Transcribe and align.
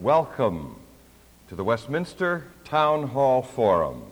Welcome 0.00 0.76
to 1.50 1.54
the 1.54 1.62
Westminster 1.62 2.46
Town 2.64 3.08
Hall 3.08 3.42
Forum, 3.42 4.04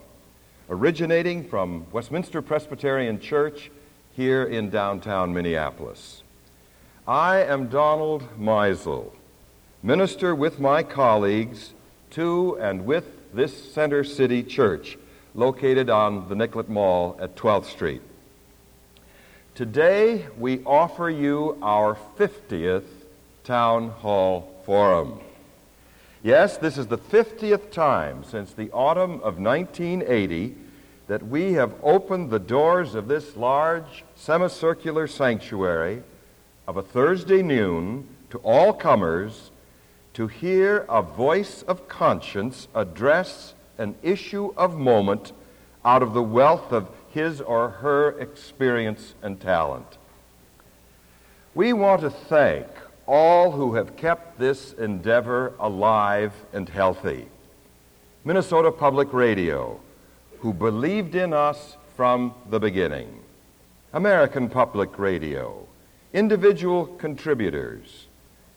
originating 0.68 1.48
from 1.48 1.86
Westminster 1.92 2.42
Presbyterian 2.42 3.18
Church 3.18 3.70
here 4.12 4.44
in 4.44 4.68
downtown 4.68 5.32
Minneapolis. 5.32 6.22
I 7.06 7.38
am 7.38 7.68
Donald 7.68 8.22
Meisel, 8.38 9.12
minister 9.82 10.34
with 10.34 10.60
my 10.60 10.82
colleagues 10.82 11.72
to 12.10 12.58
and 12.60 12.84
with 12.84 13.32
this 13.32 13.72
Center 13.72 14.04
City 14.04 14.42
Church, 14.42 14.98
located 15.34 15.88
on 15.88 16.28
the 16.28 16.34
Nicollet 16.34 16.68
Mall 16.68 17.16
at 17.18 17.34
12th 17.34 17.64
Street. 17.64 18.02
Today, 19.54 20.26
we 20.36 20.62
offer 20.66 21.08
you 21.08 21.56
our 21.62 21.96
50th 22.18 22.84
Town 23.42 23.88
Hall 23.88 24.54
Forum. 24.66 25.20
Yes, 26.28 26.58
this 26.58 26.76
is 26.76 26.88
the 26.88 26.98
50th 26.98 27.70
time 27.70 28.22
since 28.22 28.52
the 28.52 28.70
autumn 28.72 29.14
of 29.22 29.38
1980 29.38 30.56
that 31.06 31.26
we 31.26 31.54
have 31.54 31.72
opened 31.82 32.28
the 32.28 32.38
doors 32.38 32.94
of 32.94 33.08
this 33.08 33.34
large 33.34 34.04
semicircular 34.14 35.06
sanctuary 35.06 36.02
of 36.66 36.76
a 36.76 36.82
Thursday 36.82 37.42
noon 37.42 38.06
to 38.28 38.36
all 38.40 38.74
comers 38.74 39.52
to 40.12 40.26
hear 40.26 40.84
a 40.90 41.00
voice 41.00 41.62
of 41.62 41.88
conscience 41.88 42.68
address 42.74 43.54
an 43.78 43.94
issue 44.02 44.52
of 44.54 44.76
moment 44.76 45.32
out 45.82 46.02
of 46.02 46.12
the 46.12 46.22
wealth 46.22 46.72
of 46.72 46.90
his 47.08 47.40
or 47.40 47.70
her 47.70 48.10
experience 48.20 49.14
and 49.22 49.40
talent. 49.40 49.96
We 51.54 51.72
want 51.72 52.02
to 52.02 52.10
thank 52.10 52.66
all 53.08 53.50
who 53.50 53.74
have 53.74 53.96
kept 53.96 54.38
this 54.38 54.74
endeavor 54.74 55.54
alive 55.58 56.32
and 56.52 56.68
healthy. 56.68 57.26
Minnesota 58.24 58.70
Public 58.70 59.12
Radio, 59.12 59.80
who 60.40 60.52
believed 60.52 61.14
in 61.14 61.32
us 61.32 61.76
from 61.96 62.34
the 62.50 62.60
beginning. 62.60 63.20
American 63.92 64.48
Public 64.48 64.98
Radio, 64.98 65.66
individual 66.12 66.86
contributors, 66.86 68.06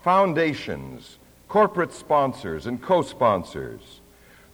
foundations, 0.03 1.17
corporate 1.47 1.93
sponsors, 1.93 2.67
and 2.67 2.81
co 2.81 3.01
sponsors 3.01 4.01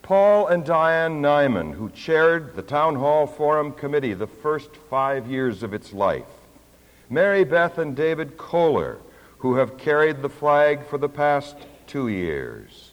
Paul 0.08 0.48
and 0.48 0.64
Diane 0.64 1.22
Nyman, 1.22 1.74
who 1.74 1.90
chaired 1.90 2.56
the 2.56 2.62
Town 2.62 2.96
Hall 2.96 3.28
Forum 3.28 3.74
Committee 3.74 4.14
the 4.14 4.26
first 4.26 4.74
five 4.90 5.30
years 5.30 5.64
of 5.64 5.74
its 5.74 5.92
life. 5.92 6.24
Mary 7.10 7.44
Beth 7.44 7.78
and 7.78 7.94
David 7.94 8.38
Kohler, 8.38 9.00
who 9.40 9.56
have 9.56 9.78
carried 9.78 10.22
the 10.22 10.30
flag 10.30 10.86
for 10.86 10.98
the 10.98 11.10
past 11.10 11.56
two 11.86 12.08
years. 12.08 12.92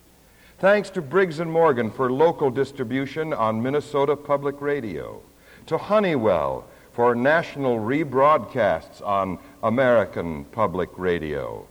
Thanks 0.59 0.91
to 0.91 1.03
Briggs 1.03 1.41
and 1.41 1.51
Morgan 1.51 1.91
for 1.91 2.11
local 2.13 2.51
distribution 2.51 3.33
on 3.33 3.63
Minnesota 3.63 4.17
Public 4.17 4.61
Radio. 4.61 5.21
To 5.67 5.79
Honeywell 5.79 6.65
for 6.93 7.15
national 7.15 7.79
rebroadcasts 7.79 9.05
on 9.05 9.39
American 9.63 10.45
Public 10.47 10.91
Radio. 10.97 11.67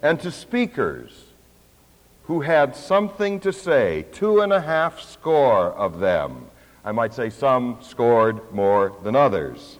And 0.00 0.20
to 0.20 0.30
speakers 0.30 1.24
who 2.30 2.42
had 2.42 2.76
something 2.76 3.40
to 3.40 3.52
say, 3.52 4.06
two 4.12 4.40
and 4.40 4.52
a 4.52 4.60
half 4.60 5.00
score 5.00 5.72
of 5.72 5.98
them. 5.98 6.46
I 6.84 6.92
might 6.92 7.12
say 7.12 7.28
some 7.28 7.78
scored 7.80 8.52
more 8.52 8.94
than 9.02 9.16
others. 9.16 9.79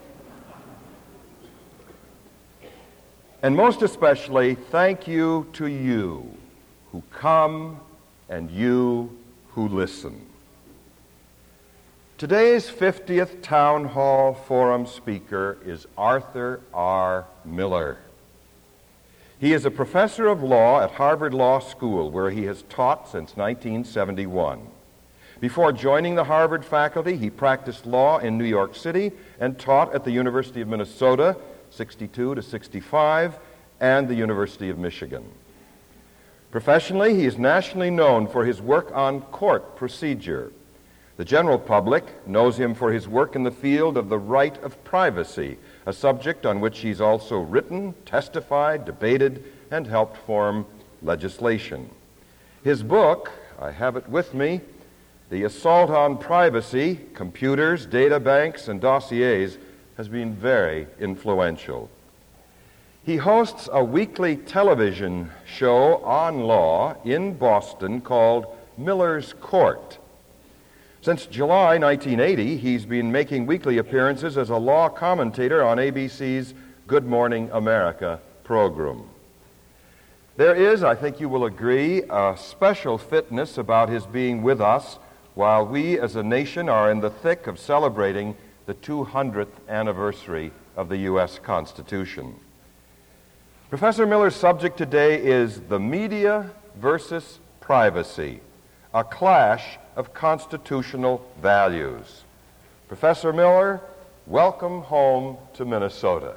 And 3.43 3.57
most 3.57 3.81
especially, 3.81 4.55
thank 4.55 5.09
you 5.09 5.47
to 5.55 5.67
you 5.67 6.31
who 6.93 7.03
come 7.11 7.81
and 8.29 8.51
you 8.51 9.17
who 9.53 9.67
listen. 9.67 10.27
Today's 12.19 12.69
50th 12.69 13.41
Town 13.41 13.87
Hall 13.87 14.35
Forum 14.35 14.87
speaker 14.87 15.57
is 15.65 15.87
Arthur 15.97 16.61
R. 16.75 17.25
Miller. 17.47 17.97
He 19.39 19.55
is 19.55 19.65
a 19.65 19.71
professor 19.71 20.27
of 20.29 20.43
law 20.43 20.83
at 20.83 20.91
Harvard 20.91 21.33
Law 21.33 21.61
School, 21.61 22.11
where 22.11 22.29
he 22.29 22.45
has 22.45 22.61
taught 22.69 23.07
since 23.07 23.39
1971. 23.39 24.61
Before 25.41 25.73
joining 25.73 26.15
the 26.15 26.25
Harvard 26.25 26.63
faculty, 26.63 27.17
he 27.17 27.31
practiced 27.31 27.87
law 27.87 28.19
in 28.19 28.37
New 28.37 28.45
York 28.45 28.77
City 28.77 29.13
and 29.41 29.59
taught 29.59 29.95
at 29.95 30.05
the 30.05 30.11
University 30.11 30.61
of 30.61 30.69
Minnesota, 30.69 31.39
62 31.71 32.35
to 32.35 32.43
65, 32.43 33.39
and 33.81 34.09
the 34.09 34.15
University 34.15 34.69
of 34.69 34.79
Michigan. 34.79 35.25
Professionally, 36.51 37.15
he 37.15 37.27
is 37.27 37.39
nationally 37.39 37.91
known 37.91 38.27
for 38.27 38.45
his 38.45 38.61
work 38.61 38.91
on 38.95 39.21
court 39.23 39.77
procedure. 39.77 40.53
The 41.17 41.25
general 41.25 41.59
public 41.59 42.27
knows 42.27 42.59
him 42.59 42.75
for 42.75 42.93
his 42.93 43.07
work 43.07 43.37
in 43.37 43.43
the 43.43 43.51
field 43.51 43.97
of 43.97 44.09
the 44.09 44.19
right 44.19 44.57
of 44.63 44.83
privacy, 44.85 45.59
a 45.87 45.93
subject 45.93 46.47
on 46.47 46.61
which 46.61 46.81
he's 46.81 47.01
also 47.01 47.39
written, 47.39 47.95
testified, 48.05 48.85
debated, 48.85 49.45
and 49.71 49.87
helped 49.87 50.17
form 50.17 50.67
legislation. 51.03 51.91
His 52.65 52.83
book, 52.83 53.31
I 53.61 53.71
have 53.71 53.97
it 53.97 54.09
with 54.09 54.35
me, 54.35 54.61
The 55.31 55.45
Assault 55.45 55.91
on 55.91 56.19
Privacy 56.19 57.01
Computers, 57.15 57.87
Data 57.87 58.19
Banks, 58.19 58.67
and 58.67 58.81
Dossiers, 58.81 59.57
has 60.01 60.09
been 60.09 60.35
very 60.35 60.87
influential. 60.99 61.91
He 63.05 63.19
hosts 63.19 63.69
a 63.71 63.85
weekly 63.85 64.35
television 64.35 65.31
show 65.45 65.97
on 66.03 66.41
law 66.45 66.97
in 67.05 67.35
Boston 67.35 68.01
called 68.01 68.47
Miller's 68.79 69.35
Court. 69.43 69.99
Since 71.03 71.27
July 71.27 71.77
1980, 71.77 72.57
he's 72.57 72.87
been 72.87 73.13
making 73.13 73.45
weekly 73.45 73.77
appearances 73.77 74.39
as 74.39 74.49
a 74.49 74.57
law 74.57 74.89
commentator 74.89 75.63
on 75.63 75.77
ABC's 75.77 76.55
Good 76.87 77.05
Morning 77.05 77.51
America 77.53 78.21
program. 78.43 79.03
There 80.39 80.55
is, 80.55 80.83
I 80.83 80.95
think 80.95 81.21
you 81.21 81.29
will 81.29 81.45
agree, 81.45 82.05
a 82.09 82.37
special 82.39 82.97
fitness 82.97 83.59
about 83.59 83.91
his 83.91 84.07
being 84.07 84.41
with 84.41 84.63
us 84.63 84.99
while 85.35 85.67
we 85.67 86.01
as 86.01 86.17
a 86.17 86.23
nation 86.23 86.71
are 86.71 86.91
in 86.91 87.01
the 87.01 87.11
thick 87.11 87.47
of 87.47 87.59
celebrating 87.59 88.35
the 88.67 88.75
200th 88.75 89.69
anniversary 89.69 90.53
of 90.77 90.89
the 90.89 90.99
U.S. 90.99 91.39
Constitution. 91.39 92.35
Professor 93.69 94.07
Miller's 94.07 94.35
subject 94.35 94.77
today 94.77 95.23
is 95.23 95.61
the 95.69 95.79
media 95.79 96.51
versus 96.77 97.39
privacy, 97.61 98.41
a 98.93 99.05
clash 99.05 99.79
of 99.95 100.13
constitutional 100.13 101.25
values. 101.41 102.25
Professor 102.89 103.33
Miller, 103.33 103.81
welcome 104.27 104.83
home 104.83 105.37
to 105.55 105.65
Minnesota. 105.65 106.35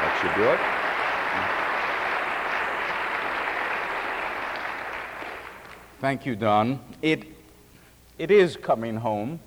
That 0.00 0.18
should 0.20 0.34
do 0.36 0.48
it. 0.48 0.77
Thank 6.00 6.26
you, 6.26 6.36
Don. 6.36 6.78
It, 7.02 7.24
it 8.18 8.30
is 8.30 8.56
coming 8.56 8.94
home. 8.98 9.40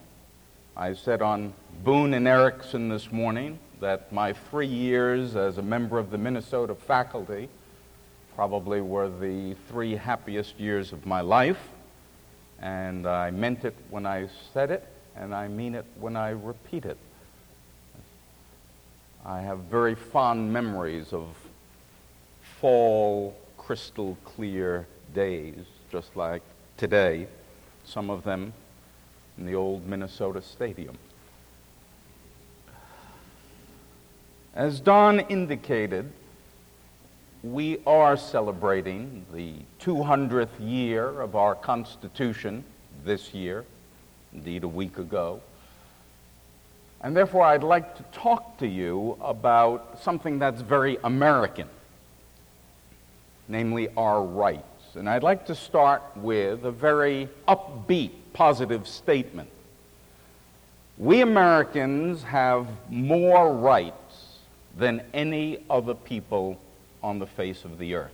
I 0.76 0.94
said 0.94 1.22
on 1.22 1.54
Boone 1.86 2.14
and 2.14 2.28
Erickson 2.28 2.90
this 2.90 3.10
morning 3.10 3.58
that 3.80 4.12
my 4.12 4.34
three 4.34 4.68
years 4.68 5.38
as 5.38 5.60
a 5.60 5.62
member 5.62 5.98
of 5.98 6.12
the 6.12 6.18
Minnesota 6.18 6.76
faculty 6.76 7.48
probably 8.36 8.82
were 8.82 9.08
the 9.08 9.56
three 9.70 9.96
happiest 9.96 10.60
years 10.60 10.92
of 10.92 11.06
my 11.06 11.22
life. 11.22 11.70
And 12.60 13.08
I 13.08 13.32
meant 13.32 13.64
it 13.64 13.76
when 13.90 14.06
I 14.06 14.28
said 14.54 14.72
it, 14.72 14.86
and 15.16 15.34
I 15.34 15.48
mean 15.48 15.74
it 15.74 15.86
when 16.02 16.18
I 16.18 16.32
repeat 16.32 16.84
it. 16.84 16.98
I 19.26 19.40
have 19.40 19.60
very 19.60 19.96
fond 19.96 20.52
memories 20.52 21.14
of 21.14 21.30
fall, 22.60 23.38
crystal 23.58 24.18
clear 24.26 24.86
days, 25.16 25.66
just 25.92 26.16
like 26.16 26.42
today, 26.78 27.28
some 27.84 28.10
of 28.10 28.24
them 28.24 28.54
in 29.38 29.46
the 29.46 29.56
old 29.56 29.86
Minnesota 29.86 30.42
Stadium. 30.42 30.98
As 34.56 34.80
Don 34.80 35.20
indicated, 35.20 36.12
we 37.44 37.80
are 37.86 38.16
celebrating 38.16 39.26
the 39.34 39.54
200th 39.82 40.50
year 40.60 41.22
of 41.22 41.36
our 41.36 41.56
Constitution 41.56 42.64
this 43.04 43.34
year, 43.34 43.66
indeed 44.34 44.64
a 44.64 44.68
week 44.68 44.98
ago. 44.98 45.42
And 47.02 47.18
therefore, 47.18 47.44
I'd 47.44 47.64
like 47.64 47.98
to 47.98 48.04
talk 48.18 48.58
to 48.60 48.68
you 48.68 49.18
about 49.22 50.00
something 50.02 50.40
that's 50.40 50.62
very 50.62 50.98
American, 51.04 51.68
namely 53.48 53.90
our 53.98 54.24
rights. 54.24 54.71
And 54.96 55.10
I'd 55.10 55.24
like 55.24 55.46
to 55.46 55.56
start 55.56 56.04
with 56.18 56.66
a 56.66 56.72
very 56.72 57.30
upbeat, 57.48 58.12
positive 58.34 58.88
statement 58.88 59.50
We 60.98 61.22
Americans 61.22 62.24
have 62.24 62.68
more 62.90 63.54
rights 63.54 64.38
than 64.78 65.02
any 65.14 65.64
other 65.70 65.94
people 65.94 66.60
on 67.02 67.20
the 67.20 67.26
face 67.26 67.64
of 67.66 67.78
the 67.78 67.96
earth. 67.96 68.12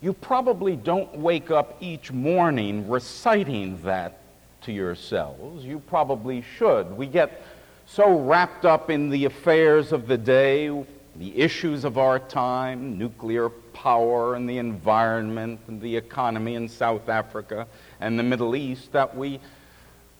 You 0.00 0.12
probably 0.12 0.74
don't 0.74 1.16
wake 1.16 1.50
up 1.50 1.76
each 1.80 2.10
morning 2.10 2.88
reciting 2.88 3.80
that 3.82 4.18
to 4.62 4.72
yourselves. 4.72 5.64
You 5.64 5.78
probably 5.78 6.42
should. 6.58 6.96
We 6.96 7.06
get 7.06 7.42
so 7.86 8.18
wrapped 8.18 8.64
up 8.64 8.90
in 8.90 9.10
the 9.10 9.24
affairs 9.26 9.92
of 9.92 10.08
the 10.08 10.18
day, 10.18 10.68
the 11.16 11.38
issues 11.38 11.84
of 11.84 11.98
our 11.98 12.18
time, 12.18 12.98
nuclear 12.98 13.48
power 13.82 14.36
and 14.36 14.48
the 14.48 14.58
environment 14.58 15.58
and 15.66 15.80
the 15.80 15.96
economy 15.96 16.54
in 16.54 16.68
South 16.68 17.08
Africa 17.08 17.66
and 18.00 18.16
the 18.16 18.22
Middle 18.22 18.54
East, 18.54 18.92
that 18.92 19.16
we 19.16 19.40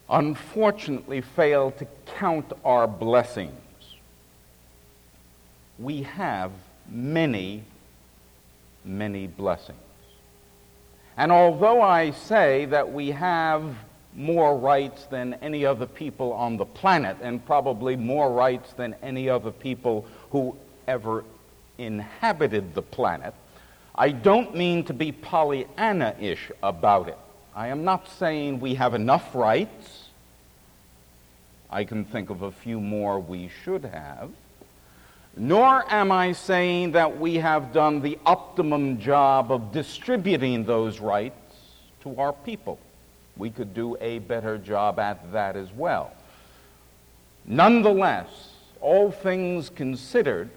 unfortunately 0.09 1.21
fail 1.21 1.71
to 1.71 1.87
count 2.17 2.51
our 2.65 2.87
blessings. 2.87 3.51
We 5.79 6.03
have 6.03 6.51
many, 6.89 7.63
many 8.83 9.27
blessings. 9.27 9.77
And 11.15 11.31
although 11.31 11.81
I 11.81 12.11
say 12.11 12.65
that 12.65 12.91
we 12.91 13.11
have 13.11 13.75
more 14.13 14.57
rights 14.57 15.05
than 15.05 15.35
any 15.35 15.65
other 15.65 15.85
people 15.85 16.33
on 16.33 16.57
the 16.57 16.65
planet, 16.65 17.15
and 17.21 17.43
probably 17.45 17.95
more 17.95 18.29
rights 18.29 18.73
than 18.73 18.93
any 19.01 19.29
other 19.29 19.51
people 19.51 20.05
who 20.31 20.55
ever 20.85 21.23
inhabited 21.77 22.75
the 22.75 22.81
planet, 22.81 23.33
I 23.95 24.09
don't 24.09 24.55
mean 24.55 24.83
to 24.85 24.93
be 24.93 25.11
Pollyanna 25.11 26.15
ish 26.19 26.51
about 26.61 27.09
it. 27.09 27.17
I 27.55 27.67
am 27.67 27.83
not 27.83 28.09
saying 28.09 28.59
we 28.59 28.75
have 28.75 28.95
enough 28.95 29.35
rights. 29.35 30.09
I 31.69 31.83
can 31.83 32.03
think 32.03 32.29
of 32.29 32.41
a 32.41 32.51
few 32.51 32.79
more 32.79 33.19
we 33.19 33.49
should 33.63 33.85
have. 33.85 34.31
Nor 35.35 35.91
am 35.91 36.11
I 36.11 36.31
saying 36.31 36.91
that 36.91 37.19
we 37.19 37.35
have 37.35 37.73
done 37.73 38.01
the 38.01 38.17
optimum 38.25 38.99
job 38.99 39.51
of 39.51 39.71
distributing 39.71 40.63
those 40.63 40.99
rights 40.99 41.35
to 42.01 42.15
our 42.17 42.33
people. 42.33 42.79
We 43.37 43.49
could 43.49 43.73
do 43.73 43.97
a 43.99 44.19
better 44.19 44.57
job 44.57 44.99
at 44.99 45.31
that 45.31 45.55
as 45.55 45.71
well. 45.71 46.11
Nonetheless, 47.45 48.53
all 48.79 49.11
things 49.11 49.69
considered, 49.69 50.49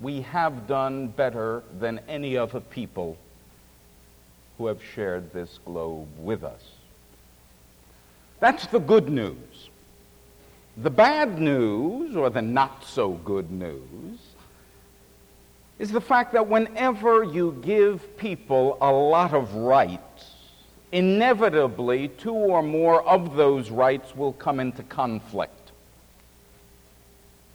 we 0.00 0.22
have 0.22 0.66
done 0.66 1.08
better 1.08 1.62
than 1.78 2.00
any 2.08 2.36
other 2.36 2.60
people 2.60 3.16
who 4.56 4.66
have 4.66 4.82
shared 4.82 5.32
this 5.32 5.58
globe 5.64 6.08
with 6.18 6.42
us. 6.42 6.62
That's 8.40 8.66
the 8.66 8.78
good 8.78 9.08
news. 9.10 9.68
The 10.76 10.90
bad 10.90 11.38
news, 11.38 12.16
or 12.16 12.30
the 12.30 12.40
not 12.40 12.84
so 12.84 13.12
good 13.12 13.50
news, 13.50 14.18
is 15.78 15.90
the 15.90 16.00
fact 16.00 16.32
that 16.32 16.46
whenever 16.46 17.22
you 17.22 17.58
give 17.62 18.16
people 18.16 18.78
a 18.80 18.90
lot 18.90 19.34
of 19.34 19.54
rights, 19.54 20.34
inevitably 20.92 22.08
two 22.08 22.32
or 22.32 22.62
more 22.62 23.02
of 23.02 23.36
those 23.36 23.70
rights 23.70 24.16
will 24.16 24.32
come 24.34 24.60
into 24.60 24.82
conflict. 24.84 25.59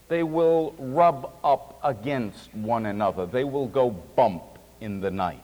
They 0.08 0.24
will 0.24 0.76
rub 0.78 1.32
up 1.44 1.80
against 1.84 2.54
one 2.54 2.86
another. 2.86 3.26
They 3.26 3.44
will 3.44 3.68
go 3.68 3.90
bump 3.90 4.44
in 4.80 5.02
the 5.02 5.12
night. 5.12 5.42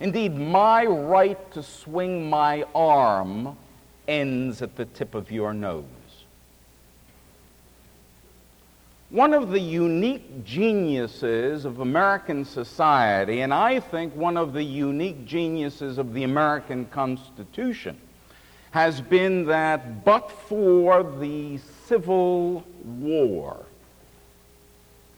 Indeed, 0.00 0.36
my 0.36 0.84
right 0.84 1.52
to 1.52 1.62
swing 1.62 2.28
my 2.28 2.64
arm 2.74 3.56
ends 4.08 4.60
at 4.60 4.74
the 4.76 4.84
tip 4.84 5.14
of 5.14 5.30
your 5.30 5.54
nose. 5.54 5.84
One 9.10 9.34
of 9.34 9.50
the 9.50 9.60
unique 9.60 10.42
geniuses 10.42 11.66
of 11.66 11.80
American 11.80 12.44
society, 12.46 13.42
and 13.42 13.52
I 13.52 13.78
think 13.78 14.16
one 14.16 14.38
of 14.38 14.54
the 14.54 14.64
unique 14.64 15.26
geniuses 15.26 15.98
of 15.98 16.14
the 16.14 16.24
American 16.24 16.86
Constitution, 16.86 18.00
has 18.72 19.00
been 19.02 19.44
that 19.46 20.04
but 20.04 20.30
for 20.30 21.02
the 21.02 21.58
Civil 21.86 22.64
War, 22.84 23.64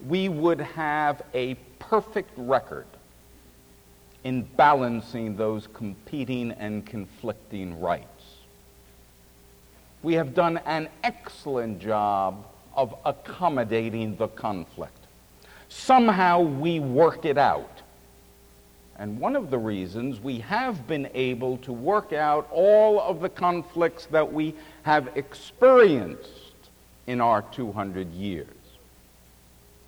we 0.07 0.29
would 0.29 0.61
have 0.61 1.23
a 1.33 1.55
perfect 1.79 2.31
record 2.37 2.87
in 4.25 4.43
balancing 4.43 5.37
those 5.37 5.69
competing 5.73 6.51
and 6.53 6.85
conflicting 6.85 7.81
rights. 7.81 8.09
We 10.03 10.15
have 10.15 10.35
done 10.35 10.59
an 10.67 10.89
excellent 11.05 11.79
job 11.79 12.45
of 12.75 12.95
accommodating 13.05 14.17
the 14.17 14.29
conflict. 14.29 14.99
Somehow 15.69 16.41
we 16.41 16.81
work 16.81 17.25
it 17.25 17.39
out. 17.39 17.74
And 18.97 19.19
one 19.19 19.35
of 19.35 19.51
the 19.51 19.59
reasons 19.59 20.21
we 20.21 20.39
have 20.41 20.87
been 20.87 21.09
able 21.15 21.57
to 21.59 21.73
work 21.73 22.13
out 22.13 22.49
all 22.53 23.01
of 23.01 23.21
the 23.21 23.29
conflicts 23.29 24.07
that 24.07 24.33
we 24.33 24.55
have 24.85 25.17
experienced 25.17 26.31
in 27.07 27.21
our 27.21 27.43
200 27.43 28.13
years 28.13 28.47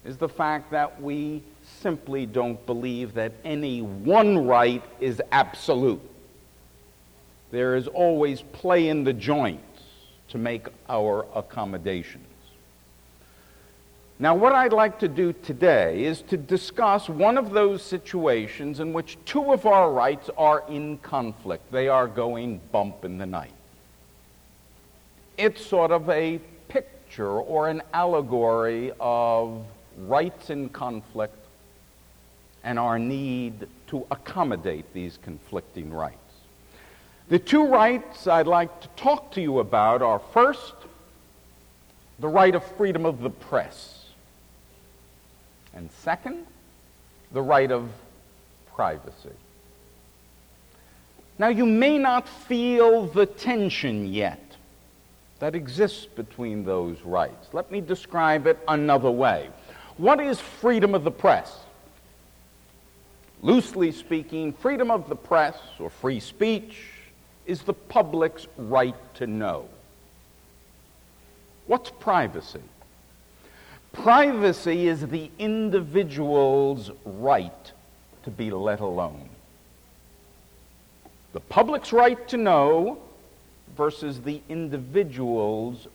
is 0.04 0.16
the 0.16 0.28
fact 0.28 0.70
that 0.70 1.00
we 1.00 1.42
simply 1.80 2.26
don't 2.26 2.64
believe 2.66 3.14
that 3.14 3.32
any 3.44 3.82
one 3.82 4.46
right 4.46 4.82
is 5.00 5.20
absolute. 5.32 6.00
There 7.50 7.76
is 7.76 7.88
always 7.88 8.42
play 8.42 8.88
in 8.88 9.04
the 9.04 9.12
joints 9.12 9.82
to 10.28 10.38
make 10.38 10.66
our 10.88 11.26
accommodations. 11.34 12.25
Now, 14.18 14.34
what 14.34 14.54
I'd 14.54 14.72
like 14.72 14.98
to 15.00 15.08
do 15.08 15.34
today 15.34 16.04
is 16.04 16.22
to 16.22 16.38
discuss 16.38 17.06
one 17.06 17.36
of 17.36 17.50
those 17.50 17.82
situations 17.82 18.80
in 18.80 18.94
which 18.94 19.18
two 19.26 19.52
of 19.52 19.66
our 19.66 19.92
rights 19.92 20.30
are 20.38 20.64
in 20.70 20.96
conflict. 20.98 21.70
They 21.70 21.88
are 21.88 22.06
going 22.08 22.62
bump 22.72 23.04
in 23.04 23.18
the 23.18 23.26
night. 23.26 23.52
It's 25.36 25.64
sort 25.64 25.90
of 25.90 26.08
a 26.08 26.40
picture 26.68 27.28
or 27.30 27.68
an 27.68 27.82
allegory 27.92 28.90
of 29.00 29.62
rights 29.98 30.48
in 30.48 30.70
conflict 30.70 31.36
and 32.64 32.78
our 32.78 32.98
need 32.98 33.68
to 33.88 34.06
accommodate 34.10 34.90
these 34.94 35.18
conflicting 35.22 35.92
rights. 35.92 36.16
The 37.28 37.38
two 37.38 37.66
rights 37.66 38.26
I'd 38.26 38.46
like 38.46 38.80
to 38.80 38.88
talk 38.96 39.32
to 39.32 39.42
you 39.42 39.58
about 39.58 40.00
are 40.00 40.20
first, 40.32 40.72
the 42.18 42.28
right 42.28 42.54
of 42.54 42.64
freedom 42.78 43.04
of 43.04 43.20
the 43.20 43.28
press 43.28 43.95
and 45.76 45.90
second, 46.02 46.46
the 47.32 47.42
right 47.42 47.70
of 47.70 47.88
privacy. 48.74 49.30
Now, 51.38 51.48
you 51.48 51.66
may 51.66 51.98
not 51.98 52.26
feel 52.26 53.06
the 53.06 53.26
tension 53.26 54.12
yet 54.12 54.40
that 55.38 55.54
exists 55.54 56.06
between 56.06 56.64
those 56.64 57.02
rights. 57.02 57.48
Let 57.52 57.70
me 57.70 57.82
describe 57.82 58.46
it 58.46 58.58
another 58.66 59.10
way. 59.10 59.50
What 59.98 60.18
is 60.18 60.40
freedom 60.40 60.94
of 60.94 61.04
the 61.04 61.10
press? 61.10 61.58
Loosely 63.42 63.92
speaking, 63.92 64.54
freedom 64.54 64.90
of 64.90 65.10
the 65.10 65.16
press 65.16 65.58
or 65.78 65.90
free 65.90 66.20
speech 66.20 66.90
is 67.44 67.62
the 67.62 67.74
public's 67.74 68.46
right 68.56 68.96
to 69.16 69.26
know. 69.26 69.68
What's 71.66 71.90
privacy? 71.90 72.62
Privacy 73.92 74.88
is 74.88 75.06
the 75.06 75.30
individual's 75.38 76.90
right 77.04 77.72
to 78.24 78.30
be 78.30 78.50
let 78.50 78.80
alone. 78.80 79.28
The 81.32 81.40
public's 81.40 81.92
right 81.92 82.28
to 82.28 82.36
know 82.36 82.98
versus 83.76 84.20
the 84.20 84.40
individual's 84.48 85.86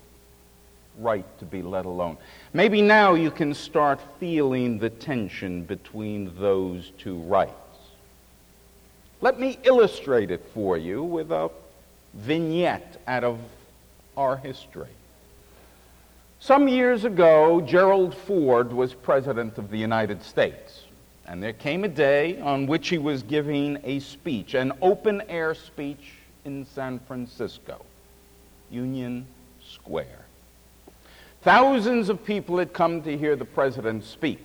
right 1.00 1.26
to 1.40 1.46
be 1.46 1.62
let 1.62 1.86
alone. 1.86 2.18
Maybe 2.54 2.82
now 2.82 3.14
you 3.14 3.32
can 3.32 3.54
start 3.54 4.00
feeling 4.20 4.78
the 4.78 4.90
tension 4.90 5.64
between 5.64 6.32
those 6.38 6.92
two 6.98 7.18
rights. 7.18 7.52
Let 9.22 9.40
me 9.40 9.58
illustrate 9.64 10.32
it 10.32 10.44
for 10.54 10.78
you 10.78 11.04
with 11.04 11.32
a 11.32 11.50
vignette 12.14 13.02
out 13.08 13.24
of 13.24 13.40
our 14.18 14.38
history. 14.38 14.90
Some 16.44 16.68
years 16.68 17.06
ago, 17.06 17.62
Gerald 17.62 18.16
Ford 18.16 18.74
was 18.74 18.96
President 18.96 19.60
of 19.60 19.70
the 19.70 19.78
United 19.78 20.24
States. 20.24 20.86
And 21.28 21.42
there 21.42 21.54
came 21.54 21.84
a 21.84 21.88
day 21.88 22.40
on 22.40 22.66
which 22.66 22.90
he 22.90 22.98
was 22.98 23.22
giving 23.22 23.78
a 23.84 24.00
speech, 24.00 24.56
an 24.56 24.72
open 24.82 25.22
air 25.30 25.54
speech 25.54 26.14
in 26.44 26.66
San 26.66 26.98
Francisco, 26.98 27.86
Union 28.72 29.28
Square. 29.64 30.26
Thousands 31.44 32.10
of 32.10 32.26
people 32.26 32.58
had 32.58 32.74
come 32.74 33.04
to 33.04 33.16
hear 33.16 33.36
the 33.36 33.46
president 33.46 34.04
speak. 34.04 34.42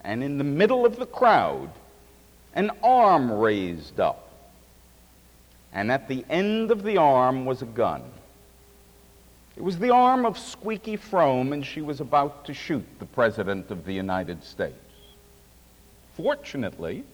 And 0.00 0.24
in 0.24 0.38
the 0.38 0.44
middle 0.44 0.86
of 0.86 0.96
the 0.96 1.04
crowd, 1.04 1.68
an 2.54 2.70
arm 2.82 3.30
raised 3.30 4.00
up. 4.00 4.30
and 5.74 5.92
at 5.92 6.08
the 6.08 6.24
end 6.30 6.70
of 6.70 6.82
the 6.82 6.96
arm 6.96 7.44
was 7.44 7.60
a 7.60 7.66
gun. 7.66 8.02
It 9.56 9.62
was 9.62 9.78
the 9.78 9.90
arm 9.90 10.24
of 10.24 10.38
Squeaky 10.38 10.96
Fromme, 10.96 11.52
and 11.52 11.64
she 11.64 11.82
was 11.82 12.00
about 12.00 12.44
to 12.46 12.54
shoot 12.54 12.84
the 12.98 13.04
President 13.04 13.70
of 13.70 13.84
the 13.84 13.92
United 13.92 14.42
States. 14.42 14.76
Fortunately, 16.14 17.04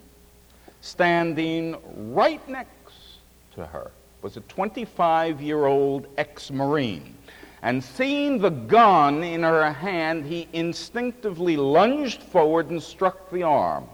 standing 0.80 1.76
right 2.12 2.46
next 2.48 3.18
to 3.54 3.66
her 3.66 3.90
was 4.22 4.36
a 4.36 4.40
25 4.42 5.40
year 5.40 5.66
old 5.66 6.06
ex 6.16 6.50
Marine. 6.50 7.14
And 7.62 7.82
seeing 7.82 8.38
the 8.38 8.50
gun 8.50 9.24
in 9.24 9.42
her 9.42 9.72
hand, 9.72 10.24
he 10.24 10.46
instinctively 10.52 11.56
lunged 11.56 12.22
forward 12.22 12.70
and 12.70 12.80
struck 12.80 13.30
the 13.30 13.42
arm 13.42 13.84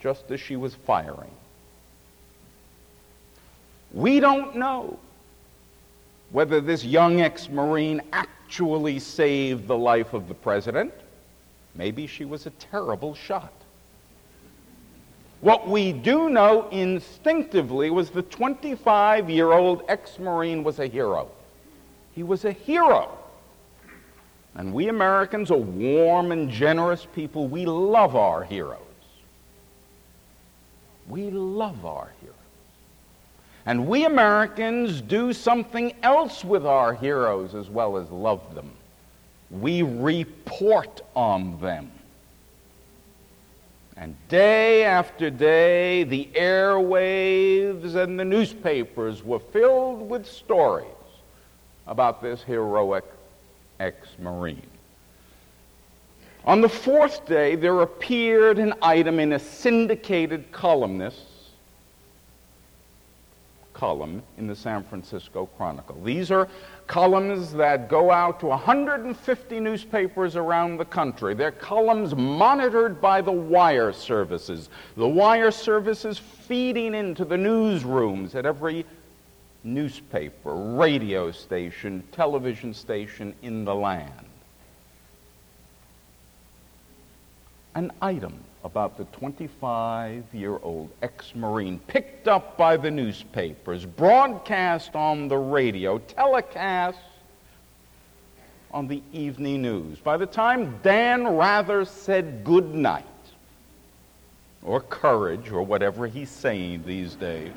just 0.00 0.30
as 0.30 0.40
she 0.40 0.56
was 0.56 0.74
firing. 0.74 1.30
We 3.92 4.20
don't 4.20 4.56
know 4.56 4.98
whether 6.30 6.60
this 6.60 6.84
young 6.84 7.20
ex 7.20 7.48
Marine 7.48 8.00
actually 8.12 8.98
saved 8.98 9.66
the 9.66 9.76
life 9.76 10.12
of 10.14 10.28
the 10.28 10.34
president. 10.34 10.92
Maybe 11.74 12.06
she 12.06 12.24
was 12.24 12.46
a 12.46 12.50
terrible 12.50 13.14
shot. 13.14 13.52
What 15.40 15.68
we 15.68 15.92
do 15.92 16.28
know 16.28 16.68
instinctively 16.70 17.90
was 17.90 18.10
the 18.10 18.22
25 18.22 19.30
year 19.30 19.52
old 19.52 19.84
ex 19.88 20.18
Marine 20.18 20.64
was 20.64 20.80
a 20.80 20.86
hero. 20.86 21.30
He 22.14 22.22
was 22.22 22.44
a 22.44 22.52
hero. 22.52 23.16
And 24.54 24.74
we 24.74 24.88
Americans 24.88 25.52
are 25.52 25.56
warm 25.56 26.32
and 26.32 26.50
generous 26.50 27.06
people. 27.14 27.46
We 27.46 27.64
love 27.64 28.16
our 28.16 28.42
heroes. 28.42 28.80
We 31.08 31.30
love 31.30 31.86
our 31.86 32.10
heroes. 32.20 32.34
And 33.68 33.86
we 33.86 34.06
Americans 34.06 35.02
do 35.02 35.34
something 35.34 35.92
else 36.02 36.42
with 36.42 36.64
our 36.64 36.94
heroes 36.94 37.54
as 37.54 37.68
well 37.68 37.98
as 37.98 38.08
love 38.08 38.54
them. 38.54 38.70
We 39.50 39.82
report 39.82 41.02
on 41.14 41.60
them. 41.60 41.92
And 43.98 44.16
day 44.30 44.84
after 44.84 45.28
day, 45.28 46.04
the 46.04 46.30
airwaves 46.34 47.94
and 47.94 48.18
the 48.18 48.24
newspapers 48.24 49.22
were 49.22 49.38
filled 49.38 50.08
with 50.08 50.26
stories 50.26 50.88
about 51.86 52.22
this 52.22 52.42
heroic 52.42 53.04
ex 53.80 54.08
Marine. 54.18 54.62
On 56.46 56.62
the 56.62 56.70
fourth 56.70 57.26
day, 57.26 57.54
there 57.54 57.82
appeared 57.82 58.58
an 58.58 58.72
item 58.80 59.20
in 59.20 59.34
a 59.34 59.38
syndicated 59.38 60.52
columnist 60.52 61.27
column 63.78 64.22
in 64.38 64.48
the 64.48 64.56
San 64.56 64.82
Francisco 64.82 65.46
Chronicle. 65.56 65.96
These 66.02 66.32
are 66.32 66.48
columns 66.88 67.52
that 67.52 67.88
go 67.88 68.10
out 68.10 68.40
to 68.40 68.46
150 68.46 69.60
newspapers 69.60 70.34
around 70.34 70.78
the 70.78 70.84
country. 70.84 71.32
They're 71.34 71.52
columns 71.52 72.14
monitored 72.16 73.00
by 73.00 73.20
the 73.20 73.30
wire 73.30 73.92
services. 73.92 74.68
The 74.96 75.08
wire 75.08 75.52
services 75.52 76.18
feeding 76.18 76.92
into 76.92 77.24
the 77.24 77.36
newsrooms 77.36 78.34
at 78.34 78.46
every 78.46 78.84
newspaper, 79.62 80.54
radio 80.54 81.30
station, 81.30 82.02
television 82.10 82.74
station 82.74 83.32
in 83.42 83.64
the 83.64 83.74
land. 83.74 84.26
An 87.76 87.92
item 88.02 88.40
about 88.68 88.98
the 88.98 89.04
25 89.06 90.24
year 90.34 90.58
old 90.62 90.90
ex 91.00 91.34
Marine, 91.34 91.78
picked 91.86 92.28
up 92.28 92.58
by 92.58 92.76
the 92.76 92.90
newspapers, 92.90 93.86
broadcast 93.86 94.94
on 94.94 95.26
the 95.26 95.38
radio, 95.38 95.96
telecast 95.96 96.98
on 98.70 98.86
the 98.86 99.02
evening 99.14 99.62
news. 99.62 99.98
By 100.00 100.18
the 100.18 100.26
time 100.26 100.78
Dan 100.82 101.26
Rather 101.26 101.86
said 101.86 102.44
good 102.44 102.74
night, 102.74 103.06
or 104.62 104.82
courage, 104.82 105.50
or 105.50 105.62
whatever 105.62 106.06
he's 106.06 106.28
saying 106.28 106.82
these 106.84 107.14
days, 107.14 107.52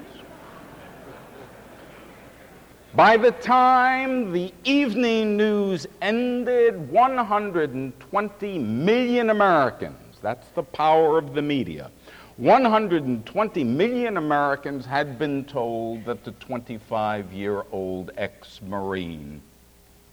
by 2.96 3.18
the 3.18 3.32
time 3.32 4.32
the 4.32 4.54
evening 4.64 5.36
news 5.36 5.88
ended, 6.02 6.90
120 6.90 8.60
million 8.60 9.30
Americans 9.30 10.01
that's 10.22 10.48
the 10.50 10.64
power 10.64 11.18
of 11.18 11.34
the 11.34 11.42
media. 11.42 11.92
120 12.38 13.64
million 13.64 14.18
Americans 14.18 14.86
had 14.86 15.20
been 15.20 15.46
told 15.46 16.06
that 16.06 16.24
the 16.24 16.32
25 16.34 17.32
year 17.34 17.64
old 17.72 18.12
ex 18.18 18.62
Marine 18.62 19.42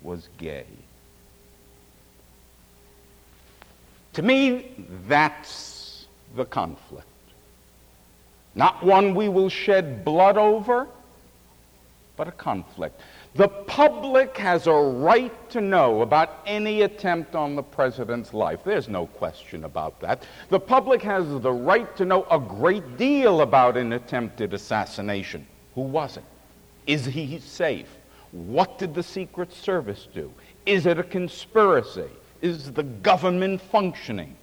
was 0.03 0.29
gay. 0.39 0.67
To 4.15 4.23
me, 4.23 4.73
that's 5.07 6.07
the 6.37 6.45
conflict. 6.45 7.07
Not 8.55 8.83
one 8.83 9.15
we 9.15 9.29
will 9.29 9.49
shed 9.49 10.05
blood 10.05 10.37
over, 10.37 10.89
but 12.17 12.27
a 12.27 12.33
conflict. 12.33 13.01
The 13.35 13.49
public 13.49 14.37
has 14.39 14.67
a 14.67 14.73
right 14.73 15.51
to 15.51 15.61
know 15.61 16.03
about 16.03 16.41
any 16.47 16.83
attempt 16.83 17.35
on 17.35 17.57
the 17.57 17.63
president's 17.63 18.33
life. 18.33 18.61
There's 18.65 18.89
no 18.89 19.07
question 19.07 19.65
about 19.65 20.01
that. 20.01 20.25
The 20.49 20.59
public 20.59 21.03
has 21.03 21.27
the 21.41 21.53
right 21.53 21.95
to 21.97 22.05
know 22.05 22.27
a 22.31 22.39
great 22.39 22.97
deal 22.97 23.43
about 23.43 23.77
an 23.77 23.93
attempted 23.93 24.55
assassination. 24.55 25.47
Who 25.75 25.83
was 25.83 26.17
it? 26.17 26.25
Is 26.87 27.05
he 27.05 27.39
safe? 27.39 27.89
What 28.33 28.79
did 28.79 28.95
the 28.95 29.03
Secret 29.03 29.53
Service 29.53 30.09
do? 30.13 30.33
Is 30.65 30.87
it 30.87 30.99
a 30.99 31.05
conspiracy? 31.05 32.11
Is 32.41 32.73
the 32.73 32.83
government 32.83 33.61
functioning? 33.61 34.37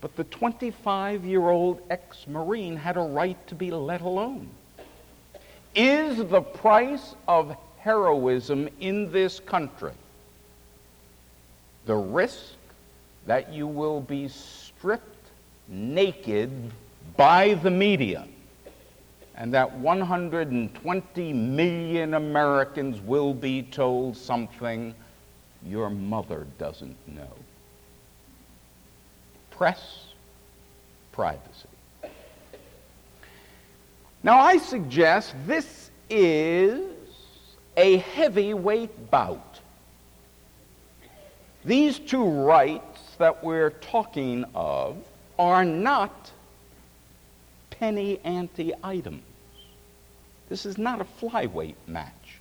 But 0.00 0.14
the 0.14 0.24
25 0.24 1.24
year 1.24 1.48
old 1.48 1.80
ex 1.90 2.26
Marine 2.28 2.76
had 2.76 2.96
a 2.96 3.00
right 3.00 3.46
to 3.46 3.54
be 3.54 3.70
let 3.70 4.02
alone 4.02 4.50
is 5.76 6.16
the 6.16 6.40
price 6.40 7.14
of 7.28 7.56
heroism 7.78 8.68
in 8.80 9.12
this 9.12 9.38
country. 9.38 9.92
The 11.84 11.94
risk 11.94 12.54
that 13.26 13.52
you 13.52 13.66
will 13.66 14.00
be 14.00 14.26
stripped 14.28 15.30
naked 15.68 16.50
by 17.16 17.54
the 17.54 17.70
media 17.70 18.26
and 19.36 19.52
that 19.52 19.70
120 19.78 21.32
million 21.32 22.14
Americans 22.14 23.00
will 23.00 23.34
be 23.34 23.62
told 23.62 24.16
something 24.16 24.94
your 25.64 25.90
mother 25.90 26.46
doesn't 26.58 26.96
know. 27.06 27.32
Press 29.50 30.06
privacy. 31.12 31.65
Now, 34.22 34.38
I 34.38 34.58
suggest 34.58 35.34
this 35.46 35.90
is 36.10 36.82
a 37.76 37.98
heavyweight 37.98 39.10
bout. 39.10 39.60
These 41.64 41.98
two 41.98 42.24
rights 42.24 43.16
that 43.18 43.42
we're 43.42 43.70
talking 43.70 44.44
of 44.54 44.96
are 45.38 45.64
not 45.64 46.30
penny 47.70 48.20
ante 48.24 48.72
items. 48.82 49.22
This 50.48 50.64
is 50.64 50.78
not 50.78 51.00
a 51.00 51.04
flyweight 51.04 51.74
match. 51.86 52.40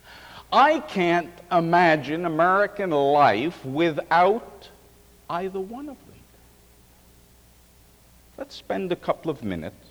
I 0.52 0.80
can't 0.80 1.34
imagine 1.52 2.26
American 2.26 2.92
life 2.92 3.66
without 3.66 4.70
either 5.30 5.60
one 5.60 5.90
of 5.90 5.98
them. 5.98 6.16
Let's 8.38 8.56
spend 8.56 8.92
a 8.92 8.96
couple 8.96 9.32
of 9.32 9.44
minutes 9.44 9.85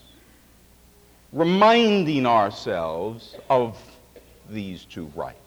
reminding 1.34 2.26
ourselves 2.26 3.34
of 3.50 3.76
these 4.48 4.84
two 4.84 5.10
rights. 5.16 5.38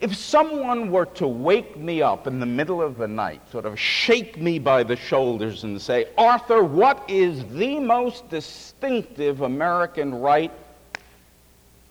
If 0.00 0.14
someone 0.14 0.90
were 0.90 1.06
to 1.06 1.26
wake 1.26 1.76
me 1.76 2.02
up 2.02 2.26
in 2.26 2.40
the 2.40 2.46
middle 2.46 2.82
of 2.82 2.98
the 2.98 3.08
night, 3.08 3.40
sort 3.50 3.64
of 3.64 3.78
shake 3.78 4.36
me 4.36 4.58
by 4.58 4.82
the 4.82 4.96
shoulders 4.96 5.64
and 5.64 5.80
say, 5.80 6.08
Arthur, 6.16 6.62
what 6.62 7.02
is 7.08 7.44
the 7.46 7.78
most 7.80 8.28
distinctive 8.28 9.40
American 9.40 10.14
right? 10.14 10.52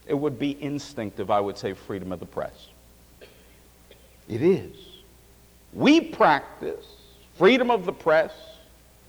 It 0.06 0.14
would 0.14 0.38
be 0.38 0.62
instinctive. 0.62 1.32
I 1.32 1.40
would 1.40 1.58
say 1.58 1.74
freedom 1.74 2.12
of 2.12 2.20
the 2.20 2.26
press. 2.26 2.68
It 4.30 4.42
is. 4.42 4.76
We 5.74 6.02
practice 6.02 6.86
freedom 7.38 7.72
of 7.72 7.86
the 7.86 7.94
press 7.94 8.34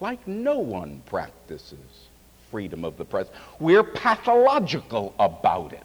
like 0.00 0.26
no 0.26 0.58
one 0.58 1.02
practices 1.06 2.07
freedom 2.50 2.84
of 2.84 2.96
the 2.96 3.04
press. 3.04 3.28
We're 3.60 3.82
pathological 3.82 5.14
about 5.18 5.72
it. 5.72 5.84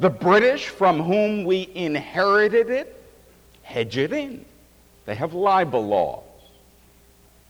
The 0.00 0.10
British, 0.10 0.68
from 0.68 1.00
whom 1.00 1.44
we 1.44 1.70
inherited 1.74 2.70
it, 2.70 3.00
hedge 3.62 3.96
it 3.96 4.12
in. 4.12 4.44
They 5.06 5.14
have 5.14 5.34
libel 5.34 5.86
laws. 5.86 6.24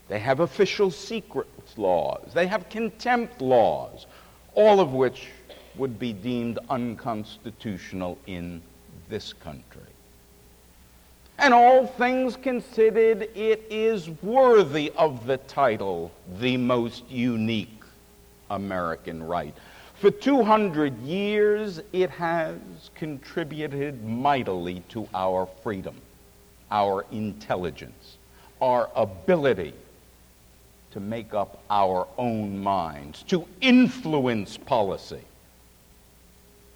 They 0.08 0.18
have 0.18 0.40
official 0.40 0.90
secrets 0.90 1.78
laws. 1.78 2.32
They 2.34 2.46
have 2.46 2.68
contempt 2.68 3.40
laws, 3.40 4.06
all 4.54 4.80
of 4.80 4.92
which 4.92 5.28
would 5.76 5.98
be 5.98 6.12
deemed 6.12 6.58
unconstitutional 6.68 8.18
in 8.26 8.60
this 9.08 9.32
country. 9.32 9.93
And 11.38 11.52
all 11.52 11.86
things 11.86 12.36
considered, 12.36 13.22
it 13.34 13.66
is 13.68 14.08
worthy 14.22 14.92
of 14.96 15.26
the 15.26 15.38
title, 15.38 16.12
the 16.38 16.56
most 16.56 17.08
unique 17.10 17.82
American 18.50 19.22
right. 19.22 19.54
For 19.94 20.10
200 20.10 20.98
years, 21.02 21.80
it 21.92 22.10
has 22.10 22.58
contributed 22.94 24.04
mightily 24.04 24.82
to 24.90 25.08
our 25.14 25.46
freedom, 25.62 25.96
our 26.70 27.04
intelligence, 27.10 28.16
our 28.60 28.90
ability 28.94 29.74
to 30.92 31.00
make 31.00 31.34
up 31.34 31.62
our 31.70 32.06
own 32.18 32.58
minds, 32.62 33.22
to 33.24 33.46
influence 33.60 34.56
policy. 34.56 35.22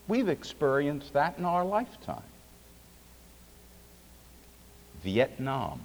We've 0.09 0.29
experienced 0.29 1.12
that 1.12 1.38
in 1.38 1.45
our 1.45 1.65
lifetime. 1.65 2.23
Vietnam, 5.02 5.81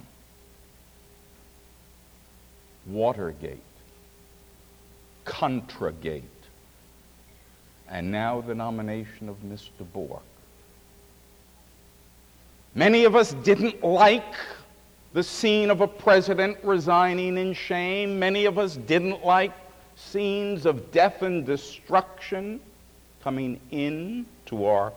Watergate, 2.86 3.58
Contragate, 5.24 6.22
and 7.88 8.10
now 8.10 8.40
the 8.40 8.54
nomination 8.54 9.28
of 9.28 9.36
Mr. 9.42 9.86
Bork. 9.92 10.22
Many 12.74 13.04
of 13.04 13.14
us 13.14 13.34
didn't 13.34 13.84
like 13.84 14.34
the 15.12 15.22
scene 15.22 15.70
of 15.70 15.80
a 15.80 15.86
president 15.86 16.58
resigning 16.64 17.38
in 17.38 17.52
shame. 17.52 18.18
Many 18.18 18.46
of 18.46 18.58
us 18.58 18.76
didn't 18.76 19.24
like 19.24 19.52
scenes 19.94 20.66
of 20.66 20.90
death 20.90 21.22
and 21.22 21.46
destruction 21.46 22.60
coming 23.22 23.60
in 23.70 24.26
to 24.46 24.66
our 24.66 24.92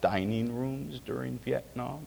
dining 0.00 0.56
rooms 0.56 1.00
during 1.00 1.38
Vietnam. 1.38 2.06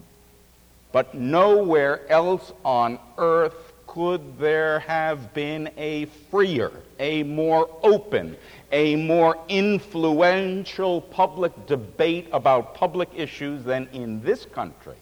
But 0.91 1.13
nowhere 1.13 2.09
else 2.09 2.53
on 2.63 2.99
earth 3.17 3.73
could 3.87 4.37
there 4.37 4.79
have 4.79 5.33
been 5.33 5.69
a 5.77 6.05
freer, 6.29 6.71
a 6.99 7.23
more 7.23 7.69
open, 7.83 8.37
a 8.71 8.95
more 8.95 9.37
influential 9.49 11.01
public 11.01 11.65
debate 11.65 12.27
about 12.31 12.75
public 12.75 13.09
issues 13.15 13.63
than 13.63 13.87
in 13.93 14.21
this 14.21 14.45
country 14.45 14.97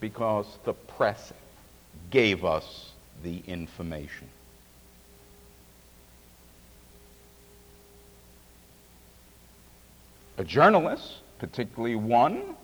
because 0.00 0.46
the 0.64 0.72
press 0.72 1.32
gave 2.10 2.44
us 2.44 2.92
the 3.22 3.42
information. 3.46 4.28
A 10.38 10.44
journalist, 10.44 11.14
particularly 11.38 11.96
one 11.96 12.56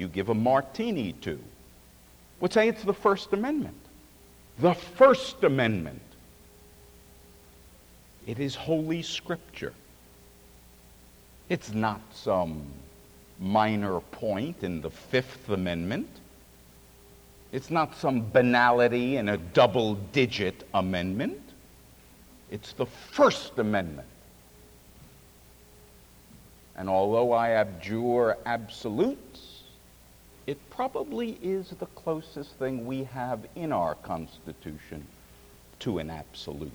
you 0.00 0.08
give 0.08 0.30
a 0.30 0.34
martini 0.34 1.12
to, 1.20 1.38
would 2.40 2.52
say 2.52 2.68
it's 2.68 2.82
the 2.82 2.94
First 2.94 3.32
Amendment. 3.34 3.76
The 4.58 4.72
First 4.72 5.44
Amendment. 5.44 6.00
It 8.26 8.40
is 8.40 8.54
Holy 8.54 9.02
Scripture. 9.02 9.74
It's 11.50 11.72
not 11.74 12.00
some 12.14 12.62
minor 13.38 14.00
point 14.00 14.62
in 14.62 14.80
the 14.80 14.90
Fifth 14.90 15.50
Amendment. 15.50 16.08
It's 17.52 17.70
not 17.70 17.96
some 17.96 18.30
banality 18.30 19.16
in 19.16 19.28
a 19.28 19.36
double 19.36 19.96
digit 20.12 20.66
amendment. 20.72 21.40
It's 22.50 22.72
the 22.72 22.86
First 22.86 23.58
Amendment. 23.58 24.08
And 26.76 26.88
although 26.88 27.32
I 27.32 27.50
abjure 27.50 28.38
absolutes, 28.46 29.49
it 30.50 30.58
probably 30.68 31.38
is 31.40 31.70
the 31.78 31.86
closest 31.86 32.50
thing 32.56 32.84
we 32.84 33.04
have 33.04 33.38
in 33.54 33.70
our 33.70 33.94
Constitution 33.94 35.06
to 35.78 35.98
an 35.98 36.10
absolute. 36.10 36.72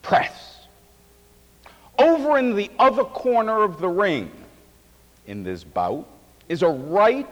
Press. 0.00 0.60
Over 1.98 2.38
in 2.38 2.56
the 2.56 2.70
other 2.78 3.04
corner 3.04 3.62
of 3.62 3.82
the 3.82 3.88
ring 3.88 4.30
in 5.26 5.44
this 5.44 5.62
bout 5.62 6.08
is 6.48 6.62
a 6.62 6.68
right 6.68 7.28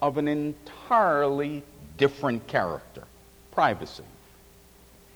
of 0.00 0.16
an 0.16 0.26
entirely 0.26 1.62
different 1.98 2.46
character 2.46 3.04
privacy. 3.50 4.04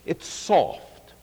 It's 0.04 0.26
soft, 0.26 1.14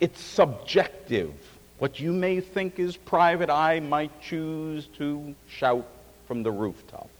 it's 0.00 0.20
subjective. 0.20 1.32
What 1.78 1.98
you 1.98 2.12
may 2.12 2.40
think 2.40 2.78
is 2.78 2.94
private, 2.94 3.48
I 3.48 3.80
might 3.80 4.20
choose 4.20 4.86
to 4.98 5.34
shout 5.48 5.86
from 6.34 6.42
the 6.42 6.50
rooftops. 6.50 7.14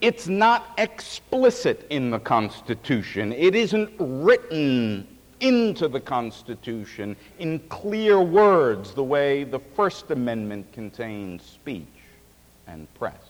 It's 0.00 0.28
not 0.28 0.72
explicit 0.78 1.86
in 1.90 2.10
the 2.10 2.18
Constitution. 2.18 3.34
It 3.34 3.54
isn't 3.54 3.90
written 3.98 5.06
into 5.40 5.86
the 5.86 6.00
Constitution 6.00 7.16
in 7.38 7.58
clear 7.68 8.18
words 8.18 8.94
the 8.94 9.04
way 9.04 9.44
the 9.44 9.58
First 9.58 10.10
Amendment 10.10 10.72
contains 10.72 11.42
speech 11.42 11.84
and 12.66 12.88
press. 12.94 13.20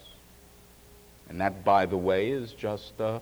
And 1.29 1.41
that, 1.41 1.65
by 1.65 1.85
the 1.85 1.97
way, 1.97 2.31
is 2.31 2.53
just 2.53 3.01
uh, 3.01 3.19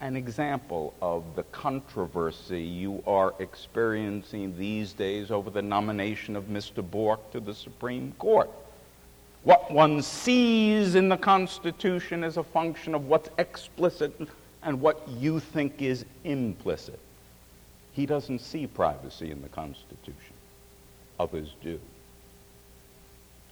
an 0.00 0.16
example 0.16 0.94
of 1.00 1.22
the 1.36 1.44
controversy 1.52 2.60
you 2.60 3.04
are 3.06 3.34
experiencing 3.38 4.58
these 4.58 4.94
days 4.94 5.30
over 5.30 5.48
the 5.48 5.62
nomination 5.62 6.34
of 6.34 6.46
Mr. 6.46 6.82
Bork 6.82 7.30
to 7.30 7.38
the 7.38 7.54
Supreme 7.54 8.10
Court. 8.18 8.50
What 9.42 9.70
one 9.70 10.02
sees 10.02 10.94
in 10.94 11.08
the 11.08 11.16
Constitution 11.16 12.24
is 12.24 12.36
a 12.36 12.42
function 12.42 12.94
of 12.94 13.06
what's 13.06 13.30
explicit 13.38 14.12
and 14.62 14.80
what 14.80 15.08
you 15.08 15.40
think 15.40 15.80
is 15.80 16.04
implicit. 16.24 16.98
He 17.92 18.06
doesn't 18.06 18.40
see 18.40 18.66
privacy 18.66 19.30
in 19.30 19.40
the 19.40 19.48
Constitution, 19.48 20.34
others 21.18 21.54
do. 21.62 21.80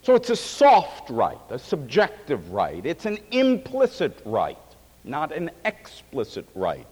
So 0.03 0.14
it's 0.14 0.31
a 0.31 0.37
soft 0.37 1.11
right, 1.11 1.38
a 1.51 1.59
subjective 1.59 2.53
right. 2.53 2.85
It's 2.85 3.05
an 3.07 3.18
implicit 3.31 4.20
right, 4.24 4.57
not 5.05 5.33
an 5.33 5.51
explicit 5.64 6.46
right. 6.55 6.87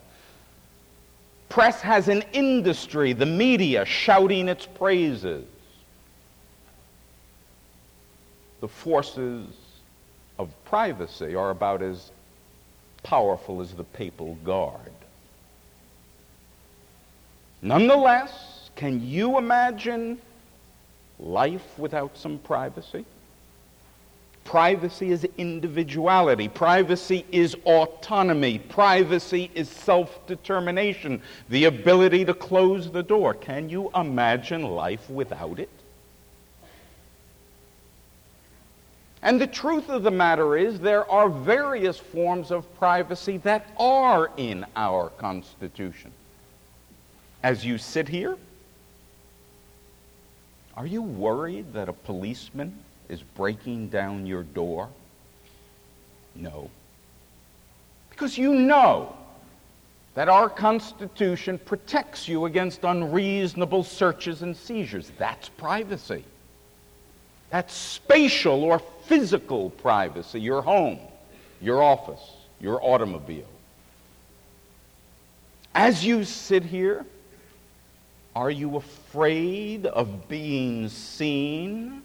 Press 1.49 1.81
has 1.81 2.09
an 2.09 2.25
industry, 2.33 3.13
the 3.13 3.27
media 3.27 3.85
shouting 3.85 4.49
its 4.49 4.67
praises. 4.67 5.45
The 8.61 8.69
forces 8.69 9.47
of 10.39 10.51
privacy 10.65 11.35
are 11.35 11.51
about 11.51 11.83
as 11.83 12.11
powerful 13.03 13.61
as 13.61 13.73
the 13.75 13.85
papal 13.85 14.37
guard. 14.45 14.93
Nonetheless, 17.63 18.71
can 18.77 19.07
you 19.07 19.39
imagine 19.39 20.21
life 21.19 21.79
without 21.79 22.17
some 22.17 22.39
privacy? 22.39 23.05
Privacy 24.45 25.11
is 25.11 25.27
individuality. 25.39 26.49
Privacy 26.49 27.27
is 27.33 27.57
autonomy. 27.65 28.61
Privacy 28.61 29.51
is 29.55 29.69
self 29.69 30.25
determination, 30.29 31.21
the 31.49 31.65
ability 31.65 32.25
to 32.25 32.35
close 32.35 32.91
the 32.91 33.03
door. 33.03 33.35
Can 33.35 33.69
you 33.69 33.91
imagine 33.95 34.63
life 34.63 35.11
without 35.11 35.59
it? 35.59 35.71
And 39.27 39.41
the 39.41 39.47
truth 39.49 39.89
of 39.89 40.05
the 40.05 40.11
matter 40.13 40.57
is, 40.57 40.79
there 40.79 41.11
are 41.11 41.29
various 41.29 41.99
forms 41.99 42.53
of 42.53 42.73
privacy 42.79 43.39
that 43.39 43.67
are 43.77 44.31
in 44.37 44.65
our 44.77 45.09
Constitution. 45.19 46.13
As 47.43 47.65
you 47.65 47.77
sit 47.77 48.07
here, 48.07 48.37
are 50.77 50.87
you 50.87 51.03
worried 51.03 51.73
that 51.73 51.89
a 51.89 51.93
policeman 51.93 52.79
is 53.09 53.21
breaking 53.21 53.89
down 53.89 54.29
your 54.29 54.45
door? 54.45 54.89
No. 56.37 56.71
Because 58.11 58.39
you 58.39 58.55
know 58.55 59.13
that 60.15 60.29
our 60.29 60.49
Constitution 60.49 61.59
protects 61.59 62.29
you 62.29 62.45
against 62.45 62.85
unreasonable 62.85 63.83
searches 63.83 64.43
and 64.43 64.57
seizures. 64.57 65.11
That's 65.19 65.49
privacy. 65.49 66.23
That's 67.51 67.75
spatial 67.75 68.65
or 68.65 68.81
physical 69.05 69.71
privacy, 69.71 70.41
your 70.41 70.63
home, 70.63 70.99
your 71.61 71.83
office, 71.83 72.21
your 72.61 72.83
automobile. 72.83 73.47
As 75.75 76.05
you 76.05 76.25
sit 76.25 76.65
here, 76.65 77.05
are 78.35 78.51
you 78.51 78.77
afraid 78.77 79.87
of 79.87 80.29
being 80.29 80.89
seen 80.89 82.03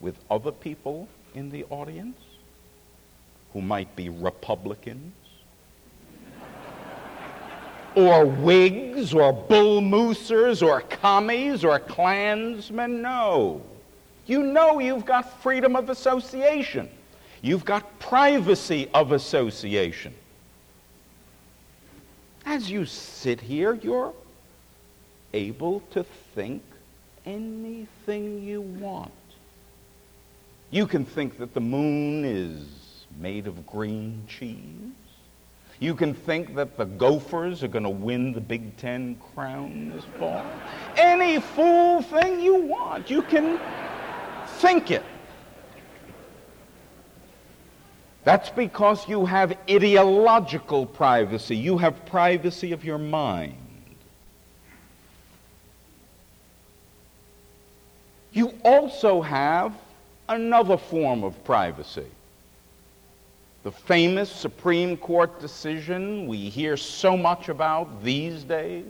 with 0.00 0.16
other 0.30 0.52
people 0.52 1.08
in 1.34 1.50
the 1.50 1.64
audience 1.70 2.18
who 3.52 3.60
might 3.62 3.94
be 3.96 4.08
Republicans? 4.08 5.12
or 7.94 8.26
Whigs 8.26 9.14
or 9.14 9.32
Bull 9.32 9.80
Moosers 9.80 10.66
or 10.66 10.80
commies 10.80 11.64
or 11.64 11.78
Klansmen. 11.78 13.02
No. 13.02 13.62
You 14.26 14.42
know 14.42 14.78
you've 14.78 15.04
got 15.04 15.42
freedom 15.42 15.76
of 15.76 15.90
association. 15.90 16.88
You've 17.42 17.64
got 17.64 17.98
privacy 17.98 18.88
of 18.94 19.12
association. 19.12 20.14
As 22.46 22.70
you 22.70 22.86
sit 22.86 23.40
here, 23.40 23.74
you're 23.74 24.12
able 25.32 25.80
to 25.90 26.04
think 26.34 26.62
anything 27.26 28.42
you 28.42 28.60
want. 28.60 29.12
You 30.70 30.86
can 30.86 31.04
think 31.04 31.38
that 31.38 31.54
the 31.54 31.60
moon 31.60 32.24
is 32.24 32.66
made 33.20 33.46
of 33.46 33.66
green 33.66 34.24
cheese. 34.28 34.58
You 35.80 35.94
can 35.94 36.14
think 36.14 36.54
that 36.54 36.76
the 36.76 36.84
Gophers 36.84 37.62
are 37.62 37.68
going 37.68 37.84
to 37.84 37.90
win 37.90 38.32
the 38.32 38.40
Big 38.40 38.76
Ten 38.76 39.16
crown 39.34 39.92
this 39.94 40.04
fall. 40.18 40.44
Any 40.96 41.40
fool 41.40 42.00
thing 42.02 42.40
you 42.40 42.56
want, 42.56 43.10
you 43.10 43.22
can 43.22 43.58
think 44.54 44.90
it. 44.90 45.02
That's 48.24 48.48
because 48.48 49.06
you 49.06 49.26
have 49.26 49.56
ideological 49.70 50.86
privacy. 50.86 51.56
You 51.56 51.76
have 51.78 52.06
privacy 52.06 52.72
of 52.72 52.82
your 52.82 52.98
mind. 52.98 53.56
You 58.32 58.52
also 58.64 59.20
have 59.20 59.74
another 60.28 60.78
form 60.78 61.22
of 61.22 61.42
privacy. 61.44 62.06
The 63.62 63.72
famous 63.72 64.30
Supreme 64.30 64.96
Court 64.96 65.38
decision 65.38 66.26
we 66.26 66.48
hear 66.48 66.76
so 66.76 67.16
much 67.16 67.48
about 67.48 68.02
these 68.02 68.42
days, 68.42 68.86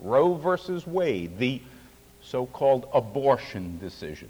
Roe 0.00 0.34
versus 0.34 0.86
Wade, 0.86 1.38
the 1.38 1.60
so 2.22 2.46
called 2.46 2.88
abortion 2.92 3.78
decision. 3.78 4.28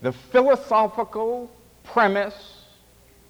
The 0.00 0.12
philosophical 0.12 1.50
premise 1.82 2.58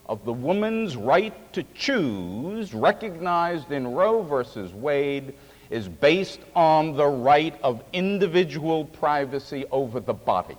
of 0.07 0.25
the 0.25 0.33
woman's 0.33 0.97
right 0.97 1.53
to 1.53 1.63
choose, 1.75 2.75
recognized 2.75 3.73
in 3.73 3.89
Roe 3.89 4.23
versus 4.23 4.73
Wade, 4.73 5.35
is 5.71 5.89
based 5.89 6.41
on 6.55 6.97
the 6.97 7.07
right 7.07 7.59
of 7.63 7.83
individual 7.93 8.87
privacy 8.87 9.65
over 9.71 10.01
the 10.01 10.15
body. 10.15 10.57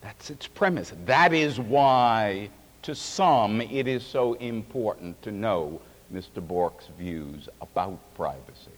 That's 0.00 0.30
its 0.30 0.46
premise. 0.46 0.92
That 1.04 1.32
is 1.32 1.58
why, 1.58 2.48
to 2.82 2.94
some, 2.94 3.60
it 3.60 3.86
is 3.86 4.04
so 4.06 4.34
important 4.34 5.20
to 5.22 5.32
know 5.32 5.80
Mr. 6.12 6.46
Bork's 6.46 6.86
views 6.98 7.48
about 7.60 7.98
privacy. 8.14 8.70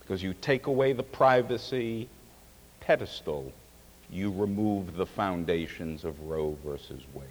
Because 0.00 0.22
you 0.22 0.34
take 0.34 0.66
away 0.66 0.92
the 0.92 1.02
privacy 1.02 2.08
pedestal 2.86 3.52
you 4.10 4.30
remove 4.30 4.96
the 4.96 5.06
foundations 5.06 6.04
of 6.04 6.20
Roe 6.20 6.56
versus 6.64 7.02
Wade. 7.12 7.26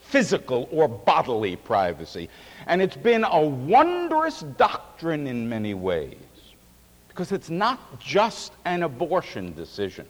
Physical 0.00 0.68
or 0.72 0.88
bodily 0.88 1.56
privacy. 1.56 2.30
And 2.66 2.80
it's 2.80 2.96
been 2.96 3.24
a 3.24 3.40
wondrous 3.40 4.40
doctrine 4.40 5.26
in 5.26 5.48
many 5.48 5.74
ways 5.74 6.16
because 7.08 7.32
it's 7.32 7.50
not 7.50 8.00
just 8.00 8.52
an 8.64 8.82
abortion 8.82 9.52
decision. 9.54 10.06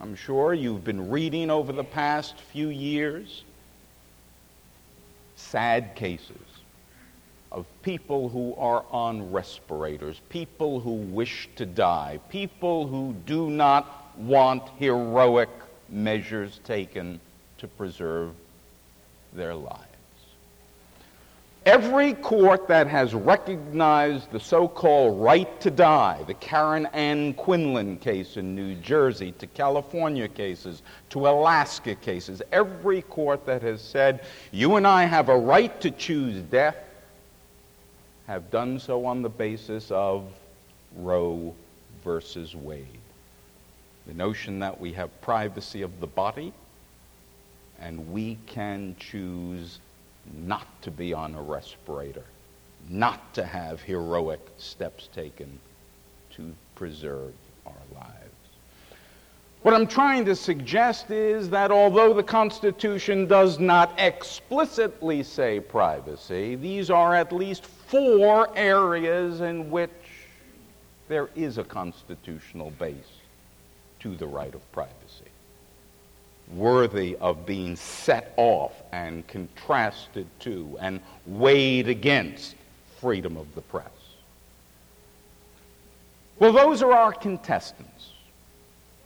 I'm 0.00 0.16
sure 0.16 0.54
you've 0.54 0.84
been 0.84 1.08
reading 1.08 1.50
over 1.50 1.72
the 1.72 1.84
past 1.84 2.40
few 2.40 2.68
years 2.68 3.44
sad 5.36 5.94
cases 5.94 6.36
of 7.52 7.66
people 7.82 8.28
who 8.28 8.54
are 8.56 8.84
on 8.90 9.32
respirators, 9.32 10.20
people 10.28 10.80
who 10.80 10.92
wish 10.92 11.48
to 11.56 11.66
die, 11.66 12.20
people 12.28 12.86
who 12.86 13.14
do 13.26 13.50
not 13.50 14.16
want 14.16 14.62
heroic 14.78 15.48
measures 15.88 16.60
taken 16.64 17.20
to 17.58 17.66
preserve 17.66 18.32
their 19.32 19.54
lives. 19.54 19.86
Every 21.66 22.14
court 22.14 22.68
that 22.68 22.86
has 22.86 23.12
recognized 23.14 24.30
the 24.30 24.40
so 24.40 24.66
called 24.66 25.20
right 25.20 25.60
to 25.60 25.70
die, 25.70 26.22
the 26.26 26.34
Karen 26.34 26.86
Ann 26.86 27.34
Quinlan 27.34 27.98
case 27.98 28.38
in 28.38 28.54
New 28.54 28.76
Jersey, 28.76 29.32
to 29.32 29.46
California 29.46 30.26
cases, 30.26 30.82
to 31.10 31.28
Alaska 31.28 31.94
cases, 31.96 32.40
every 32.50 33.02
court 33.02 33.44
that 33.44 33.60
has 33.60 33.82
said, 33.82 34.24
you 34.52 34.76
and 34.76 34.86
I 34.86 35.04
have 35.04 35.28
a 35.28 35.36
right 35.36 35.78
to 35.82 35.90
choose 35.90 36.40
death, 36.44 36.76
have 38.30 38.48
done 38.52 38.78
so 38.78 39.06
on 39.06 39.22
the 39.22 39.28
basis 39.28 39.90
of 39.90 40.24
Roe 40.94 41.52
versus 42.04 42.54
Wade 42.54 42.86
the 44.06 44.14
notion 44.14 44.60
that 44.60 44.80
we 44.80 44.92
have 44.92 45.20
privacy 45.20 45.82
of 45.82 46.00
the 46.00 46.06
body 46.06 46.52
and 47.80 48.12
we 48.12 48.38
can 48.46 48.94
choose 49.00 49.80
not 50.32 50.66
to 50.82 50.92
be 50.92 51.12
on 51.12 51.34
a 51.34 51.42
respirator, 51.42 52.24
not 52.88 53.34
to 53.34 53.44
have 53.44 53.80
heroic 53.80 54.40
steps 54.58 55.08
taken 55.12 55.58
to 56.30 56.54
preserve 56.76 57.32
our 57.66 57.72
lives. 57.92 58.14
What 59.62 59.74
I'm 59.74 59.86
trying 59.86 60.24
to 60.26 60.36
suggest 60.36 61.10
is 61.10 61.50
that 61.50 61.70
although 61.70 62.14
the 62.14 62.22
Constitution 62.22 63.26
does 63.26 63.58
not 63.58 63.92
explicitly 63.98 65.22
say 65.22 65.58
privacy, 65.58 66.54
these 66.54 66.90
are 66.90 67.14
at 67.14 67.32
least 67.32 67.66
four 67.90 68.48
areas 68.56 69.40
in 69.40 69.70
which 69.70 69.90
there 71.08 71.28
is 71.34 71.58
a 71.58 71.64
constitutional 71.64 72.70
base 72.78 72.94
to 73.98 74.14
the 74.14 74.26
right 74.26 74.54
of 74.54 74.72
privacy, 74.72 75.30
worthy 76.54 77.16
of 77.16 77.44
being 77.44 77.74
set 77.74 78.32
off 78.36 78.72
and 78.92 79.26
contrasted 79.26 80.26
to 80.38 80.78
and 80.80 81.00
weighed 81.26 81.88
against 81.88 82.54
freedom 83.00 83.36
of 83.36 83.52
the 83.54 83.60
press. 83.62 83.90
Well, 86.38 86.52
those 86.52 86.82
are 86.82 86.92
our 86.92 87.12
contestants 87.12 88.12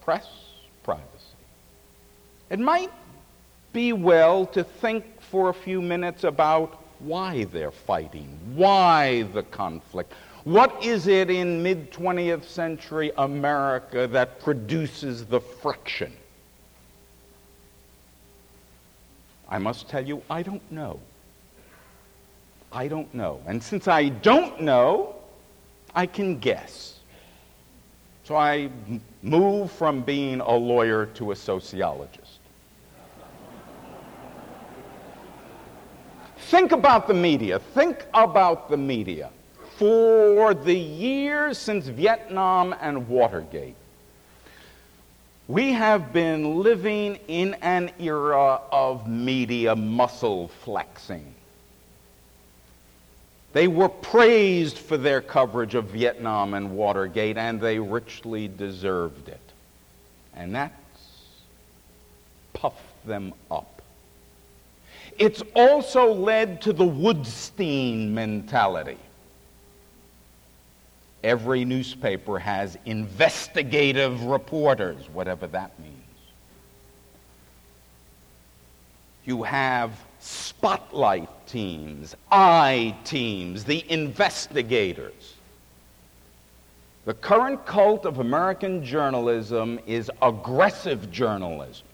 press, 0.03 0.29
privacy. 0.83 1.09
It 2.51 2.59
might 2.59 2.93
be 3.73 3.95
well 3.95 4.45
to 4.49 4.63
think 4.63 5.23
for 5.23 5.49
a 5.49 5.55
few 5.55 5.81
minutes 5.81 6.25
about 6.25 6.84
why 7.01 7.45
they're 7.45 7.71
fighting, 7.71 8.39
why 8.55 9.23
the 9.35 9.43
conflict, 9.45 10.13
what 10.45 10.85
is 10.85 11.07
it 11.07 11.31
in 11.31 11.63
mid 11.63 11.91
20th 11.91 12.45
century 12.45 13.13
America 13.17 14.07
that 14.09 14.41
produces 14.41 15.25
the 15.25 15.41
friction? 15.41 16.13
I 19.49 19.59
must 19.59 19.89
tell 19.89 20.05
you, 20.05 20.23
I 20.29 20.43
don't 20.43 20.71
know. 20.71 21.01
I 22.73 22.89
don't 22.89 23.13
know. 23.15 23.41
And 23.47 23.63
since 23.63 23.89
I 23.89 24.09
don't 24.09 24.61
know, 24.61 25.15
I 25.95 26.07
can 26.07 26.39
guess. 26.39 26.99
So 28.25 28.37
I 28.37 28.71
move 29.23 29.71
from 29.71 30.01
being 30.01 30.41
a 30.41 30.55
lawyer 30.55 31.07
to 31.15 31.31
a 31.33 31.37
sociologist. 31.37 32.24
Think 36.49 36.73
about 36.73 37.07
the 37.07 37.15
media. 37.15 37.59
Think 37.59 38.05
about 38.15 38.69
the 38.71 38.77
media 38.77 39.31
for 39.77 40.55
the 40.55 40.75
years 40.75 41.59
since 41.59 41.87
Vietnam 41.89 42.75
and 42.81 43.09
Watergate, 43.09 43.75
we 45.49 45.73
have 45.73 46.13
been 46.13 46.63
living 46.63 47.19
in 47.29 47.55
an 47.55 47.91
era 47.99 48.61
of 48.71 49.09
media 49.09 49.75
muscle 49.75 50.49
flexing. 50.63 51.35
They 53.53 53.69
were 53.69 53.89
praised 53.89 54.79
for 54.79 54.97
their 54.97 55.21
coverage 55.21 55.75
of 55.75 55.87
Vietnam 55.87 56.55
and 56.55 56.77
Watergate, 56.77 57.37
and 57.37 57.61
they 57.61 57.79
richly 57.79 58.49
deserved 58.49 59.29
it. 59.29 59.41
And 60.35 60.55
that's 60.55 60.73
puffed 62.53 63.07
them 63.07 63.33
up. 63.51 63.74
It's 65.19 65.43
also 65.55 66.13
led 66.13 66.61
to 66.63 66.73
the 66.73 66.85
Woodstein 66.85 68.09
mentality. 68.11 68.99
Every 71.23 71.65
newspaper 71.65 72.39
has 72.39 72.77
investigative 72.85 74.25
reporters, 74.25 75.09
whatever 75.09 75.47
that 75.49 75.79
means. 75.79 75.95
You 79.25 79.43
have 79.45 79.99
spotlight 80.21 81.29
teams, 81.47 82.15
I 82.31 82.95
teams, 83.05 83.65
the 83.65 83.91
investigators. 83.91 85.35
The 87.07 87.15
current 87.15 87.65
cult 87.65 88.05
of 88.05 88.19
American 88.19 88.85
journalism 88.85 89.79
is 89.87 90.11
aggressive 90.21 91.11
journalism. 91.11 91.87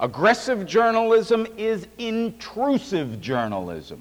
Aggressive 0.00 0.64
journalism 0.64 1.46
is 1.56 1.88
intrusive 1.98 3.20
journalism. 3.20 4.00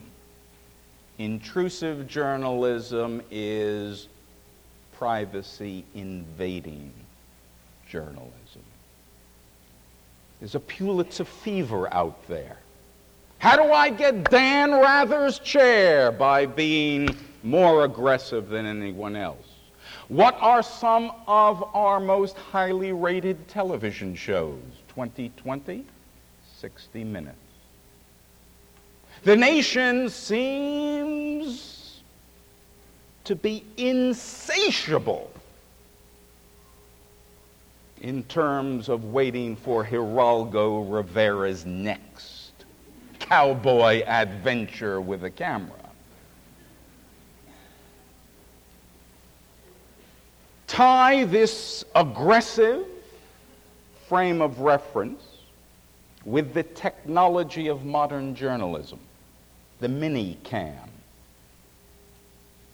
Intrusive 1.17 2.07
journalism 2.07 3.23
is 3.31 4.07
privacy 4.93 5.83
invading 5.95 6.93
journalism. 7.89 8.31
There's 10.39 10.53
a 10.53 10.59
Pulitzer 10.59 11.25
fever 11.25 11.91
out 11.91 12.27
there. 12.27 12.57
How 13.39 13.55
do 13.55 13.71
I 13.71 13.89
get 13.89 14.29
Dan 14.29 14.73
Rather's 14.73 15.39
chair? 15.39 16.11
By 16.11 16.45
being 16.45 17.15
more 17.41 17.85
aggressive 17.85 18.49
than 18.49 18.67
anyone 18.67 19.15
else. 19.15 19.47
What 20.09 20.37
are 20.39 20.61
some 20.61 21.11
of 21.27 21.63
our 21.75 21.99
most 21.99 22.37
highly 22.37 22.91
rated 22.91 23.47
television 23.47 24.13
shows? 24.13 24.61
2020, 24.97 25.85
60 26.59 27.03
Minutes. 27.03 27.37
The 29.23 29.35
nation 29.35 30.09
seems 30.09 32.01
to 33.23 33.35
be 33.35 33.63
insatiable 33.77 35.29
in 38.01 38.23
terms 38.23 38.89
of 38.89 39.13
waiting 39.13 39.55
for 39.55 39.85
Geraldo 39.85 40.91
Rivera's 40.91 41.63
next 41.63 42.53
cowboy 43.19 44.03
adventure 44.03 44.99
with 44.99 45.23
a 45.23 45.29
camera. 45.29 45.73
Tie 50.65 51.23
this 51.25 51.85
aggressive 51.93 52.96
frame 54.07 54.41
of 54.41 54.59
reference 54.59 55.23
with 56.25 56.53
the 56.53 56.63
technology 56.63 57.67
of 57.67 57.85
modern 57.85 58.35
journalism, 58.35 58.99
the 59.79 59.87
mini 59.87 60.37
cam. 60.43 60.89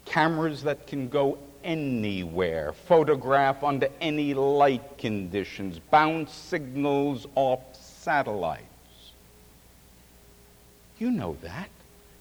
Cameras 0.06 0.64
that 0.64 0.88
can 0.88 1.08
go 1.10 1.38
anywhere, 1.64 2.74
photograph 2.74 3.64
under 3.64 3.88
any 4.02 4.34
light 4.34 4.98
conditions, 4.98 5.80
bounce 5.80 6.34
signals 6.34 7.26
off 7.36 7.62
satellites. 7.74 8.64
You 11.00 11.12
know 11.12 11.38
that. 11.42 11.70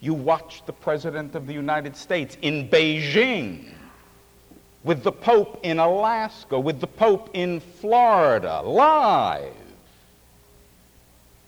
You 0.01 0.15
watched 0.15 0.67
the 0.67 0.73
President 0.73 1.35
of 1.35 1.47
the 1.47 1.53
United 1.53 1.97
States 1.97 2.37
in 2.43 2.69
Beijing, 2.69 3.73
with 4.85 5.03
the 5.03 5.13
Pope 5.13 5.61
in 5.63 5.79
Alaska, 5.79 6.59
with 6.59 6.81
the 6.81 6.87
Pope 6.87 7.31
in 7.35 7.61
Florida, 7.61 8.63
live. 8.63 9.55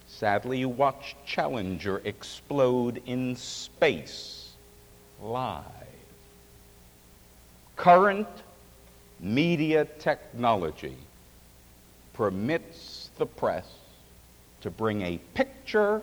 Sadly, 0.07 0.59
you 0.59 0.69
watched 0.69 1.17
Challenger 1.27 2.01
explode 2.05 3.03
in 3.07 3.35
space, 3.37 4.53
live 5.21 5.65
current 7.77 8.29
media 9.21 9.85
technology 9.99 10.97
permits 12.13 13.11
the 13.19 13.27
press 13.27 13.67
to 14.61 14.71
bring 14.71 15.03
a 15.03 15.19
picture 15.35 16.03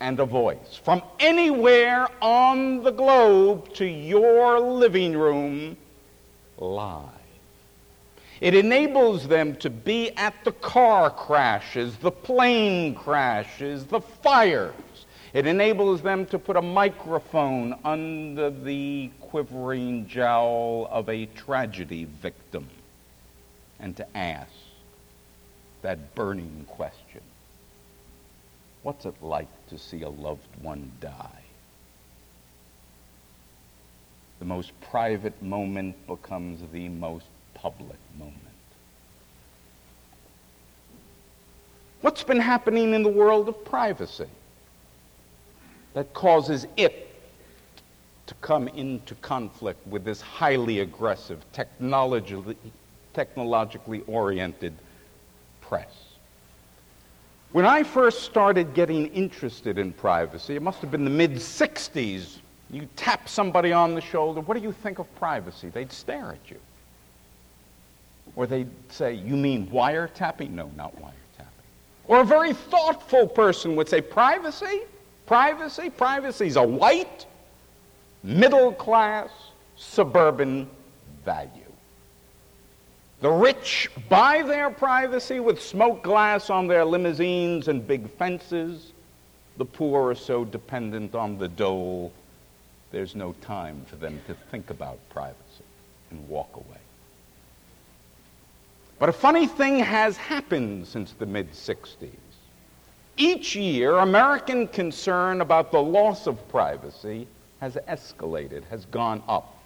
and 0.00 0.18
a 0.18 0.24
voice 0.24 0.80
from 0.82 1.00
anywhere 1.20 2.08
on 2.20 2.82
the 2.82 2.90
globe 2.90 3.72
to 3.72 3.84
your 3.84 4.58
living 4.58 5.16
room 5.16 5.76
live. 6.62 7.08
It 8.40 8.54
enables 8.54 9.28
them 9.28 9.56
to 9.56 9.70
be 9.70 10.10
at 10.16 10.34
the 10.44 10.52
car 10.52 11.10
crashes, 11.10 11.96
the 11.98 12.10
plane 12.10 12.94
crashes, 12.94 13.86
the 13.86 14.00
fires. 14.00 14.74
It 15.32 15.46
enables 15.46 16.02
them 16.02 16.26
to 16.26 16.38
put 16.38 16.56
a 16.56 16.62
microphone 16.62 17.78
under 17.84 18.50
the 18.50 19.10
quivering 19.20 20.06
jowl 20.06 20.88
of 20.90 21.08
a 21.08 21.26
tragedy 21.26 22.04
victim 22.04 22.68
and 23.78 23.96
to 23.96 24.16
ask 24.16 24.52
that 25.82 26.14
burning 26.14 26.66
question 26.68 27.20
What's 28.82 29.06
it 29.06 29.14
like 29.22 29.48
to 29.68 29.78
see 29.78 30.02
a 30.02 30.08
loved 30.08 30.48
one 30.60 30.90
die? 31.00 31.42
The 34.42 34.48
most 34.48 34.72
private 34.80 35.40
moment 35.40 35.94
becomes 36.08 36.58
the 36.72 36.88
most 36.88 37.26
public 37.54 37.98
moment. 38.18 38.36
What's 42.00 42.24
been 42.24 42.40
happening 42.40 42.92
in 42.92 43.04
the 43.04 43.08
world 43.08 43.48
of 43.48 43.64
privacy 43.64 44.26
that 45.94 46.12
causes 46.12 46.66
it 46.76 47.14
to 48.26 48.34
come 48.40 48.66
into 48.66 49.14
conflict 49.14 49.86
with 49.86 50.02
this 50.02 50.20
highly 50.20 50.80
aggressive, 50.80 51.44
technologically, 51.52 52.56
technologically 53.14 54.02
oriented 54.08 54.74
press. 55.60 55.94
When 57.52 57.64
I 57.64 57.84
first 57.84 58.24
started 58.24 58.74
getting 58.74 59.06
interested 59.12 59.78
in 59.78 59.92
privacy, 59.92 60.56
it 60.56 60.62
must 60.62 60.80
have 60.80 60.90
been 60.90 61.04
the 61.04 61.10
mid 61.10 61.34
60s. 61.34 62.38
You 62.72 62.88
tap 62.96 63.28
somebody 63.28 63.70
on 63.72 63.94
the 63.94 64.00
shoulder, 64.00 64.40
what 64.40 64.56
do 64.56 64.62
you 64.62 64.72
think 64.72 64.98
of 64.98 65.14
privacy? 65.16 65.68
They'd 65.68 65.92
stare 65.92 66.32
at 66.32 66.50
you. 66.50 66.58
Or 68.34 68.46
they'd 68.46 68.70
say, 68.88 69.12
You 69.12 69.36
mean 69.36 69.66
wiretapping? 69.68 70.50
No, 70.50 70.70
not 70.74 70.96
wiretapping. 70.96 71.12
Or 72.06 72.20
a 72.20 72.24
very 72.24 72.54
thoughtful 72.54 73.28
person 73.28 73.76
would 73.76 73.88
say, 73.88 74.00
Privacy? 74.00 74.82
Privacy? 75.26 75.90
Privacy 75.90 76.46
is 76.46 76.56
a 76.56 76.62
white, 76.66 77.26
middle 78.22 78.72
class 78.72 79.30
suburban 79.76 80.68
value. 81.24 81.50
The 83.20 83.30
rich 83.30 83.88
buy 84.08 84.42
their 84.42 84.70
privacy 84.70 85.38
with 85.38 85.62
smoked 85.62 86.02
glass 86.02 86.50
on 86.50 86.66
their 86.66 86.84
limousines 86.84 87.68
and 87.68 87.86
big 87.86 88.10
fences. 88.10 88.92
The 89.58 89.64
poor 89.64 90.10
are 90.10 90.14
so 90.14 90.44
dependent 90.44 91.14
on 91.14 91.38
the 91.38 91.46
dole, 91.46 92.12
there's 92.92 93.16
no 93.16 93.32
time 93.40 93.84
for 93.86 93.96
them 93.96 94.20
to 94.26 94.34
think 94.50 94.70
about 94.70 94.98
privacy 95.08 95.64
and 96.10 96.28
walk 96.28 96.54
away. 96.54 96.78
But 98.98 99.08
a 99.08 99.12
funny 99.12 99.48
thing 99.48 99.80
has 99.80 100.16
happened 100.16 100.86
since 100.86 101.12
the 101.12 101.26
mid 101.26 101.52
60s. 101.52 102.10
Each 103.16 103.56
year, 103.56 103.96
American 103.96 104.68
concern 104.68 105.40
about 105.40 105.72
the 105.72 105.82
loss 105.82 106.26
of 106.26 106.48
privacy 106.48 107.26
has 107.60 107.76
escalated, 107.88 108.64
has 108.70 108.84
gone 108.86 109.22
up. 109.28 109.56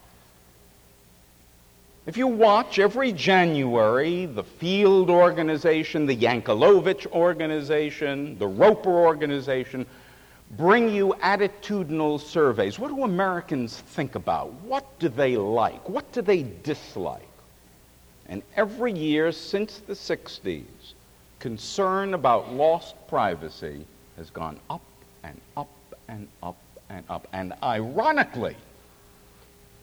If 2.06 2.16
you 2.16 2.28
watch 2.28 2.78
every 2.78 3.12
January, 3.12 4.26
the 4.26 4.44
Field 4.44 5.10
Organization, 5.10 6.06
the 6.06 6.16
Yankelovich 6.16 7.06
Organization, 7.08 8.38
the 8.38 8.46
Roper 8.46 8.90
Organization 8.90 9.86
bring 10.52 10.88
you 10.88 11.14
attitudinal 11.22 12.20
surveys. 12.20 12.78
What 12.78 12.88
do 12.88 13.04
Americans 13.04 13.80
think 13.80 14.14
about? 14.14 14.52
What 14.62 14.98
do 14.98 15.09
they 15.09 15.37
like? 15.37 15.88
What 15.88 16.11
do 16.12 16.22
they 16.22 16.44
dislike? 16.62 17.22
And 18.28 18.42
every 18.56 18.92
year 18.92 19.32
since 19.32 19.78
the 19.78 19.92
60s, 19.92 20.64
concern 21.38 22.14
about 22.14 22.52
lost 22.52 22.94
privacy 23.09 23.87
has 24.16 24.30
gone 24.30 24.59
up 24.70 24.82
and 25.22 25.40
up 25.56 25.68
and 26.09 26.26
up 26.42 26.56
and 26.88 27.04
up. 27.09 27.28
And 27.32 27.52
ironically, 27.62 28.56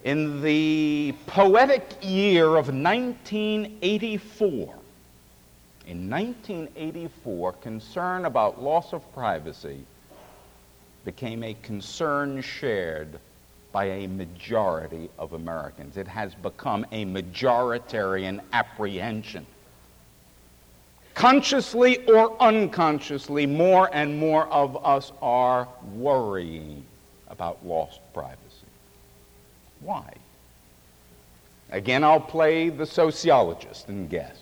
in 0.04 0.42
the 0.42 1.14
poetic 1.28 1.84
year 2.02 2.48
of 2.48 2.68
1984, 2.68 4.76
in 5.86 6.10
1984, 6.10 7.54
concern 7.54 8.26
about 8.26 8.62
loss 8.62 8.94
of 8.94 9.14
privacy 9.14 9.86
became 11.06 11.44
a 11.44 11.54
concern 11.56 12.42
shared 12.42 13.20
by 13.72 13.86
a 13.86 14.08
majority 14.08 15.10
of 15.18 15.34
Americans. 15.34 15.98
It 15.98 16.08
has 16.08 16.36
become 16.36 16.86
a 16.92 17.06
majoritarian 17.06 18.40
apprehension 18.54 19.46
consciously 21.14 22.06
or 22.08 22.42
unconsciously, 22.42 23.46
more 23.46 23.90
and 23.94 24.18
more 24.18 24.48
of 24.48 24.84
us 24.86 25.12
are 25.22 25.68
worrying 25.94 26.84
about 27.28 27.66
lost 27.66 28.00
privacy. 28.14 28.40
Why? 29.82 30.14
Again, 31.72 32.04
I'll 32.04 32.20
play 32.20 32.70
the 32.70 32.86
sociologist 32.86 33.88
and 33.88 34.10
guess. 34.10 34.38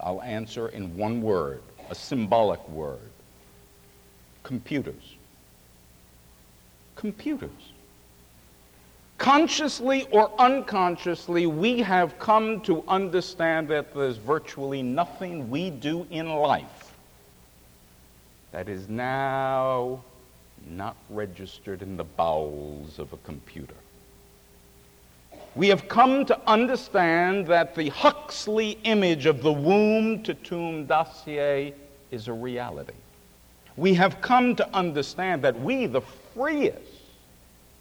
I'll 0.00 0.22
answer 0.22 0.68
in 0.68 0.96
one 0.96 1.20
word, 1.20 1.62
a 1.90 1.94
symbolic 1.94 2.66
word 2.68 2.98
computers. 4.42 5.16
Computers. 7.00 7.72
Consciously 9.16 10.06
or 10.10 10.30
unconsciously, 10.38 11.46
we 11.46 11.78
have 11.78 12.18
come 12.18 12.60
to 12.60 12.84
understand 12.88 13.68
that 13.68 13.94
there's 13.94 14.18
virtually 14.18 14.82
nothing 14.82 15.48
we 15.48 15.70
do 15.70 16.06
in 16.10 16.28
life 16.28 16.92
that 18.52 18.68
is 18.68 18.86
now 18.90 20.04
not 20.68 20.94
registered 21.08 21.80
in 21.80 21.96
the 21.96 22.04
bowels 22.04 22.98
of 22.98 23.14
a 23.14 23.16
computer. 23.18 23.80
We 25.54 25.68
have 25.68 25.88
come 25.88 26.26
to 26.26 26.38
understand 26.46 27.46
that 27.46 27.74
the 27.74 27.88
Huxley 27.88 28.78
image 28.84 29.24
of 29.24 29.40
the 29.42 29.52
womb 29.52 30.22
to 30.24 30.34
tomb 30.34 30.84
dossier 30.84 31.72
is 32.10 32.28
a 32.28 32.32
reality. 32.34 32.92
We 33.78 33.94
have 33.94 34.20
come 34.20 34.54
to 34.56 34.76
understand 34.76 35.40
that 35.42 35.58
we, 35.58 35.86
the 35.86 36.02
freest 36.34 36.89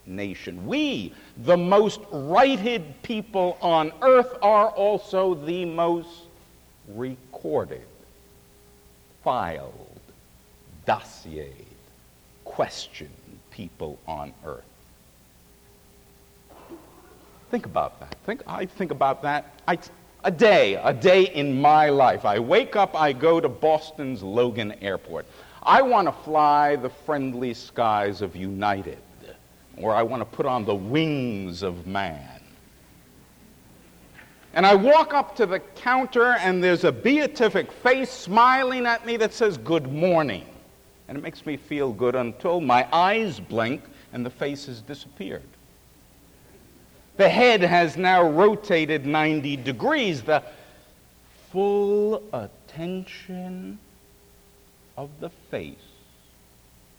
nation, 0.09 0.65
we, 0.65 1.13
the 1.37 1.55
most 1.55 2.01
righted 2.11 3.01
people 3.03 3.57
on 3.61 3.93
earth, 4.01 4.33
are 4.41 4.69
also 4.69 5.35
the 5.35 5.63
most 5.63 6.23
recorded, 6.89 7.85
filed, 9.23 9.99
dossiered, 10.87 11.53
questioned 12.43 13.09
people 13.51 13.99
on 14.07 14.33
earth. 14.45 14.63
Think 17.51 17.65
about 17.65 17.99
that. 17.99 18.15
Think, 18.25 18.43
I 18.47 18.65
think 18.65 18.91
about 18.91 19.21
that. 19.23 19.53
I, 19.67 19.77
a 20.23 20.31
day, 20.31 20.75
a 20.75 20.93
day 20.93 21.23
in 21.23 21.59
my 21.59 21.89
life. 21.89 22.25
I 22.25 22.39
wake 22.39 22.75
up, 22.75 22.95
I 22.95 23.13
go 23.13 23.39
to 23.39 23.49
Boston's 23.49 24.21
Logan 24.21 24.73
Airport. 24.81 25.25
I 25.63 25.81
want 25.81 26.07
to 26.07 26.11
fly 26.11 26.75
the 26.75 26.89
friendly 26.89 27.53
skies 27.53 28.21
of 28.21 28.35
United, 28.35 28.99
or 29.79 29.95
I 29.95 30.03
want 30.03 30.21
to 30.21 30.25
put 30.25 30.45
on 30.45 30.65
the 30.65 30.75
wings 30.75 31.63
of 31.63 31.87
man. 31.87 32.41
And 34.53 34.65
I 34.65 34.75
walk 34.75 35.13
up 35.13 35.35
to 35.37 35.45
the 35.45 35.59
counter, 35.59 36.33
and 36.39 36.63
there's 36.63 36.83
a 36.83 36.91
beatific 36.91 37.71
face 37.71 38.09
smiling 38.09 38.85
at 38.85 39.05
me 39.05 39.15
that 39.17 39.33
says, 39.33 39.57
Good 39.57 39.91
morning. 39.91 40.45
And 41.07 41.17
it 41.17 41.21
makes 41.21 41.45
me 41.45 41.57
feel 41.57 41.91
good 41.91 42.15
until 42.15 42.61
my 42.61 42.87
eyes 42.93 43.39
blink 43.39 43.83
and 44.13 44.25
the 44.25 44.29
face 44.29 44.65
has 44.67 44.81
disappeared. 44.81 45.43
The 47.17 47.29
head 47.29 47.61
has 47.61 47.97
now 47.97 48.23
rotated 48.23 49.05
90 49.05 49.57
degrees. 49.57 50.21
The 50.21 50.43
full 51.51 52.23
attention 52.31 53.79
of 54.97 55.09
the 55.19 55.29
face 55.29 55.75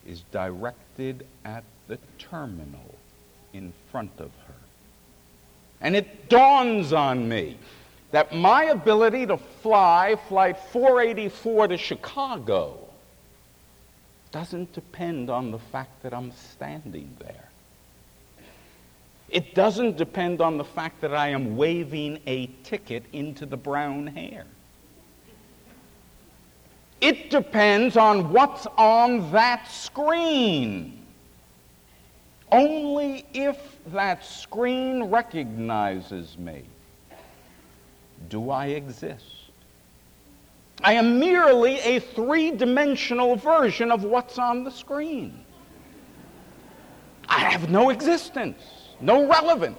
is 0.07 0.23
directed 0.33 1.27
at 1.45 1.65
the 1.91 1.99
terminal 2.19 2.95
in 3.53 3.73
front 3.91 4.13
of 4.19 4.31
her. 4.47 4.55
And 5.81 5.97
it 5.97 6.29
dawns 6.29 6.93
on 6.93 7.29
me 7.29 7.57
that 8.13 8.33
my 8.33 8.65
ability 8.65 9.27
to 9.27 9.37
fly 9.37 10.17
Flight 10.29 10.57
484 10.73 11.69
to 11.69 11.77
Chicago 11.77 12.79
doesn't 14.31 14.73
depend 14.73 15.31
on 15.31 15.51
the 15.51 15.59
fact 15.59 16.03
that 16.05 16.15
I'm 16.15 16.31
standing 16.33 17.11
there. 17.19 17.49
It 19.29 19.55
doesn't 19.55 19.97
depend 19.97 20.41
on 20.41 20.59
the 20.59 20.65
fact 20.65 21.01
that 21.01 21.15
I 21.15 21.29
am 21.29 21.57
waving 21.57 22.21
a 22.27 22.47
ticket 22.63 23.05
into 23.13 23.47
the 23.47 23.57
brown 23.57 24.07
hair. 24.07 24.45
It 27.01 27.31
depends 27.31 27.97
on 27.97 28.33
what's 28.33 28.67
on 28.77 29.33
that 29.33 29.69
screen. 29.69 31.00
Only 32.53 33.25
if 33.33 33.79
that 33.87 34.25
screen 34.25 35.05
recognizes 35.05 36.37
me 36.39 36.65
do 38.29 38.51
I 38.51 38.67
exist. 38.67 39.25
I 40.83 40.95
am 40.95 41.19
merely 41.19 41.79
a 41.81 42.01
three 42.01 42.51
dimensional 42.51 43.37
version 43.37 43.91
of 43.91 44.05
what's 44.05 44.39
on 44.39 44.65
the 44.65 44.71
screen. 44.71 45.45
I 47.29 47.41
have 47.41 47.71
no 47.71 47.91
existence 47.91 48.81
no 49.01 49.27
relevance. 49.27 49.79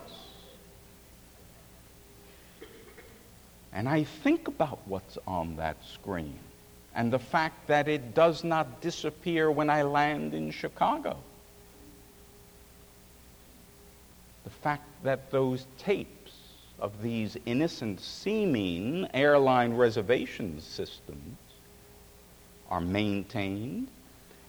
And 3.74 3.88
I 3.88 4.04
think 4.04 4.48
about 4.48 4.80
what's 4.86 5.18
on 5.26 5.56
that 5.56 5.78
screen 5.86 6.38
and 6.94 7.12
the 7.12 7.20
fact 7.20 7.68
that 7.68 7.88
it 7.88 8.14
does 8.14 8.44
not 8.44 8.82
disappear 8.82 9.50
when 9.50 9.70
I 9.70 9.84
land 9.84 10.34
in 10.34 10.52
Chicago. 10.52 11.18
The 14.44 14.50
fact 14.50 14.88
that 15.04 15.32
those 15.32 15.68
tapes 15.78 16.32
of 16.80 17.02
these 17.02 17.38
innocent 17.46 18.02
seeming 18.02 19.08
airline 19.14 19.74
reservation 19.74 20.60
systems 20.60 21.38
are 22.70 22.82
maintained 22.82 23.88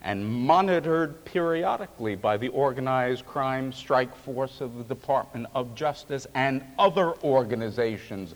and 0.03 0.27
monitored 0.27 1.25
periodically 1.25 2.17
by 2.17 2.37
the 2.37 2.49
organized 2.49 3.27
crime 3.27 3.73
strike 3.73 4.15
force 4.17 4.61
of 4.61 4.77
the 4.77 4.85
Department 4.85 5.47
of 5.55 5.75
Justice 5.75 6.27
and 6.35 6.63
other 6.79 7.15
organizations 7.23 8.35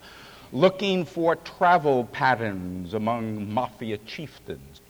looking 0.52 1.04
for 1.04 1.36
travel 1.36 2.04
patterns 2.04 2.94
among 2.94 3.52
mafia 3.52 3.98
chieftains. 3.98 4.80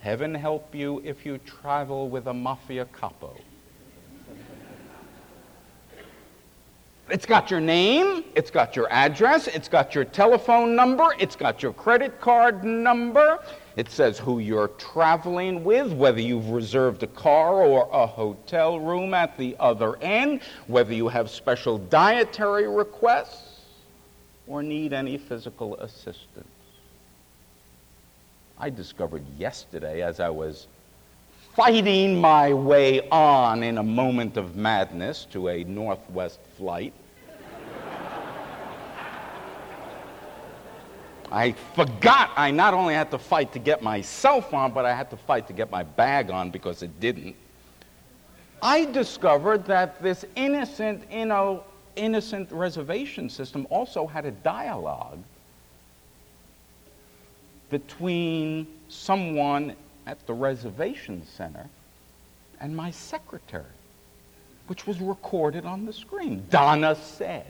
Heaven 0.00 0.34
help 0.34 0.74
you 0.74 1.00
if 1.04 1.24
you 1.24 1.38
travel 1.38 2.08
with 2.08 2.26
a 2.26 2.34
mafia 2.34 2.84
capo. 2.86 3.36
It's 7.08 7.24
got 7.24 7.52
your 7.52 7.60
name, 7.60 8.24
it's 8.34 8.50
got 8.50 8.74
your 8.74 8.90
address, 8.90 9.46
it's 9.46 9.68
got 9.68 9.94
your 9.94 10.04
telephone 10.04 10.74
number, 10.74 11.14
it's 11.20 11.36
got 11.36 11.62
your 11.62 11.72
credit 11.72 12.20
card 12.20 12.64
number, 12.64 13.38
it 13.76 13.88
says 13.88 14.18
who 14.18 14.40
you're 14.40 14.68
traveling 14.68 15.62
with, 15.62 15.92
whether 15.92 16.20
you've 16.20 16.50
reserved 16.50 17.04
a 17.04 17.06
car 17.06 17.62
or 17.62 17.88
a 17.92 18.04
hotel 18.08 18.80
room 18.80 19.14
at 19.14 19.38
the 19.38 19.54
other 19.60 19.96
end, 20.02 20.40
whether 20.66 20.92
you 20.92 21.06
have 21.06 21.30
special 21.30 21.78
dietary 21.78 22.66
requests 22.66 23.60
or 24.48 24.64
need 24.64 24.92
any 24.92 25.16
physical 25.16 25.76
assistance. 25.76 26.48
I 28.58 28.68
discovered 28.68 29.22
yesterday 29.38 30.02
as 30.02 30.18
I 30.18 30.30
was 30.30 30.66
fighting 31.56 32.20
my 32.20 32.52
way 32.52 33.08
on 33.08 33.62
in 33.62 33.78
a 33.78 33.82
moment 33.82 34.36
of 34.36 34.54
madness 34.54 35.24
to 35.30 35.48
a 35.48 35.64
Northwest 35.64 36.38
flight 36.56 36.92
I 41.30 41.52
forgot 41.74 42.30
I 42.36 42.50
not 42.50 42.72
only 42.72 42.94
had 42.94 43.10
to 43.10 43.18
fight 43.18 43.52
to 43.52 43.58
get 43.58 43.82
myself 43.82 44.54
on, 44.54 44.72
but 44.72 44.84
I 44.84 44.94
had 44.94 45.10
to 45.10 45.16
fight 45.16 45.46
to 45.48 45.52
get 45.52 45.70
my 45.70 45.82
bag 45.82 46.30
on 46.30 46.50
because 46.50 46.82
it 46.82 47.00
didn't. 47.00 47.34
I 48.62 48.84
discovered 48.86 49.64
that 49.66 50.00
this 50.02 50.24
innocent, 50.36 51.10
you 51.10 51.26
know, 51.26 51.64
innocent 51.96 52.50
reservation 52.52 53.28
system 53.28 53.66
also 53.70 54.06
had 54.06 54.24
a 54.24 54.30
dialogue 54.30 55.18
between 57.70 58.66
someone 58.88 59.74
at 60.06 60.24
the 60.26 60.34
reservation 60.34 61.26
center 61.26 61.66
and 62.60 62.74
my 62.76 62.90
secretary, 62.90 63.64
which 64.66 64.86
was 64.86 65.00
recorded 65.00 65.64
on 65.64 65.84
the 65.84 65.92
screen. 65.92 66.44
Donna 66.50 66.94
says. 66.94 67.44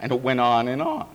And 0.00 0.12
it 0.12 0.20
went 0.20 0.40
on 0.40 0.68
and 0.68 0.82
on. 0.82 1.08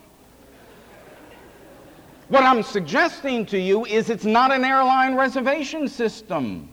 What 2.29 2.43
I'm 2.43 2.63
suggesting 2.63 3.45
to 3.47 3.59
you 3.59 3.85
is 3.85 4.09
it's 4.09 4.23
not 4.23 4.51
an 4.53 4.63
airline 4.63 5.15
reservation 5.15 5.87
system. 5.87 6.69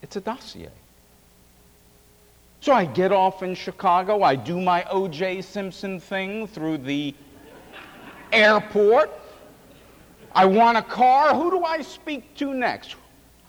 It's 0.00 0.14
a 0.14 0.20
dossier. 0.20 0.70
So 2.60 2.72
I 2.72 2.84
get 2.84 3.12
off 3.12 3.42
in 3.42 3.54
Chicago, 3.54 4.22
I 4.22 4.36
do 4.36 4.60
my 4.60 4.84
O.J. 4.90 5.42
Simpson 5.42 6.00
thing 6.00 6.46
through 6.46 6.78
the 6.78 7.14
airport. 8.32 9.10
I 10.36 10.44
want 10.44 10.76
a 10.76 10.82
car. 10.82 11.34
Who 11.34 11.50
do 11.50 11.64
I 11.64 11.80
speak 11.80 12.34
to 12.36 12.52
next? 12.52 12.94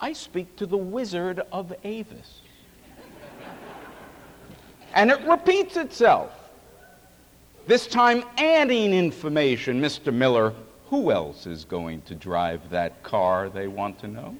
I 0.00 0.14
speak 0.14 0.56
to 0.56 0.64
the 0.64 0.78
Wizard 0.78 1.42
of 1.52 1.74
Avis. 1.84 2.40
And 4.94 5.10
it 5.10 5.20
repeats 5.28 5.76
itself. 5.76 6.32
This 7.66 7.86
time 7.86 8.24
adding 8.38 8.94
information. 8.94 9.82
Mr. 9.82 10.14
Miller, 10.14 10.54
who 10.86 11.12
else 11.12 11.46
is 11.46 11.66
going 11.66 12.00
to 12.02 12.14
drive 12.14 12.70
that 12.70 13.02
car, 13.02 13.50
they 13.50 13.68
want 13.68 13.98
to 13.98 14.08
know? 14.08 14.34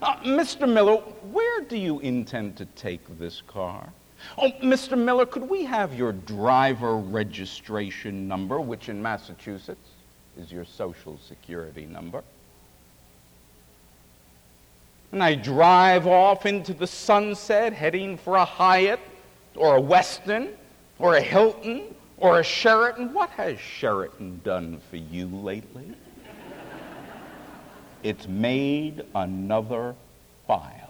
Uh, 0.00 0.14
Mr. 0.18 0.72
Miller, 0.72 0.98
where 1.32 1.62
do 1.62 1.76
you 1.76 1.98
intend 1.98 2.56
to 2.58 2.64
take 2.76 3.18
this 3.18 3.42
car? 3.48 3.92
Oh, 4.36 4.52
Mr. 4.62 4.96
Miller, 4.96 5.26
could 5.26 5.48
we 5.48 5.64
have 5.64 5.94
your 5.94 6.12
driver 6.12 6.96
registration 6.96 8.28
number, 8.28 8.60
which 8.60 8.88
in 8.88 9.02
Massachusetts 9.02 9.97
is 10.38 10.52
your 10.52 10.64
social 10.64 11.18
security 11.18 11.84
number? 11.84 12.22
And 15.12 15.22
I 15.22 15.34
drive 15.34 16.06
off 16.06 16.46
into 16.46 16.74
the 16.74 16.86
sunset, 16.86 17.72
heading 17.72 18.16
for 18.16 18.36
a 18.36 18.44
Hyatt 18.44 19.00
or 19.56 19.78
a 19.78 19.80
Westin 19.80 20.52
or 20.98 21.16
a 21.16 21.20
Hilton 21.20 21.94
or 22.18 22.40
a 22.40 22.44
Sheraton. 22.44 23.12
What 23.12 23.30
has 23.30 23.58
Sheraton 23.58 24.40
done 24.44 24.80
for 24.90 24.96
you 24.96 25.26
lately? 25.26 25.94
it's 28.02 28.28
made 28.28 29.04
another 29.14 29.94
file. 30.46 30.87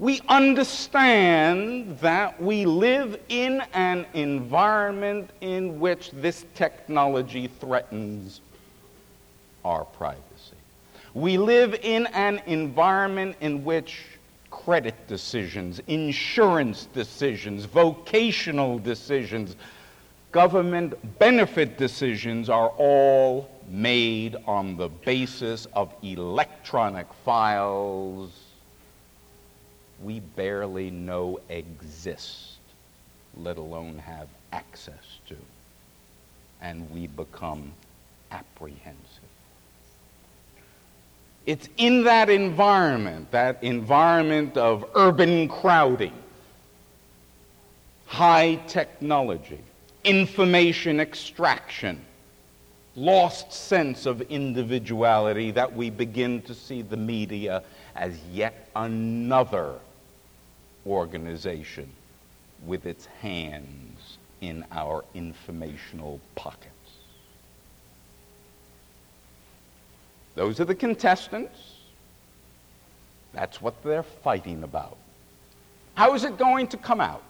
We 0.00 0.20
understand 0.28 1.98
that 1.98 2.40
we 2.40 2.66
live 2.66 3.20
in 3.28 3.62
an 3.72 4.06
environment 4.14 5.30
in 5.40 5.80
which 5.80 6.12
this 6.12 6.46
technology 6.54 7.48
threatens 7.48 8.40
our 9.64 9.84
privacy. 9.84 10.22
We 11.14 11.36
live 11.36 11.74
in 11.82 12.06
an 12.06 12.40
environment 12.46 13.36
in 13.40 13.64
which 13.64 14.04
credit 14.52 14.94
decisions, 15.08 15.80
insurance 15.88 16.86
decisions, 16.94 17.64
vocational 17.64 18.78
decisions, 18.78 19.56
government 20.30 20.94
benefit 21.18 21.76
decisions 21.76 22.48
are 22.48 22.68
all 22.68 23.50
made 23.68 24.36
on 24.46 24.76
the 24.76 24.88
basis 24.88 25.66
of 25.72 25.92
electronic 26.02 27.06
files 27.24 28.47
we 30.02 30.20
barely 30.20 30.90
know 30.90 31.40
exist, 31.48 32.58
let 33.36 33.56
alone 33.56 33.98
have 33.98 34.28
access 34.52 35.18
to. 35.26 35.36
And 36.60 36.90
we 36.90 37.06
become 37.06 37.72
apprehensive. 38.30 38.96
It's 41.46 41.68
in 41.78 42.04
that 42.04 42.28
environment, 42.28 43.30
that 43.30 43.62
environment 43.62 44.56
of 44.56 44.84
urban 44.94 45.48
crowding, 45.48 46.12
high 48.06 48.56
technology, 48.66 49.60
information 50.04 51.00
extraction, 51.00 52.04
lost 52.96 53.52
sense 53.52 54.04
of 54.04 54.20
individuality 54.22 55.50
that 55.52 55.74
we 55.74 55.88
begin 55.88 56.42
to 56.42 56.54
see 56.54 56.82
the 56.82 56.96
media 56.96 57.62
as 57.94 58.18
yet 58.32 58.68
another 58.76 59.74
organization 60.88 61.90
with 62.66 62.86
its 62.86 63.06
hands 63.06 64.18
in 64.40 64.64
our 64.72 65.04
informational 65.14 66.20
pockets. 66.34 66.74
Those 70.34 70.60
are 70.60 70.64
the 70.64 70.74
contestants. 70.74 71.58
That's 73.32 73.60
what 73.60 73.82
they're 73.82 74.02
fighting 74.02 74.62
about. 74.62 74.96
How 75.94 76.14
is 76.14 76.24
it 76.24 76.38
going 76.38 76.68
to 76.68 76.76
come 76.76 77.00
out? 77.00 77.22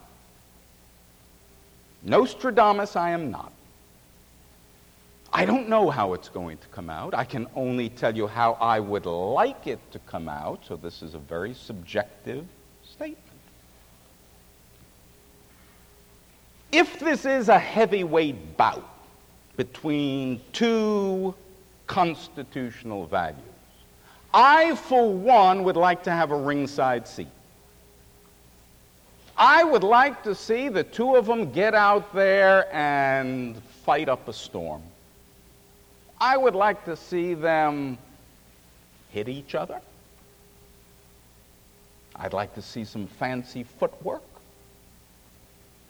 Nostradamus, 2.03 2.97
I 2.97 3.11
am 3.11 3.31
not. 3.31 3.53
I 5.33 5.45
don't 5.45 5.69
know 5.69 5.91
how 5.91 6.15
it's 6.15 6.29
going 6.29 6.59
to 6.59 6.69
come 6.69 6.89
out. 6.89 7.15
I 7.15 7.25
can 7.25 7.47
only 7.55 7.89
tell 7.89 8.17
you 8.17 8.27
how 8.27 8.53
I 8.61 8.81
would 8.81 9.07
like 9.07 9.67
it 9.67 9.79
to 9.93 9.99
come 10.01 10.29
out, 10.29 10.61
so 10.67 10.77
this 10.77 11.03
is 11.03 11.15
a 11.15 11.19
very 11.19 11.55
subjective 11.55 12.47
statement. 12.83 13.25
If 16.71 17.01
this 17.01 17.25
is 17.25 17.49
a 17.49 17.59
heavyweight 17.59 18.57
bout 18.57 18.89
between 19.57 20.41
two 20.53 21.35
constitutional 21.87 23.07
values, 23.07 23.41
I, 24.35 24.77
for 24.77 25.11
one, 25.11 25.65
would 25.65 25.77
like 25.77 26.03
to 26.05 26.11
have 26.11 26.31
a 26.31 26.37
ringside 26.37 27.09
seat. 27.09 27.29
I 29.37 29.65
would 29.65 29.85
like 29.85 30.23
to 30.25 30.35
see 30.35 30.69
the 30.69 30.83
two 30.83 31.15
of 31.15 31.27
them 31.27 31.53
get 31.53 31.75
out 31.75 32.13
there 32.13 32.73
and 32.75 33.57
fight 33.85 34.09
up 34.09 34.29
a 34.29 34.33
storm. 34.33 34.83
I 36.21 36.37
would 36.37 36.57
like 36.57 36.85
to 36.85 36.97
see 36.97 37.35
them 37.35 37.97
hit 39.11 39.29
each 39.29 39.55
other. 39.55 39.81
I'd 42.17 42.33
like 42.33 42.55
to 42.57 42.63
see 42.63 42.85
some 42.85 43.07
fancy 43.07 43.63
footwork. 43.63 44.23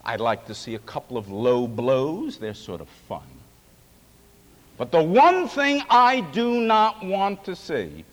I'd 0.09 0.21
like 0.21 0.47
to 0.47 0.55
see 0.55 0.75
a 0.75 0.79
couple 0.79 1.19
of 1.19 1.31
low 1.31 1.67
blows. 1.67 2.39
They're 2.39 2.55
sort 2.55 2.81
of 2.81 2.89
fun. 2.89 3.29
But 4.79 4.91
the 4.91 5.03
one 5.03 5.49
thing 5.49 5.83
I 5.91 6.23
do 6.33 6.63
not 6.63 7.05
want 7.05 7.45
to 7.45 7.55
see 7.55 8.07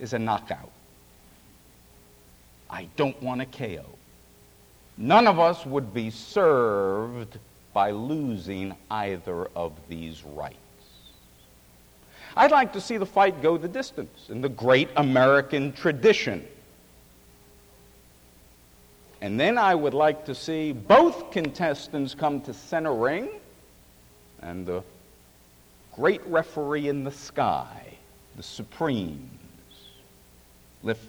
is 0.00 0.14
a 0.14 0.18
knockout. 0.18 0.70
I 2.70 2.88
don't 2.96 3.22
want 3.22 3.42
a 3.42 3.44
KO. 3.44 3.84
None 4.96 5.26
of 5.26 5.38
us 5.38 5.66
would 5.66 5.92
be 5.92 6.08
served 6.08 7.38
by 7.74 7.90
losing 7.90 8.74
either 8.90 9.50
of 9.54 9.74
these 9.90 10.24
rights. 10.24 10.56
I'd 12.34 12.52
like 12.52 12.72
to 12.72 12.80
see 12.80 12.96
the 12.96 13.04
fight 13.04 13.42
go 13.42 13.58
the 13.58 13.68
distance 13.68 14.30
in 14.30 14.40
the 14.40 14.48
great 14.48 14.88
American 14.96 15.74
tradition. 15.74 16.48
And 19.22 19.38
then 19.38 19.56
I 19.56 19.72
would 19.72 19.94
like 19.94 20.24
to 20.24 20.34
see 20.34 20.72
both 20.72 21.30
contestants 21.30 22.12
come 22.12 22.40
to 22.40 22.52
center 22.52 22.92
ring 22.92 23.28
and 24.40 24.66
the 24.66 24.82
great 25.94 26.26
referee 26.26 26.88
in 26.88 27.04
the 27.04 27.12
sky, 27.12 27.96
the 28.36 28.42
Supremes, 28.42 29.30
lift 30.82 31.06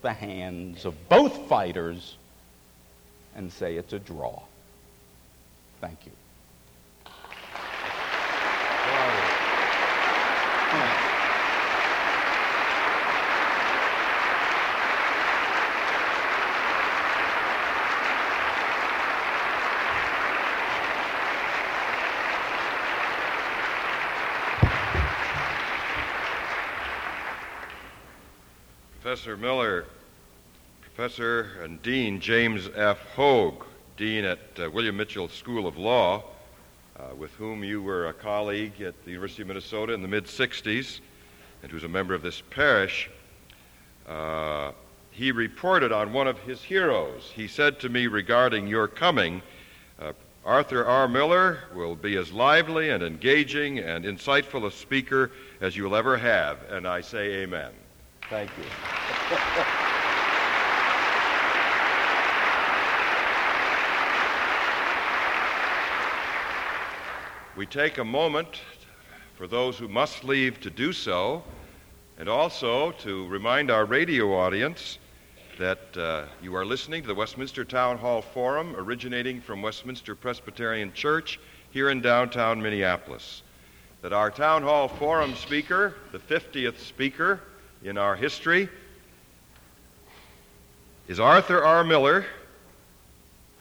the 0.00 0.14
hands 0.14 0.86
of 0.86 0.94
both 1.10 1.48
fighters 1.48 2.16
and 3.36 3.52
say 3.52 3.76
it's 3.76 3.92
a 3.92 3.98
draw. 3.98 4.40
Thank 5.82 6.06
you. 6.06 6.12
Professor 29.12 29.36
Miller, 29.36 29.84
Professor 30.80 31.60
and 31.62 31.82
Dean 31.82 32.18
James 32.18 32.70
F. 32.74 32.98
Hogue, 33.14 33.62
Dean 33.98 34.24
at 34.24 34.38
uh, 34.58 34.70
William 34.70 34.96
Mitchell 34.96 35.28
School 35.28 35.66
of 35.66 35.76
Law, 35.76 36.24
uh, 36.96 37.14
with 37.14 37.30
whom 37.32 37.62
you 37.62 37.82
were 37.82 38.08
a 38.08 38.14
colleague 38.14 38.80
at 38.80 38.94
the 39.04 39.10
University 39.10 39.42
of 39.42 39.48
Minnesota 39.48 39.92
in 39.92 40.00
the 40.00 40.08
mid 40.08 40.24
60s, 40.24 41.00
and 41.62 41.70
who's 41.70 41.84
a 41.84 41.88
member 41.90 42.14
of 42.14 42.22
this 42.22 42.42
parish. 42.48 43.10
Uh, 44.08 44.72
he 45.10 45.30
reported 45.30 45.92
on 45.92 46.14
one 46.14 46.26
of 46.26 46.38
his 46.38 46.62
heroes. 46.62 47.30
He 47.34 47.48
said 47.48 47.80
to 47.80 47.90
me 47.90 48.06
regarding 48.06 48.66
your 48.66 48.88
coming, 48.88 49.42
uh, 50.00 50.14
Arthur 50.42 50.86
R. 50.86 51.06
Miller 51.06 51.64
will 51.74 51.96
be 51.96 52.16
as 52.16 52.32
lively 52.32 52.88
and 52.88 53.02
engaging 53.02 53.78
and 53.78 54.06
insightful 54.06 54.64
a 54.64 54.70
speaker 54.70 55.32
as 55.60 55.76
you'll 55.76 55.96
ever 55.96 56.16
have, 56.16 56.62
and 56.70 56.88
I 56.88 57.02
say 57.02 57.42
amen. 57.42 57.72
Thank 58.32 58.50
you. 58.56 59.01
We 67.56 67.66
take 67.66 67.98
a 67.98 68.04
moment 68.04 68.60
for 69.36 69.46
those 69.46 69.78
who 69.78 69.88
must 69.88 70.24
leave 70.24 70.60
to 70.60 70.70
do 70.70 70.92
so, 70.92 71.42
and 72.18 72.28
also 72.28 72.92
to 72.92 73.26
remind 73.28 73.70
our 73.70 73.84
radio 73.84 74.32
audience 74.34 74.98
that 75.58 75.96
uh, 75.96 76.24
you 76.42 76.54
are 76.56 76.64
listening 76.64 77.02
to 77.02 77.08
the 77.08 77.14
Westminster 77.14 77.64
Town 77.64 77.98
Hall 77.98 78.22
Forum 78.22 78.74
originating 78.76 79.40
from 79.40 79.62
Westminster 79.62 80.14
Presbyterian 80.14 80.92
Church 80.92 81.38
here 81.70 81.90
in 81.90 82.00
downtown 82.00 82.60
Minneapolis. 82.60 83.42
That 84.00 84.12
our 84.12 84.30
Town 84.30 84.62
Hall 84.62 84.88
Forum 84.88 85.34
speaker, 85.34 85.94
the 86.10 86.18
50th 86.18 86.78
speaker, 86.78 87.40
in 87.84 87.98
our 87.98 88.16
history 88.16 88.68
is 91.08 91.18
Arthur 91.18 91.64
R. 91.64 91.82
Miller, 91.82 92.24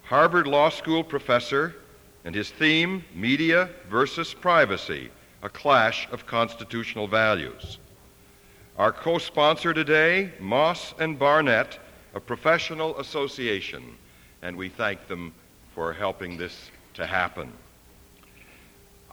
Harvard 0.04 0.46
Law 0.48 0.70
School 0.70 1.04
professor, 1.04 1.76
and 2.24 2.36
his 2.36 2.52
theme, 2.52 3.04
Media 3.16 3.70
versus 3.90 4.34
Privacy, 4.34 5.10
a 5.42 5.50
Clash 5.50 6.08
of 6.12 6.28
Constitutional 6.28 7.08
Values. 7.08 7.80
Our 8.78 8.92
co 8.92 9.18
sponsor 9.18 9.74
today, 9.74 10.32
Moss 10.40 10.94
and 11.00 11.18
Barnett, 11.18 11.80
a 12.14 12.20
professional 12.20 13.00
association, 13.00 13.98
and 14.44 14.56
we 14.56 14.70
thank 14.70 15.08
them 15.08 15.34
for 15.74 15.94
helping 15.94 16.38
this 16.38 16.70
to 16.94 17.08
happen. 17.08 17.52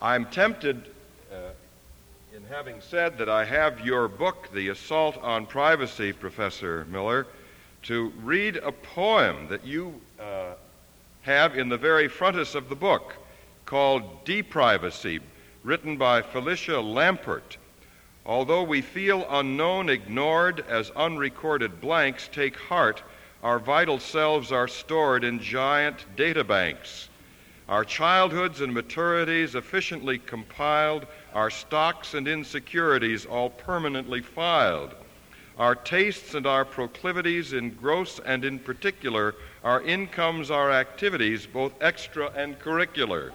I'm 0.03 0.27
tempted. 0.27 0.91
Uh, 1.33 1.51
in 2.37 2.45
having 2.45 2.81
said 2.81 3.19
that 3.19 3.29
I 3.29 3.45
have 3.45 3.85
your 3.85 4.07
book, 4.07 4.49
The 4.53 4.69
Assault 4.69 5.17
on 5.23 5.47
Privacy, 5.47 6.13
Professor 6.13 6.87
Miller, 6.91 7.27
to 7.83 8.13
read 8.23 8.57
a 8.57 8.73
poem 8.73 9.49
that 9.49 9.65
you 9.65 10.01
uh, 10.21 10.55
have 11.23 11.57
in 11.57 11.69
the 11.69 11.77
very 11.77 12.09
frontis 12.09 12.55
of 12.55 12.69
the 12.69 12.77
book 12.77 13.15
called 13.67 14.25
Deprivacy, 14.25 15.21
written 15.63 15.97
by 15.97 16.23
Felicia 16.23 16.81
Lamport. 16.81 17.57
Although 18.25 18.63
we 18.63 18.81
feel 18.83 19.27
unknown, 19.31 19.89
ignored, 19.89 20.65
as 20.69 20.91
unrecorded 20.91 21.81
blanks, 21.81 22.29
take 22.29 22.57
heart. 22.57 23.03
Our 23.43 23.59
vital 23.59 23.99
selves 23.99 24.53
are 24.53 24.69
stored 24.69 25.25
in 25.25 25.41
giant 25.41 26.05
databanks. 26.17 27.09
Our 27.69 27.85
childhoods 27.85 28.63
and 28.63 28.75
maturities 28.75 29.55
efficiently 29.55 30.19
compiled, 30.19 31.07
our 31.35 31.51
stocks 31.51 32.15
and 32.15 32.27
insecurities 32.27 33.27
all 33.27 33.51
permanently 33.51 34.23
filed. 34.23 34.95
Our 35.59 35.75
tastes 35.75 36.35
and 36.35 36.47
our 36.47 36.65
proclivities 36.65 37.53
in 37.53 37.71
gross 37.71 38.21
and 38.25 38.45
in 38.45 38.61
particular, 38.61 39.35
our 39.65 39.83
incomes, 39.83 40.51
our 40.51 40.71
activities, 40.71 41.47
both 41.47 41.73
extra 41.81 42.31
and 42.37 42.59
curricular. 42.59 43.33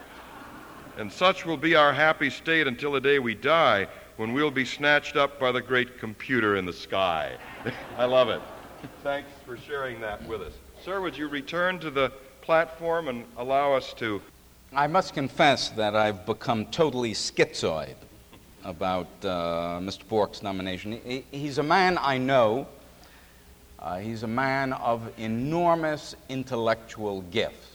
And 0.97 1.11
such 1.11 1.45
will 1.45 1.57
be 1.57 1.76
our 1.76 1.91
happy 1.91 2.30
state 2.30 2.67
until 2.67 2.93
the 2.93 3.01
day 3.01 3.19
we 3.19 3.36
die 3.36 3.88
when 4.15 4.32
we'll 4.32 4.51
be 4.51 4.63
snatched 4.63 5.17
up 5.17 5.39
by 5.39 5.51
the 5.51 5.61
great 5.61 5.99
computer 5.99 6.55
in 6.55 6.65
the 6.65 6.74
sky. 6.74 7.36
I 7.97 8.05
love 8.05 8.30
it. 8.30 8.41
Thanks 9.01 9.30
for 9.45 9.57
sharing 9.57 9.99
that 10.01 10.26
with 10.28 10.41
us. 10.41 10.53
Sir, 10.84 11.01
would 11.01 11.17
you 11.17 11.28
return 11.28 11.80
to 11.80 11.89
the 11.89 12.11
platform 12.43 13.07
and 13.07 13.26
allow 13.38 13.74
us 13.74 13.93
to. 13.93 14.21
I 14.76 14.88
must 14.88 15.13
confess 15.13 15.69
that 15.69 15.95
I've 15.95 16.26
become 16.26 16.65
totally 16.67 17.13
schizoid 17.13 17.95
about 18.64 19.07
uh, 19.24 19.80
Mr. 19.82 20.07
Bork's 20.07 20.41
nomination. 20.41 20.99
He, 21.05 21.26
he's 21.32 21.57
a 21.57 21.64
man 21.64 21.97
I 21.99 22.18
know. 22.18 22.68
Uh, 23.80 23.99
he's 23.99 24.24
a 24.24 24.28
man 24.28 24.74
of 24.74 25.11
enormous 25.18 26.16
intellectual 26.30 27.22
gifts. 27.24 27.68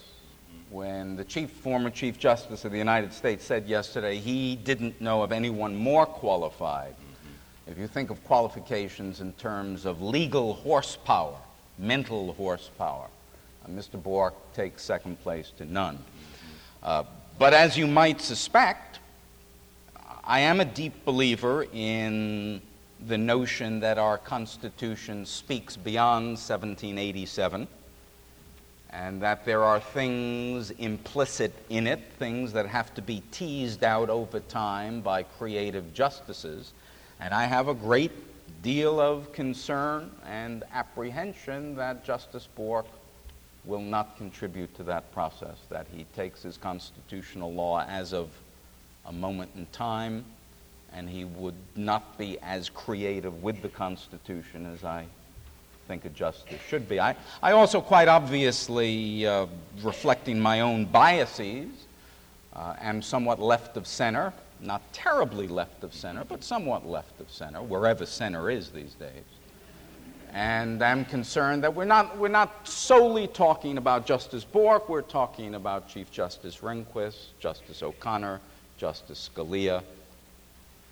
When 0.71 1.17
the 1.17 1.25
chief, 1.25 1.51
former 1.51 1.91
Chief 1.91 2.19
Justice 2.19 2.65
of 2.65 2.73
the 2.73 2.79
United 2.79 3.13
States 3.13 3.45
said 3.45 3.67
yesterday 3.67 4.19
he 4.19 4.57
didn't 4.57 5.01
know 5.01 5.23
of 5.23 5.33
anyone 5.33 5.75
more 5.75 6.05
qualified, 6.05 6.93
mm-hmm. 6.93 7.71
if 7.71 7.79
you 7.79 7.87
think 7.87 8.11
of 8.11 8.23
qualifications 8.25 9.21
in 9.21 9.33
terms 9.35 9.87
of 9.87 10.03
legal 10.03 10.55
horsepower, 10.55 11.37
mental 11.79 12.35
horsepower, 12.35 13.07
uh, 13.65 13.69
Mr. 13.69 14.03
Bork 14.03 14.35
takes 14.53 14.83
second 14.83 15.21
place 15.23 15.53
to 15.57 15.65
none. 15.65 15.99
Uh, 16.83 17.05
but 17.39 17.55
as 17.55 17.77
you 17.77 17.87
might 17.87 18.21
suspect, 18.21 18.98
I 20.29 20.41
am 20.41 20.61
a 20.61 20.67
deep 20.67 21.07
believer 21.07 21.65
in 21.73 22.61
the 23.07 23.17
notion 23.17 23.81
that 23.81 23.97
our 23.97 24.19
Constitution 24.19 25.25
speaks 25.25 25.75
beyond 25.75 26.33
1787 26.33 27.67
and 28.91 29.23
that 29.23 29.47
there 29.47 29.65
are 29.65 29.81
things 29.81 30.71
implicit 30.73 31.55
in 31.71 31.87
it, 31.87 32.13
things 32.19 32.53
that 32.53 32.67
have 32.67 32.93
to 32.97 33.01
be 33.01 33.23
teased 33.31 33.83
out 33.83 34.11
over 34.11 34.41
time 34.41 35.01
by 35.01 35.23
creative 35.23 35.95
justices. 35.95 36.75
And 37.21 37.33
I 37.33 37.47
have 37.47 37.69
a 37.69 37.75
great 37.75 38.13
deal 38.63 39.01
of 39.01 39.33
concern 39.33 40.11
and 40.27 40.63
apprehension 40.75 41.75
that 41.77 42.05
Justice 42.05 42.47
Bork 42.55 42.85
will 43.65 43.81
not 43.81 44.19
contribute 44.19 44.75
to 44.77 44.83
that 44.83 45.11
process, 45.11 45.57
that 45.71 45.87
he 45.91 46.05
takes 46.15 46.43
his 46.43 46.59
constitutional 46.59 47.51
law 47.51 47.83
as 47.89 48.13
of 48.13 48.29
a 49.09 49.13
moment 49.13 49.51
in 49.57 49.67
time, 49.73 50.25
and 50.93 51.09
he 51.09 51.25
would 51.25 51.55
not 51.75 52.17
be 52.19 52.39
as 52.41 52.69
creative 52.69 53.43
with 53.43 53.61
the 53.63 53.69
Constitution 53.69 54.67
as 54.73 54.85
I 54.85 55.07
think 55.89 56.05
a 56.05 56.11
justice 56.11 56.61
should 56.69 56.89
be. 56.89 57.01
I, 57.01 57.17
I 57.43 57.53
also, 57.53 57.81
quite 57.81 58.09
obviously, 58.09 59.27
uh, 59.27 59.47
reflecting 59.83 60.39
my 60.39 60.61
own 60.61 60.85
biases, 60.85 61.69
uh, 62.53 62.75
am 62.81 63.01
somewhat 63.01 63.41
left 63.41 63.79
of 63.79 63.87
center, 63.87 64.33
not 64.61 64.83
terribly 64.93 65.49
left 65.49 65.83
of 65.85 65.95
center, 65.95 66.25
but 66.25 66.45
somewhat 66.45 66.87
left 66.87 67.19
of 67.21 67.31
center, 67.31 67.63
wherever 67.63 68.05
center 68.05 68.51
is 68.51 68.71
these 68.71 68.95
days. 68.95 69.25
And 70.35 70.83
I'm 70.83 71.07
concerned 71.07 71.65
that 71.65 71.75
we're 71.75 71.87
not, 71.87 72.19
we're 72.19 72.29
not 72.29 72.69
solely 72.69 73.27
talking 73.27 73.79
about 73.79 74.05
Justice 74.05 74.45
Bork, 74.45 74.91
we're 74.91 75.01
talking 75.01 75.55
about 75.55 75.89
Chief 75.89 76.11
Justice 76.11 76.59
Rehnquist, 76.59 77.29
Justice 77.41 77.83
O'Connor, 77.83 78.41
Justice 78.79 79.29
Scalia. 79.35 79.83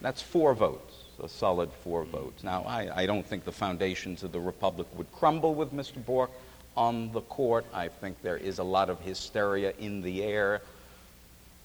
That's 0.01 0.21
four 0.21 0.53
votes 0.53 0.93
a 1.23 1.27
solid 1.27 1.71
four 1.83 2.03
votes. 2.03 2.43
Now, 2.43 2.63
I, 2.67 3.01
I 3.01 3.05
don't 3.07 3.25
think 3.25 3.43
the 3.43 3.51
foundations 3.51 4.21
of 4.21 4.31
the 4.31 4.39
Republic 4.39 4.85
would 4.95 5.11
crumble 5.11 5.55
with 5.55 5.73
Mr. 5.73 6.03
Bork 6.05 6.29
on 6.75 7.11
the 7.11 7.21
court. 7.21 7.65
I 7.73 7.87
think 7.87 8.21
there 8.21 8.37
is 8.37 8.59
a 8.59 8.63
lot 8.63 8.91
of 8.91 9.01
hysteria 9.01 9.73
in 9.79 10.01
the 10.03 10.23
air, 10.23 10.61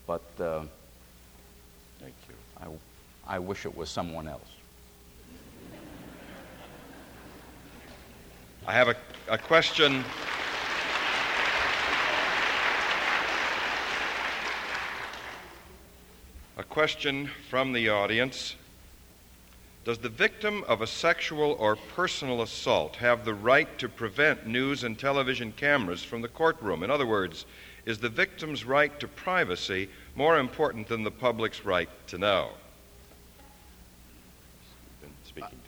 but 0.07 0.23
uh, 0.41 0.63
Thank 2.03 2.15
you. 2.29 2.79
I, 3.29 3.37
I 3.37 3.39
wish 3.39 3.65
it 3.65 3.77
was 3.77 3.89
someone 3.89 4.27
else. 4.27 4.41
I 8.67 8.73
have 8.73 8.89
a, 8.89 8.97
a 9.29 9.39
question. 9.39 10.03
A 16.63 16.65
question 16.65 17.29
from 17.51 17.73
the 17.73 17.89
audience. 17.89 18.55
Does 19.85 19.99
the 19.99 20.09
victim 20.09 20.63
of 20.69 20.81
a 20.81 20.87
sexual 20.87 21.57
or 21.59 21.75
personal 21.75 22.41
assault 22.41 22.95
have 22.97 23.25
the 23.25 23.35
right 23.35 23.77
to 23.81 23.89
prevent 23.89 24.47
news 24.47 24.85
and 24.85 24.97
television 24.97 25.51
cameras 25.51 26.05
from 26.05 26.23
the 26.23 26.29
courtroom? 26.29 26.85
In 26.85 26.91
other 26.91 27.05
words, 27.05 27.47
is 27.85 27.99
the 27.99 28.09
victim's 28.09 28.65
right 28.65 29.01
to 29.01 29.09
privacy 29.09 29.89
more 30.15 30.39
important 30.39 30.87
than 30.87 31.03
the 31.03 31.11
public's 31.11 31.65
right 31.65 31.89
to 32.07 32.17
know? 32.17 32.51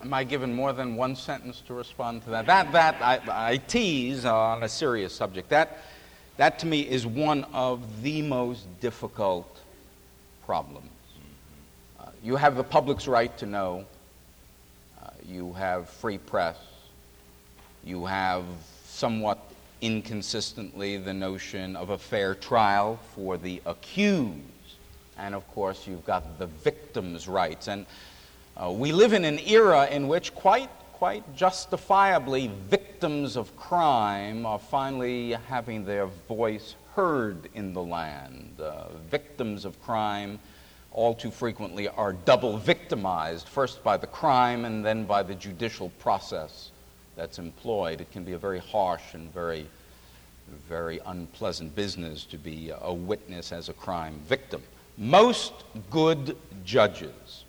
Am 0.01 0.15
I 0.15 0.23
given 0.23 0.55
more 0.55 0.73
than 0.73 0.95
one 0.95 1.17
sentence 1.17 1.61
to 1.67 1.75
respond 1.75 2.23
to 2.23 2.31
that? 2.31 2.47
That, 2.47 2.71
that 2.71 3.03
I, 3.03 3.49
I 3.49 3.57
tease 3.57 4.25
on 4.25 4.63
a 4.63 4.69
serious 4.69 5.13
subject. 5.13 5.49
That, 5.49 5.79
that 6.37 6.61
to 6.61 6.67
me 6.67 6.83
is 6.83 7.05
one 7.05 7.43
of 7.53 8.05
the 8.05 8.23
most 8.23 8.69
difficult 8.81 9.54
problems. 10.45 10.91
Uh, 12.01 12.07
you 12.23 12.37
have 12.37 12.57
the 12.57 12.65
public's 12.65 13.07
right 13.07 13.37
to 13.39 13.47
know 13.47 13.85
you 15.27 15.53
have 15.55 15.89
free 15.89 16.19
press, 16.19 16.57
you 17.83 18.05
have 18.05 18.45
somewhat 18.85 19.39
inconsistently 19.81 20.97
the 20.97 21.13
notion 21.13 21.77
of 21.77 21.91
a 21.91 21.99
fair 21.99 22.35
trial 22.35 22.99
for 23.15 23.37
the 23.37 23.61
accused, 23.67 24.39
and 25.19 25.35
of 25.35 25.47
course, 25.55 25.87
you've 25.87 26.05
got 26.05 26.39
the 26.39 26.47
victim's 26.47 27.29
rights. 27.29 27.69
And 27.69 27.87
uh, 28.57 28.71
we 28.71 28.93
live 28.93 29.13
in 29.13 29.25
an 29.25 29.39
era 29.41 29.87
in 29.87 30.09
which, 30.09 30.35
quite, 30.35 30.71
quite 30.93 31.37
justifiably, 31.37 32.51
victims 32.69 32.84
of 33.03 33.57
crime 33.57 34.47
are 34.47 34.59
finally 34.59 35.33
having 35.49 35.85
their 35.85 36.07
voice 36.07 36.75
heard 36.95 37.49
in 37.55 37.75
the 37.75 37.83
land. 37.83 38.55
Uh, 38.61 38.89
victims 39.11 39.65
of 39.65 39.81
crime 39.83 40.39
all 40.93 41.15
too 41.15 41.31
frequently 41.31 41.89
are 41.89 42.13
double 42.13 42.57
victimized, 42.57 43.49
first 43.49 43.83
by 43.83 43.97
the 43.97 44.07
crime 44.07 44.65
and 44.65 44.85
then 44.85 45.05
by 45.05 45.23
the 45.23 45.35
judicial 45.35 45.91
process 45.99 46.71
that's 47.17 47.39
employed. 47.39 48.01
It 48.01 48.13
can 48.13 48.25
be 48.25 48.33
a 48.33 48.39
very 48.39 48.61
harsh 48.61 49.15
and 49.15 49.33
very, 49.33 49.67
very 50.69 51.01
unpleasant 51.07 51.75
business 51.75 52.25
to 52.27 52.39
be 52.39 52.73
a 52.81 52.93
witness 52.93 53.51
as 53.51 53.69
a 53.69 53.73
crime 53.73 54.21
victim. 54.29 54.63
Most 54.97 55.53
good 55.91 56.37
judges 56.65 57.45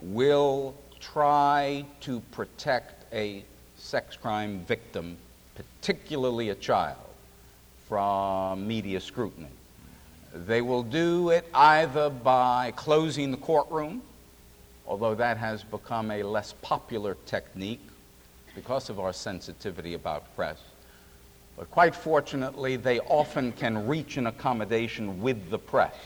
will 0.00 0.74
try 1.00 1.84
to 2.00 2.20
protect 2.30 3.12
a 3.12 3.44
sex 3.82 4.16
crime 4.16 4.60
victim, 4.60 5.16
particularly 5.56 6.50
a 6.50 6.54
child, 6.54 6.96
from 7.88 8.66
media 8.66 9.00
scrutiny. 9.00 9.48
They 10.32 10.62
will 10.62 10.84
do 10.84 11.30
it 11.30 11.46
either 11.52 12.08
by 12.08 12.72
closing 12.76 13.32
the 13.32 13.36
courtroom, 13.36 14.00
although 14.86 15.16
that 15.16 15.36
has 15.36 15.64
become 15.64 16.10
a 16.12 16.22
less 16.22 16.54
popular 16.62 17.16
technique 17.26 17.86
because 18.54 18.88
of 18.88 19.00
our 19.00 19.12
sensitivity 19.12 19.94
about 19.94 20.34
press. 20.36 20.58
But 21.56 21.70
quite 21.70 21.94
fortunately, 21.94 22.76
they 22.76 23.00
often 23.00 23.52
can 23.52 23.86
reach 23.86 24.16
an 24.16 24.28
accommodation 24.28 25.20
with 25.20 25.50
the 25.50 25.58
press. 25.58 25.96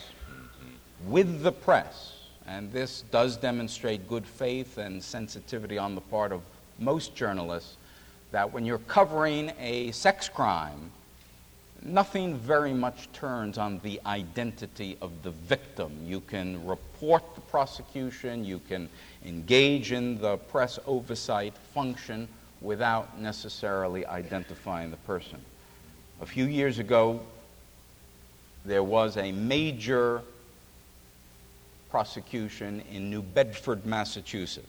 With 1.06 1.42
the 1.42 1.52
press. 1.52 2.14
And 2.48 2.72
this 2.72 3.04
does 3.10 3.36
demonstrate 3.36 4.08
good 4.08 4.26
faith 4.26 4.78
and 4.78 5.02
sensitivity 5.02 5.78
on 5.78 5.94
the 5.94 6.00
part 6.00 6.32
of 6.32 6.40
most 6.78 7.14
journalists 7.14 7.76
that 8.32 8.52
when 8.52 8.64
you're 8.64 8.78
covering 8.78 9.52
a 9.58 9.90
sex 9.92 10.28
crime, 10.28 10.90
nothing 11.82 12.36
very 12.36 12.74
much 12.74 13.10
turns 13.12 13.58
on 13.58 13.78
the 13.82 14.00
identity 14.06 14.96
of 15.00 15.10
the 15.22 15.30
victim. 15.30 15.92
You 16.04 16.20
can 16.20 16.66
report 16.66 17.22
the 17.34 17.40
prosecution, 17.42 18.44
you 18.44 18.60
can 18.68 18.88
engage 19.24 19.92
in 19.92 20.20
the 20.20 20.36
press 20.36 20.78
oversight 20.86 21.54
function 21.74 22.28
without 22.60 23.20
necessarily 23.20 24.04
identifying 24.06 24.90
the 24.90 24.96
person. 24.98 25.38
A 26.20 26.26
few 26.26 26.46
years 26.46 26.78
ago, 26.78 27.20
there 28.64 28.82
was 28.82 29.16
a 29.16 29.30
major 29.32 30.22
prosecution 31.90 32.82
in 32.90 33.10
New 33.10 33.22
Bedford, 33.22 33.86
Massachusetts, 33.86 34.66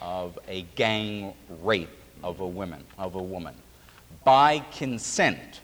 of 0.00 0.38
a 0.48 0.62
gang 0.74 1.34
rape 1.62 1.88
of 2.22 2.40
a 2.40 2.46
woman, 2.46 2.84
of 2.98 3.14
a 3.14 3.22
woman. 3.22 3.54
By 4.24 4.60
consent, 4.72 5.60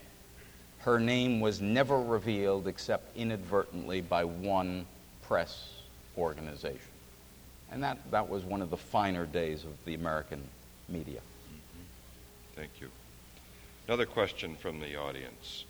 her 0.79 0.99
name 0.99 1.39
was 1.39 1.61
never 1.61 2.01
revealed 2.01 2.67
except 2.67 3.15
inadvertently 3.15 4.01
by 4.01 4.23
one 4.23 4.85
press 5.21 5.69
organization. 6.17 6.79
And 7.71 7.83
that, 7.83 7.99
that 8.11 8.27
was 8.27 8.43
one 8.43 8.61
of 8.61 8.69
the 8.69 8.77
finer 8.77 9.25
days 9.25 9.63
of 9.63 9.71
the 9.85 9.93
American 9.93 10.41
media. 10.87 11.19
Mm-hmm. 11.19 12.55
Thank 12.55 12.71
you. 12.79 12.89
Another 13.87 14.05
question 14.05 14.55
from 14.55 14.79
the 14.79 14.95
audience, 14.95 15.65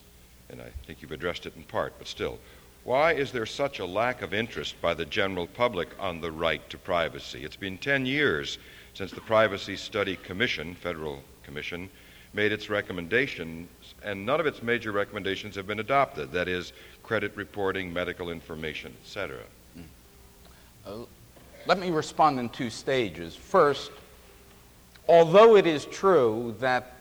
and 0.50 0.62
I 0.62 0.70
think 0.86 1.02
you've 1.02 1.12
addressed 1.12 1.46
it 1.46 1.54
in 1.56 1.64
part, 1.64 1.94
but 1.98 2.08
still. 2.08 2.40
Why 2.88 3.12
is 3.12 3.34
there 3.34 3.46
such 3.46 3.80
a 3.80 3.86
lack 3.86 4.22
of 4.22 4.34
interest 4.34 4.80
by 4.80 4.94
the 4.94 5.04
general 5.04 5.46
public 5.46 5.90
on 6.00 6.22
the 6.22 6.32
right 6.32 6.62
to 6.70 6.78
privacy? 6.78 7.44
It's 7.44 7.58
been 7.58 7.78
10 7.78 8.06
years 8.06 8.60
since 8.94 9.12
the 9.12 9.20
Privacy 9.20 9.76
Study 9.76 10.16
Commission, 10.16 10.74
federal 10.74 11.22
commission, 11.44 11.90
made 12.32 12.54
its 12.54 12.70
recommendations, 12.70 13.68
and 14.04 14.26
none 14.26 14.40
of 14.40 14.46
its 14.46 14.64
major 14.64 14.94
recommendations 14.94 15.54
have 15.58 15.68
been 15.68 15.82
adopted. 15.82 16.32
That 16.32 16.48
is, 16.48 16.72
credit 17.04 17.36
reporting, 17.36 17.92
medical 17.92 18.30
information, 18.30 18.96
etc. 19.04 19.40
Uh, 20.86 21.00
let 21.66 21.80
me 21.80 21.92
respond 21.92 22.40
in 22.40 22.48
two 22.48 22.70
stages. 22.70 23.36
First, 23.36 23.92
although 25.10 25.58
it 25.58 25.68
is 25.68 25.84
true 25.84 26.56
that 26.62 26.94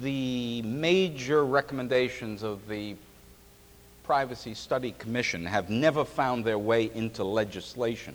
the 0.00 0.62
major 0.62 1.44
recommendations 1.44 2.42
of 2.42 2.66
the 2.66 2.96
Privacy 4.04 4.54
Study 4.54 4.92
Commission 4.98 5.46
have 5.46 5.70
never 5.70 6.04
found 6.04 6.44
their 6.44 6.58
way 6.58 6.90
into 6.94 7.24
legislation. 7.24 8.14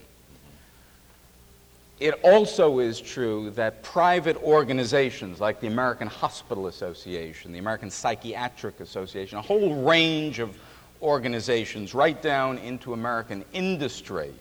It 1.99 2.13
also 2.23 2.79
is 2.79 3.01
true 3.01 3.49
that 3.51 3.83
private 3.83 4.37
organizations 4.37 5.41
like 5.41 5.59
the 5.59 5.67
American 5.67 6.07
Hospital 6.07 6.67
Association, 6.67 7.51
the 7.51 7.59
American 7.59 7.89
Psychiatric 7.89 8.79
Association, 8.79 9.37
a 9.37 9.41
whole 9.41 9.83
range 9.83 10.39
of 10.39 10.57
organizations, 11.01 11.93
right 11.93 12.21
down 12.21 12.57
into 12.59 12.93
American 12.93 13.43
industry, 13.51 14.31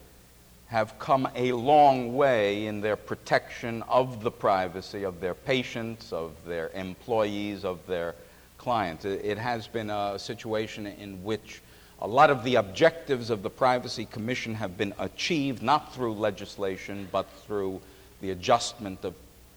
have 0.69 0.99
come 0.99 1.27
a 1.35 1.51
long 1.53 2.15
way 2.15 2.67
in 2.67 2.81
their 2.81 2.97
protection 2.97 3.83
of 3.89 4.23
the 4.23 4.31
privacy 4.31 5.03
of 5.03 5.19
their 5.21 5.35
patients, 5.35 6.13
of 6.13 6.33
their 6.47 6.69
employees, 6.75 7.65
of 7.65 7.85
their 7.87 8.15
clients. 8.59 9.05
It 9.05 9.39
has 9.39 9.67
been 9.67 9.89
a 9.89 10.19
situation 10.19 10.87
in 10.87 11.23
which 11.25 11.63
a 12.01 12.07
lot 12.07 12.31
of 12.31 12.45
the 12.45 12.57
objectives 12.57 13.31
of 13.31 13.43
the 13.43 13.51
Privacy 13.51 14.05
Commission 14.05 14.55
have 14.55 14.77
been 14.77 14.95
achieved 14.99 15.63
not 15.63 15.95
through 15.95 16.15
legislation, 16.15 17.09
but 17.11 17.27
through 17.47 17.81
the 18.21 18.31
adjustment 18.31 19.05
of 19.05 19.15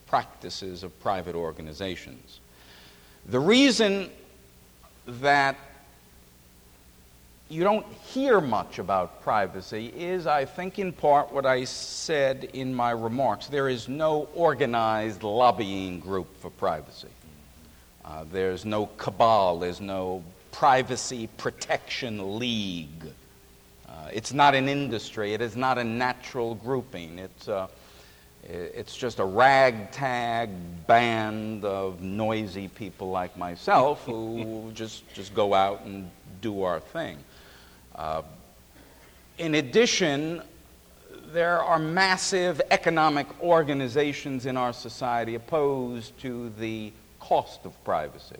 practices 0.08 0.84
of 0.84 0.98
private 1.02 1.36
organizations. 1.36 2.40
The 3.28 3.40
reason 3.40 4.10
that 5.08 5.56
you 7.50 7.64
don't 7.64 7.86
hear 8.08 8.40
much 8.40 8.80
about 8.80 9.22
privacy 9.24 9.88
is, 9.96 10.26
I 10.26 10.46
think, 10.46 10.80
in 10.80 10.94
part 10.94 11.34
what 11.34 11.46
I 11.46 11.66
said 11.66 12.46
in 12.54 12.74
my 12.74 12.92
remarks. 12.92 13.48
There 13.48 13.68
is 13.68 13.90
no 13.90 14.30
organized 14.34 15.22
lobbying 15.22 16.00
group 16.00 16.28
for 16.40 16.50
privacy. 16.50 17.10
Uh, 18.04 18.26
there's 18.32 18.66
no 18.66 18.88
cabal, 18.98 19.60
there's 19.60 19.82
no 19.82 20.24
privacy 20.52 21.28
protection 21.38 22.40
league. 22.40 23.06
Uh, 23.88 24.10
it's 24.12 24.34
not 24.34 24.56
an 24.56 24.68
industry, 24.68 25.34
it 25.34 25.42
is 25.42 25.56
not 25.56 25.78
a 25.78 25.84
natural 25.84 26.56
grouping. 26.56 27.20
It's, 27.20 27.48
uh, 27.48 27.68
it's 28.44 28.98
just 28.98 29.20
a 29.20 29.26
ragtag 29.26 30.50
band 30.88 31.64
of 31.64 32.02
noisy 32.02 32.68
people 32.68 33.12
like 33.12 33.38
myself 33.38 34.04
who 34.06 34.72
just, 34.74 35.08
just 35.14 35.34
go 35.36 35.54
out 35.54 35.84
and 35.86 36.10
do 36.42 36.64
our 36.64 36.80
thing. 36.80 37.18
Uh, 37.96 38.24
in 39.38 39.56
addition, 39.56 40.42
there 41.32 41.62
are 41.62 41.80
massive 41.80 42.62
economic 42.72 43.28
organizations 43.42 44.46
in 44.46 44.58
our 44.58 44.74
society 44.74 45.36
opposed 45.36 46.18
to 46.20 46.50
the 46.58 46.92
cost 47.22 47.66
of 47.66 47.84
privacy. 47.86 48.40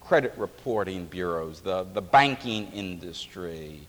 Credit 0.00 0.32
reporting 0.36 1.06
bureaus, 1.06 1.60
the, 1.60 1.84
the 1.94 2.02
banking 2.02 2.70
industry, 2.72 3.80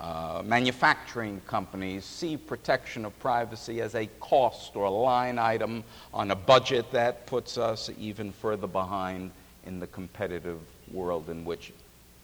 uh, 0.00 0.42
manufacturing 0.44 1.40
companies 1.46 2.04
see 2.04 2.36
protection 2.36 3.04
of 3.04 3.18
privacy 3.18 3.82
as 3.82 3.94
a 3.94 4.06
cost 4.20 4.76
or 4.76 4.84
a 4.84 4.90
line 4.90 5.38
item 5.38 5.84
on 6.14 6.30
a 6.30 6.34
budget 6.34 6.90
that 6.92 7.26
puts 7.26 7.58
us 7.58 7.90
even 7.98 8.32
further 8.32 8.66
behind 8.66 9.30
in 9.66 9.80
the 9.80 9.86
competitive 9.88 10.60
world 10.92 11.28
in 11.28 11.44
which 11.44 11.72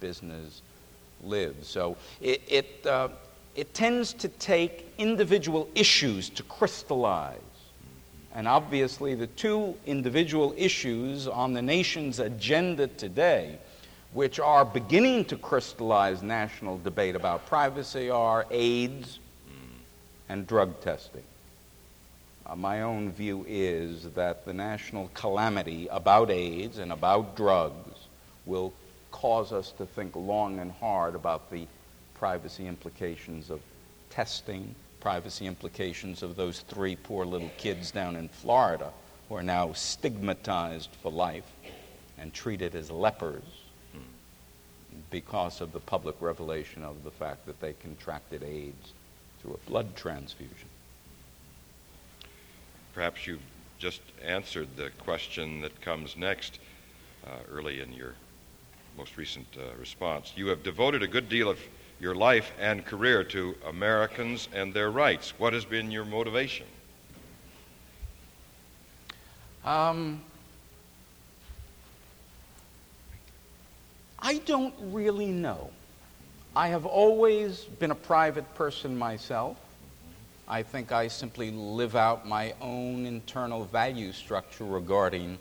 business 0.00 0.62
lives. 1.22 1.68
So 1.68 1.96
it, 2.20 2.42
it, 2.48 2.86
uh, 2.86 3.08
it 3.54 3.74
tends 3.74 4.12
to 4.14 4.28
take 4.28 4.92
individual 4.98 5.68
issues 5.74 6.30
to 6.30 6.42
crystallize. 6.44 7.38
And 8.34 8.48
obviously, 8.48 9.14
the 9.14 9.26
two 9.26 9.74
individual 9.86 10.54
issues 10.56 11.28
on 11.28 11.52
the 11.52 11.62
nation's 11.62 12.18
agenda 12.18 12.86
today, 12.86 13.58
which 14.12 14.40
are 14.40 14.64
beginning 14.64 15.26
to 15.26 15.36
crystallize 15.36 16.22
national 16.22 16.78
debate 16.78 17.14
about 17.14 17.46
privacy, 17.46 18.08
are 18.08 18.46
AIDS 18.50 19.18
and 20.28 20.46
drug 20.46 20.80
testing. 20.80 21.22
Uh, 22.46 22.56
my 22.56 22.82
own 22.82 23.12
view 23.12 23.44
is 23.46 24.10
that 24.14 24.44
the 24.44 24.52
national 24.52 25.10
calamity 25.14 25.86
about 25.88 26.30
AIDS 26.30 26.78
and 26.78 26.92
about 26.92 27.36
drugs 27.36 28.08
will 28.46 28.72
cause 29.10 29.52
us 29.52 29.72
to 29.72 29.86
think 29.86 30.16
long 30.16 30.58
and 30.58 30.72
hard 30.72 31.14
about 31.14 31.50
the 31.50 31.66
privacy 32.14 32.66
implications 32.66 33.50
of 33.50 33.60
testing, 34.10 34.74
privacy 35.02 35.46
implications 35.46 36.22
of 36.22 36.36
those 36.36 36.60
three 36.60 36.94
poor 36.94 37.26
little 37.26 37.50
kids 37.58 37.90
down 37.90 38.14
in 38.14 38.28
Florida 38.28 38.92
who 39.28 39.34
are 39.34 39.42
now 39.42 39.72
stigmatized 39.72 40.90
for 41.02 41.10
life 41.10 41.50
and 42.18 42.32
treated 42.32 42.76
as 42.76 42.88
lepers 42.88 43.42
because 45.10 45.60
of 45.60 45.72
the 45.72 45.80
public 45.80 46.14
revelation 46.20 46.84
of 46.84 47.02
the 47.02 47.10
fact 47.10 47.44
that 47.46 47.60
they 47.60 47.72
contracted 47.72 48.44
AIDS 48.44 48.92
through 49.40 49.54
a 49.54 49.70
blood 49.70 49.96
transfusion. 49.96 50.68
Perhaps 52.94 53.26
you've 53.26 53.40
just 53.80 54.02
answered 54.24 54.68
the 54.76 54.90
question 55.02 55.60
that 55.62 55.80
comes 55.80 56.16
next 56.16 56.60
uh, 57.26 57.30
early 57.50 57.80
in 57.80 57.92
your 57.92 58.14
most 58.96 59.16
recent 59.16 59.48
uh, 59.58 59.76
response. 59.80 60.32
You 60.36 60.46
have 60.46 60.62
devoted 60.62 61.02
a 61.02 61.08
good 61.08 61.28
deal 61.28 61.50
of 61.50 61.58
your 62.02 62.14
life 62.16 62.50
and 62.58 62.84
career 62.84 63.22
to 63.22 63.54
Americans 63.68 64.48
and 64.52 64.74
their 64.74 64.90
rights. 64.90 65.34
What 65.38 65.52
has 65.52 65.64
been 65.64 65.88
your 65.92 66.04
motivation? 66.04 66.66
Um, 69.64 70.20
I 74.18 74.38
don't 74.38 74.74
really 74.80 75.30
know. 75.30 75.70
I 76.56 76.68
have 76.68 76.84
always 76.84 77.60
been 77.60 77.92
a 77.92 77.94
private 77.94 78.52
person 78.56 78.98
myself. 78.98 79.56
I 80.48 80.64
think 80.64 80.90
I 80.90 81.06
simply 81.06 81.52
live 81.52 81.94
out 81.94 82.26
my 82.26 82.52
own 82.60 83.06
internal 83.06 83.64
value 83.64 84.10
structure 84.10 84.64
regarding 84.64 85.38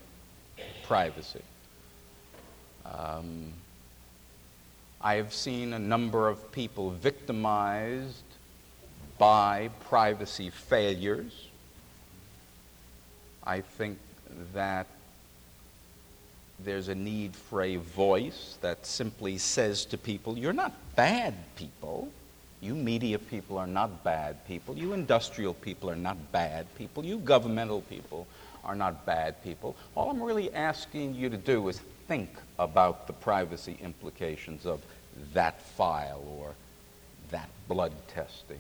privacy. 0.83 1.41
Um, 2.85 3.51
I 5.03 5.15
have 5.15 5.33
seen 5.33 5.73
a 5.73 5.79
number 5.79 6.27
of 6.27 6.51
people 6.51 6.91
victimized 6.91 8.23
by 9.17 9.69
privacy 9.85 10.51
failures. 10.51 11.47
I 13.43 13.61
think 13.61 13.97
that 14.53 14.85
there's 16.63 16.87
a 16.87 16.95
need 16.95 17.35
for 17.35 17.63
a 17.63 17.77
voice 17.77 18.57
that 18.61 18.85
simply 18.85 19.39
says 19.39 19.85
to 19.85 19.97
people, 19.97 20.37
You're 20.37 20.53
not 20.53 20.73
bad 20.95 21.33
people. 21.55 22.09
You 22.61 22.75
media 22.75 23.17
people 23.17 23.57
are 23.57 23.65
not 23.65 24.03
bad 24.03 24.45
people. 24.47 24.77
You 24.77 24.93
industrial 24.93 25.55
people 25.55 25.89
are 25.89 25.95
not 25.95 26.31
bad 26.31 26.67
people. 26.75 27.03
You 27.03 27.17
governmental 27.17 27.81
people 27.81 28.27
are 28.63 28.75
not 28.75 29.03
bad 29.03 29.43
people. 29.43 29.75
All 29.95 30.11
I'm 30.11 30.21
really 30.21 30.53
asking 30.53 31.15
you 31.15 31.29
to 31.29 31.37
do 31.37 31.67
is 31.69 31.81
think 32.11 32.35
about 32.59 33.07
the 33.07 33.13
privacy 33.13 33.77
implications 33.81 34.65
of 34.65 34.81
that 35.33 35.61
file 35.61 36.21
or 36.41 36.53
that 37.29 37.47
blood 37.69 37.93
testing 38.09 38.59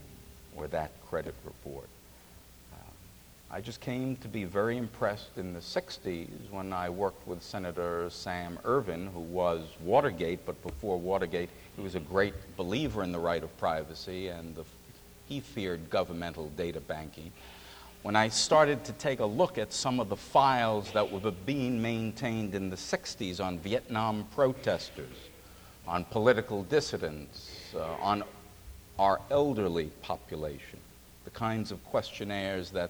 or 0.55 0.67
that 0.67 0.89
credit 1.09 1.35
report. 1.43 1.89
Uh, 2.71 2.77
I 3.51 3.59
just 3.59 3.81
came 3.81 4.15
to 4.21 4.29
be 4.29 4.45
very 4.45 4.77
impressed 4.77 5.31
in 5.35 5.51
the 5.51 5.59
60s 5.59 6.29
when 6.49 6.71
I 6.71 6.89
worked 6.89 7.27
with 7.27 7.43
Senator 7.43 8.09
Sam 8.09 8.57
Ervin, 8.63 9.07
who 9.07 9.19
was 9.19 9.63
Watergate, 9.81 10.45
but 10.45 10.63
before 10.63 10.97
Watergate, 10.97 11.49
he 11.75 11.81
was 11.81 11.95
a 11.95 11.99
great 11.99 12.55
believer 12.55 13.03
in 13.03 13.11
the 13.11 13.19
right 13.19 13.43
of 13.43 13.57
privacy, 13.57 14.29
and 14.29 14.55
the, 14.55 14.63
he 15.27 15.41
feared 15.41 15.89
governmental 15.89 16.47
data 16.51 16.79
banking. 16.79 17.33
When 18.03 18.15
I 18.15 18.29
started 18.29 18.83
to 18.85 18.93
take 18.93 19.19
a 19.19 19.25
look 19.25 19.59
at 19.59 19.71
some 19.71 19.99
of 19.99 20.09
the 20.09 20.15
files 20.15 20.91
that 20.93 21.11
were 21.11 21.31
being 21.45 21.79
maintained 21.79 22.55
in 22.55 22.71
the 22.71 22.75
60s 22.75 23.39
on 23.39 23.59
Vietnam 23.59 24.27
protesters, 24.33 25.29
on 25.87 26.05
political 26.05 26.63
dissidents, 26.63 27.73
uh, 27.75 27.83
on 28.01 28.23
our 28.97 29.21
elderly 29.29 29.91
population, 30.01 30.79
the 31.25 31.29
kinds 31.31 31.71
of 31.71 31.83
questionnaires 31.85 32.71
that 32.71 32.89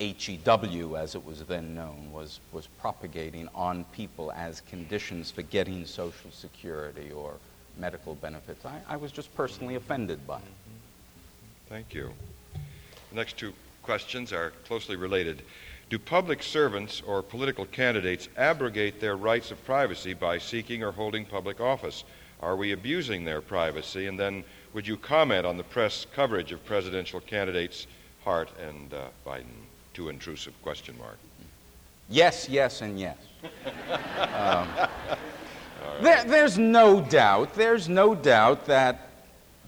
HEW, 0.00 0.96
as 0.96 1.14
it 1.14 1.24
was 1.24 1.42
then 1.44 1.74
known, 1.74 2.10
was, 2.10 2.40
was 2.52 2.66
propagating 2.80 3.48
on 3.54 3.84
people 3.92 4.32
as 4.32 4.62
conditions 4.62 5.30
for 5.30 5.42
getting 5.42 5.84
Social 5.84 6.30
Security 6.30 7.12
or 7.12 7.34
medical 7.76 8.14
benefits. 8.14 8.64
I, 8.64 8.80
I 8.88 8.96
was 8.96 9.12
just 9.12 9.34
personally 9.36 9.74
offended 9.74 10.26
by 10.26 10.38
it. 10.38 10.42
Thank 11.68 11.92
you. 11.92 12.12
The 13.10 13.16
next 13.16 13.36
two 13.36 13.52
questions 13.82 14.32
are 14.32 14.52
closely 14.66 14.96
related. 14.96 15.42
Do 15.90 15.98
public 15.98 16.42
servants 16.42 17.02
or 17.06 17.22
political 17.22 17.66
candidates 17.66 18.28
abrogate 18.36 19.00
their 19.00 19.16
rights 19.16 19.50
of 19.50 19.64
privacy 19.64 20.14
by 20.14 20.38
seeking 20.38 20.82
or 20.82 20.92
holding 20.92 21.24
public 21.26 21.60
office? 21.60 22.04
Are 22.40 22.56
we 22.56 22.72
abusing 22.72 23.24
their 23.24 23.40
privacy? 23.40 24.06
And 24.06 24.18
then, 24.18 24.44
would 24.72 24.86
you 24.86 24.96
comment 24.96 25.44
on 25.44 25.56
the 25.56 25.64
press 25.64 26.06
coverage 26.14 26.50
of 26.52 26.64
presidential 26.64 27.20
candidates 27.20 27.86
Hart 28.24 28.48
and 28.58 28.94
uh, 28.94 29.08
Biden? 29.26 29.44
Too 29.94 30.08
intrusive 30.08 30.54
question 30.62 30.96
mark. 30.98 31.18
Yes, 32.08 32.48
yes, 32.48 32.80
and 32.80 32.98
yes. 32.98 33.16
um, 34.34 34.68
there, 36.00 36.24
there's 36.24 36.58
no 36.58 37.00
doubt, 37.00 37.54
there's 37.54 37.88
no 37.88 38.14
doubt 38.14 38.64
that 38.66 39.08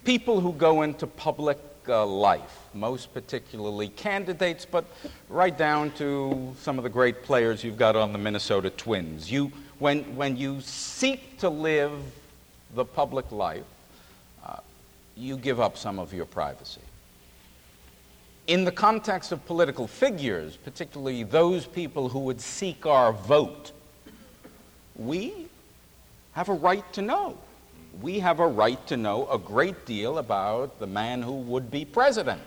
people 0.05 0.41
who 0.41 0.53
go 0.53 0.83
into 0.83 1.07
public 1.07 1.59
uh, 1.89 2.05
life, 2.07 2.64
most 2.75 3.13
particularly 3.15 3.89
candidates, 3.89 4.65
but 4.65 4.85
right 5.29 5.57
down 5.57 5.91
to 5.93 6.55
some 6.61 6.79
of 6.79 6.85
the 6.85 6.91
great 6.91 7.23
players 7.23 7.63
you've 7.63 7.79
got 7.79 7.97
on 7.97 8.13
the 8.13 8.19
Minnesota 8.19 8.71
Twins, 8.71 9.31
you, 9.31 9.53
when, 9.79 10.17
when 10.17 10.37
you 10.37 10.61
seek 10.61 11.39
to 11.39 11.49
live 11.49 11.93
the 12.75 12.85
public 12.85 13.31
life, 13.33 13.65
uh, 14.45 14.57
you 15.17 15.37
give 15.37 15.61
up 15.61 15.77
some 15.77 15.99
of 15.99 16.13
your 16.13 16.27
privacy. 16.27 16.81
In 18.47 18.65
the 18.65 18.73
context 18.73 19.33
of 19.33 19.45
political 19.47 19.87
figures, 19.87 20.57
particularly 20.57 21.23
those 21.23 21.67
people 21.67 22.09
who 22.11 22.19
would 22.21 22.41
seek 22.41 22.85
our 22.85 23.13
vote, 23.13 23.73
we 24.97 25.47
have 26.33 26.49
a 26.49 26.55
right 26.55 26.85
to 26.93 27.01
know. 27.01 27.39
We 28.03 28.19
have 28.19 28.41
a 28.41 28.47
right 28.47 28.85
to 28.89 28.97
know 28.97 29.29
a 29.31 29.39
great 29.39 29.87
deal 29.87 30.19
about 30.19 30.79
the 30.79 30.87
man 30.87 31.23
who 31.23 31.33
would 31.33 31.71
be 31.71 31.85
president. 31.85 32.43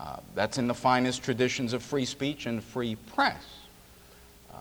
Uh, 0.00 0.16
that's 0.34 0.56
in 0.56 0.66
the 0.66 0.74
finest 0.74 1.22
traditions 1.22 1.74
of 1.74 1.82
free 1.82 2.06
speech 2.06 2.46
and 2.46 2.64
free 2.64 2.94
press. 2.94 3.44
Uh, 4.50 4.56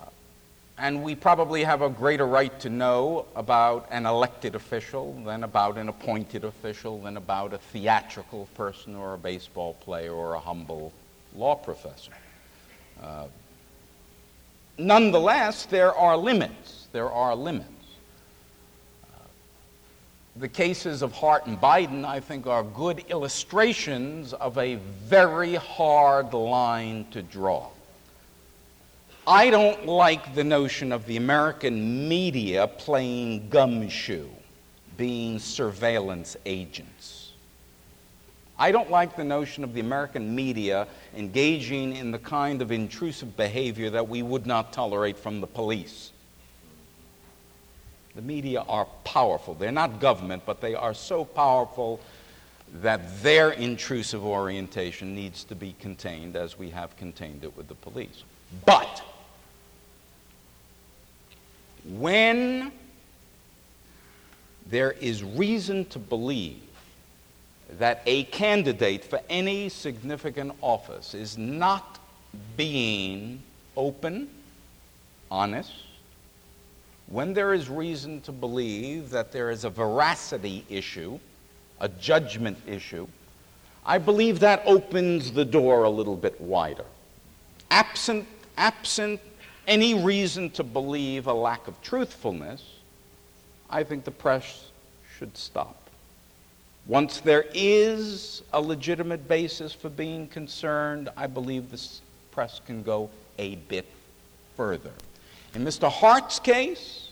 and 0.78 1.02
we 1.02 1.16
probably 1.16 1.64
have 1.64 1.82
a 1.82 1.88
greater 1.88 2.28
right 2.28 2.60
to 2.60 2.70
know 2.70 3.26
about 3.38 3.88
an 3.90 4.06
elected 4.06 4.54
official 4.54 5.14
than 5.24 5.46
about 5.46 5.78
an 5.78 5.88
appointed 5.88 6.44
official, 6.44 7.00
than 7.02 7.16
about 7.16 7.54
a 7.54 7.58
theatrical 7.58 8.50
person 8.56 8.98
or 8.98 9.14
a 9.14 9.18
baseball 9.18 9.76
player 9.76 10.12
or 10.12 10.34
a 10.34 10.40
humble 10.40 10.92
law 11.34 11.56
professor. 11.56 12.12
Uh, 13.02 13.28
nonetheless, 14.78 15.68
there 15.68 15.96
are 15.96 16.18
limits. 16.18 16.88
There 16.92 17.10
are 17.10 17.34
limits 17.34 17.78
the 20.40 20.48
cases 20.48 21.02
of 21.02 21.12
Hart 21.12 21.48
and 21.48 21.60
Biden, 21.60 22.06
I 22.06 22.22
think, 22.22 22.48
are 22.48 22.64
good 22.64 23.04
illustrations 23.10 24.32
of 24.34 24.58
a 24.58 24.76
very 24.76 25.56
hard 25.56 26.34
line 26.34 27.06
to 27.12 27.22
draw. 27.22 27.68
I 29.28 29.50
don't 29.50 29.86
like 29.86 30.34
the 30.34 30.44
notion 30.44 30.94
of 30.94 31.06
the 31.06 31.18
American 31.18 32.08
media 32.08 32.68
playing 32.68 33.50
gumshoe, 33.50 34.30
being 34.96 35.40
surveillance 35.40 36.38
agents. 36.46 37.34
I 38.58 38.72
don't 38.72 38.90
like 38.90 39.18
the 39.18 39.26
notion 39.26 39.64
of 39.66 39.74
the 39.74 39.82
American 39.82 40.34
media 40.34 40.88
engaging 41.16 41.98
in 41.98 42.12
the 42.12 42.20
kind 42.20 42.62
of 42.62 42.72
intrusive 42.72 43.36
behavior 43.36 43.90
that 43.90 44.08
we 44.08 44.22
would 44.22 44.46
not 44.46 44.72
tolerate 44.72 45.18
from 45.18 45.42
the 45.42 45.48
police. 45.48 46.12
The 48.20 48.26
media 48.26 48.65
are 48.67 48.84
powerful. 49.05 49.53
They're 49.53 49.72
not 49.72 50.01
government, 50.01 50.43
but 50.45 50.59
they 50.59 50.76
are 50.76 50.93
so 50.93 51.24
powerful 51.24 52.01
that 52.82 53.24
their 53.24 53.51
intrusive 53.51 54.26
orientation 54.26 55.15
needs 55.15 55.45
to 55.45 55.55
be 55.55 55.74
contained 55.80 56.36
as 56.36 56.59
we 56.59 56.70
have 56.72 56.97
contained 56.97 57.45
it 57.45 57.55
with 57.55 57.70
the 57.70 57.76
police. 57.76 58.26
But 58.65 59.01
when 61.86 62.74
there 64.65 64.91
is 64.91 65.24
reason 65.24 65.86
to 65.86 65.97
believe 65.97 66.59
that 67.78 68.01
a 68.05 68.26
candidate 68.26 69.05
for 69.05 69.22
any 69.30 69.70
significant 69.70 70.51
office 70.59 71.13
is 71.13 71.38
not 71.38 71.99
being 72.57 73.41
open, 73.78 74.28
honest, 75.32 75.72
when 77.10 77.34
there 77.34 77.53
is 77.53 77.70
reason 77.70 78.22
to 78.22 78.32
believe 78.32 79.10
that 79.10 79.32
there 79.32 79.49
is 79.49 79.64
a 79.64 79.70
veracity 79.70 80.64
issue, 80.70 81.20
a 81.80 81.89
judgment 81.89 82.57
issue, 82.68 83.07
I 83.86 83.97
believe 83.97 84.39
that 84.41 84.62
opens 84.66 85.32
the 85.32 85.45
door 85.45 85.84
a 85.84 85.89
little 85.89 86.16
bit 86.16 86.39
wider. 86.39 86.86
Absent, 87.72 88.28
absent 88.57 89.20
any 89.68 89.95
reason 89.95 90.51
to 90.51 90.64
believe 90.64 91.28
a 91.28 91.34
lack 91.34 91.68
of 91.68 91.82
truthfulness, 91.82 92.64
I 93.70 93.84
think 93.84 94.03
the 94.03 94.12
press 94.12 94.70
should 95.18 95.36
stop. 95.36 95.76
Once 96.86 97.20
there 97.20 97.45
is 97.53 98.43
a 98.53 98.62
legitimate 98.62 99.28
basis 99.28 99.74
for 99.74 99.89
being 99.89 100.28
concerned, 100.28 101.10
I 101.18 101.28
believe 101.28 101.72
the 101.72 101.88
press 102.32 102.62
can 102.66 102.84
go 102.84 103.10
a 103.38 103.55
bit 103.55 103.86
further. 104.55 104.91
In 105.56 105.66
Mr. 105.66 105.91
Hart's 105.91 106.39
case, 106.39 107.10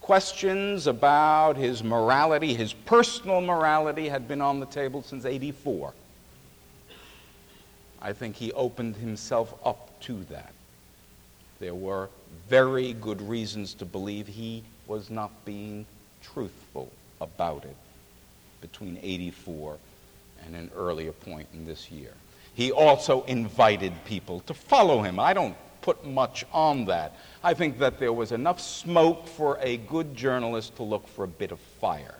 questions 0.00 0.86
about 0.86 1.56
his 1.56 1.82
morality, 1.82 2.54
his 2.54 2.72
personal 2.72 3.40
morality, 3.40 4.08
had 4.08 4.28
been 4.28 4.40
on 4.40 4.60
the 4.60 4.66
table 4.66 5.02
since 5.02 5.24
84. 5.24 5.92
I 8.00 8.12
think 8.12 8.36
he 8.36 8.52
opened 8.52 8.96
himself 8.96 9.54
up 9.64 9.98
to 10.02 10.22
that. 10.24 10.52
There 11.58 11.74
were 11.74 12.10
very 12.48 12.92
good 12.92 13.20
reasons 13.22 13.74
to 13.74 13.84
believe 13.84 14.26
he 14.26 14.62
was 14.86 15.10
not 15.10 15.30
being 15.44 15.86
truthful 16.22 16.92
about 17.20 17.64
it 17.64 17.76
between 18.60 18.98
84 19.02 19.78
and 20.44 20.54
an 20.54 20.70
earlier 20.76 21.12
point 21.12 21.48
in 21.54 21.64
this 21.64 21.90
year. 21.90 22.12
He 22.54 22.70
also 22.70 23.22
invited 23.24 23.92
people 24.04 24.40
to 24.40 24.54
follow 24.54 25.02
him. 25.02 25.18
I 25.18 25.32
don't 25.32 25.56
put 25.84 26.02
much 26.06 26.46
on 26.50 26.86
that. 26.86 27.14
I 27.42 27.52
think 27.52 27.78
that 27.78 27.98
there 27.98 28.14
was 28.14 28.32
enough 28.32 28.58
smoke 28.58 29.28
for 29.28 29.58
a 29.60 29.76
good 29.76 30.16
journalist 30.16 30.76
to 30.76 30.82
look 30.82 31.06
for 31.06 31.24
a 31.24 31.28
bit 31.28 31.52
of 31.52 31.60
fire. 31.60 32.14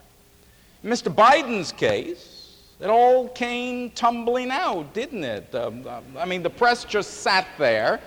In 0.83 0.91
Mr. 0.91 1.13
Biden's 1.13 1.73
case, 1.73 2.59
it 2.79 2.91
all 2.91 3.29
came 3.31 3.91
tumbling 3.93 4.51
out, 4.51 4.93
didn't 4.93 5.25
it? 5.25 5.55
Um, 5.55 5.87
um, 5.87 6.05
I 6.19 6.27
mean, 6.27 6.43
the 6.43 6.51
press 6.51 6.85
just 6.85 7.23
sat 7.23 7.49
there. 7.57 8.01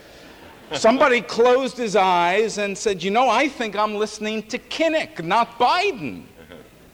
Somebody 0.74 1.22
closed 1.38 1.76
his 1.76 1.96
eyes 1.96 2.60
and 2.60 2.78
said, 2.78 3.02
You 3.02 3.10
know, 3.10 3.28
I 3.28 3.48
think 3.48 3.76
I'm 3.76 3.96
listening 3.96 4.44
to 4.50 4.60
Kinnock, 4.60 5.24
not 5.24 5.58
Biden. 5.58 6.26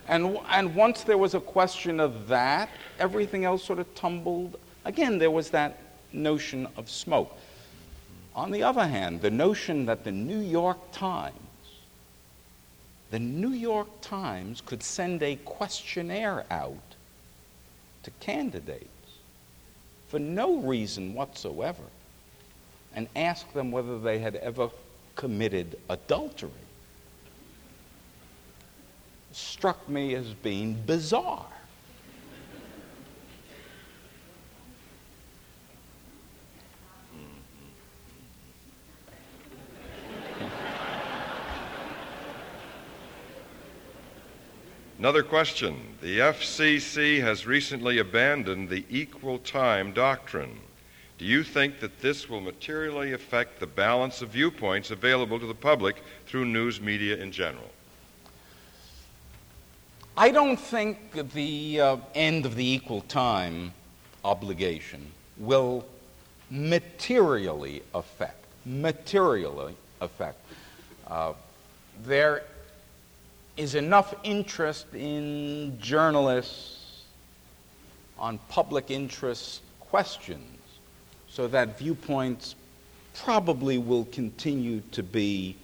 And, 0.08 0.38
and 0.48 0.74
once 0.74 1.02
there 1.02 1.18
was 1.18 1.34
a 1.34 1.40
question 1.40 2.00
of 2.00 2.28
that, 2.28 2.70
everything 2.98 3.44
else 3.44 3.62
sort 3.62 3.78
of 3.78 3.94
tumbled. 3.94 4.58
Again, 4.86 5.18
there 5.18 5.30
was 5.30 5.50
that 5.50 5.78
notion 6.14 6.66
of 6.78 6.88
smoke. 6.88 7.36
On 8.34 8.50
the 8.50 8.62
other 8.62 8.86
hand, 8.86 9.20
the 9.20 9.30
notion 9.30 9.86
that 9.86 10.04
the 10.04 10.12
New 10.12 10.40
York 10.40 10.78
Times, 10.92 11.34
the 13.10 13.18
New 13.18 13.50
York 13.50 13.88
Times 14.00 14.60
could 14.60 14.82
send 14.82 15.22
a 15.22 15.36
questionnaire 15.36 16.44
out 16.50 16.96
to 18.02 18.10
candidates 18.20 18.88
for 20.08 20.18
no 20.18 20.56
reason 20.58 21.14
whatsoever 21.14 21.84
and 22.94 23.08
ask 23.14 23.52
them 23.52 23.70
whether 23.70 23.98
they 23.98 24.18
had 24.18 24.36
ever 24.36 24.70
committed 25.16 25.78
adultery 25.88 26.50
struck 29.32 29.88
me 29.88 30.14
as 30.14 30.26
being 30.34 30.74
bizarre. 30.86 31.46
Another 45.04 45.22
question. 45.22 45.76
The 46.00 46.20
FCC 46.20 47.20
has 47.20 47.46
recently 47.46 47.98
abandoned 47.98 48.70
the 48.70 48.86
equal 48.88 49.38
time 49.38 49.92
doctrine. 49.92 50.58
Do 51.18 51.26
you 51.26 51.42
think 51.42 51.78
that 51.80 52.00
this 52.00 52.30
will 52.30 52.40
materially 52.40 53.12
affect 53.12 53.60
the 53.60 53.66
balance 53.66 54.22
of 54.22 54.30
viewpoints 54.30 54.90
available 54.90 55.38
to 55.38 55.44
the 55.44 55.54
public 55.54 56.02
through 56.24 56.46
news 56.46 56.80
media 56.80 57.18
in 57.18 57.32
general? 57.32 57.70
I 60.16 60.30
don't 60.30 60.56
think 60.56 61.12
the 61.34 61.80
uh, 61.82 61.96
end 62.14 62.46
of 62.46 62.56
the 62.56 62.66
equal 62.66 63.02
time 63.02 63.74
obligation 64.24 65.06
will 65.36 65.84
materially 66.50 67.82
affect, 67.94 68.42
materially 68.64 69.76
affect. 70.00 70.38
Uh, 71.06 71.34
there 72.06 72.44
is 73.56 73.74
enough 73.74 74.14
interest 74.24 74.86
in 74.94 75.78
journalists 75.80 77.02
on 78.18 78.38
public 78.48 78.90
interest 78.90 79.62
questions 79.80 80.58
so 81.28 81.46
that 81.48 81.78
viewpoints 81.78 82.54
probably 83.14 83.78
will 83.78 84.04
continue 84.06 84.80
to 84.92 85.02
be 85.02 85.56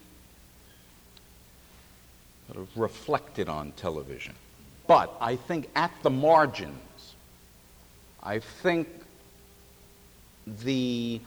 sort 2.46 2.60
of 2.60 2.76
reflected 2.76 3.48
on 3.48 3.72
television. 3.72 4.34
But 4.86 5.12
I 5.20 5.36
think 5.36 5.68
at 5.76 5.92
the 6.02 6.10
margins, 6.10 7.14
I 8.22 8.40
think 8.40 8.88
the 10.46 11.20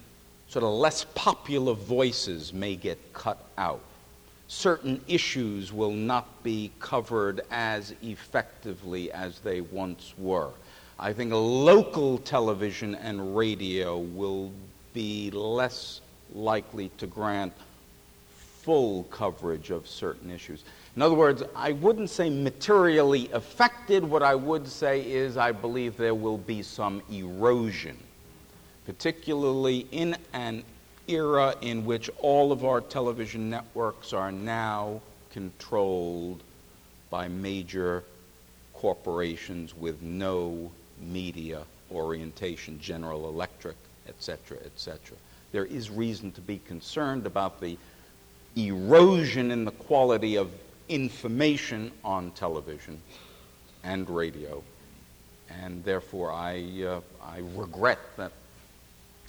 sort 0.49 0.63
of 0.63 0.71
less 0.71 1.05
popular 1.15 1.73
voices 1.73 2.53
may 2.53 2.75
get 2.75 3.13
cut 3.13 3.43
out. 3.57 3.81
Certain 4.47 5.01
issues 5.07 5.71
will 5.73 5.91
not 5.91 6.43
be 6.43 6.71
covered 6.79 7.41
as 7.49 7.93
effectively 8.01 9.11
as 9.11 9.39
they 9.39 9.61
once 9.61 10.13
were. 10.17 10.51
I 10.99 11.13
think 11.13 11.31
local 11.33 12.19
television 12.19 12.95
and 12.95 13.35
radio 13.35 13.97
will 13.97 14.51
be 14.93 15.31
less 15.31 16.01
likely 16.33 16.89
to 16.97 17.07
grant 17.07 17.53
full 18.63 19.03
coverage 19.05 19.71
of 19.71 19.87
certain 19.87 20.31
issues. 20.31 20.63
In 20.95 21.01
other 21.01 21.15
words, 21.15 21.43
I 21.55 21.73
wouldn't 21.73 22.09
say 22.09 22.29
materially 22.29 23.29
affected. 23.33 24.03
What 24.03 24.23
I 24.23 24.35
would 24.35 24.67
say 24.67 25.01
is 25.01 25.35
I 25.35 25.51
believe 25.51 25.97
there 25.97 26.15
will 26.15 26.37
be 26.37 26.61
some 26.61 27.01
erosion, 27.11 27.97
particularly 28.85 29.87
in 29.91 30.15
an 30.31 30.63
era 31.07 31.55
in 31.61 31.85
which 31.85 32.09
all 32.19 32.51
of 32.51 32.63
our 32.63 32.81
television 32.81 33.49
networks 33.49 34.13
are 34.13 34.31
now 34.31 35.01
controlled 35.31 36.41
by 37.09 37.27
major 37.27 38.03
corporations 38.73 39.75
with 39.75 40.01
no 40.01 40.71
media 41.01 41.63
orientation, 41.91 42.79
General 42.79 43.27
Electric, 43.27 43.75
etc., 44.07 44.57
etc. 44.65 45.17
There 45.51 45.65
is 45.65 45.89
reason 45.89 46.31
to 46.33 46.41
be 46.41 46.59
concerned 46.67 47.25
about 47.25 47.59
the 47.59 47.77
erosion 48.55 49.51
in 49.51 49.65
the 49.65 49.71
quality 49.71 50.35
of 50.37 50.51
information 50.89 51.91
on 52.03 52.31
television 52.31 53.01
and 53.83 54.09
radio, 54.09 54.63
and 55.49 55.83
therefore 55.83 56.31
I, 56.31 56.83
uh, 56.83 57.01
I 57.23 57.41
regret 57.55 57.99
that 58.17 58.31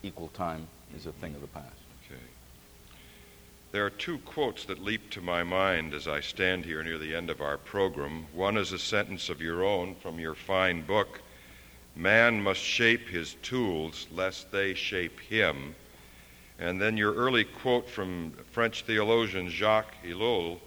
equal 0.02 0.28
time 0.28 0.66
is 0.96 1.06
a 1.06 1.12
thing 1.12 1.34
of 1.34 1.40
the 1.40 1.46
past. 1.48 1.66
Okay. 2.06 2.20
There 3.72 3.84
are 3.84 3.90
two 3.90 4.18
quotes 4.18 4.64
that 4.66 4.82
leap 4.82 5.10
to 5.10 5.20
my 5.20 5.42
mind 5.42 5.94
as 5.94 6.06
I 6.08 6.20
stand 6.20 6.64
here 6.64 6.82
near 6.82 6.98
the 6.98 7.14
end 7.14 7.30
of 7.30 7.40
our 7.40 7.58
program. 7.58 8.26
One 8.32 8.56
is 8.56 8.72
a 8.72 8.78
sentence 8.78 9.28
of 9.28 9.40
your 9.40 9.64
own 9.64 9.94
from 9.96 10.18
your 10.18 10.34
fine 10.34 10.82
book, 10.82 11.20
Man 11.96 12.42
must 12.42 12.60
shape 12.60 13.08
his 13.08 13.34
tools 13.34 14.08
lest 14.10 14.50
they 14.50 14.74
shape 14.74 15.20
him. 15.20 15.76
And 16.58 16.80
then 16.80 16.96
your 16.96 17.14
early 17.14 17.44
quote 17.44 17.88
from 17.88 18.32
French 18.50 18.82
theologian 18.82 19.48
Jacques 19.48 19.94
Ellul 20.04 20.58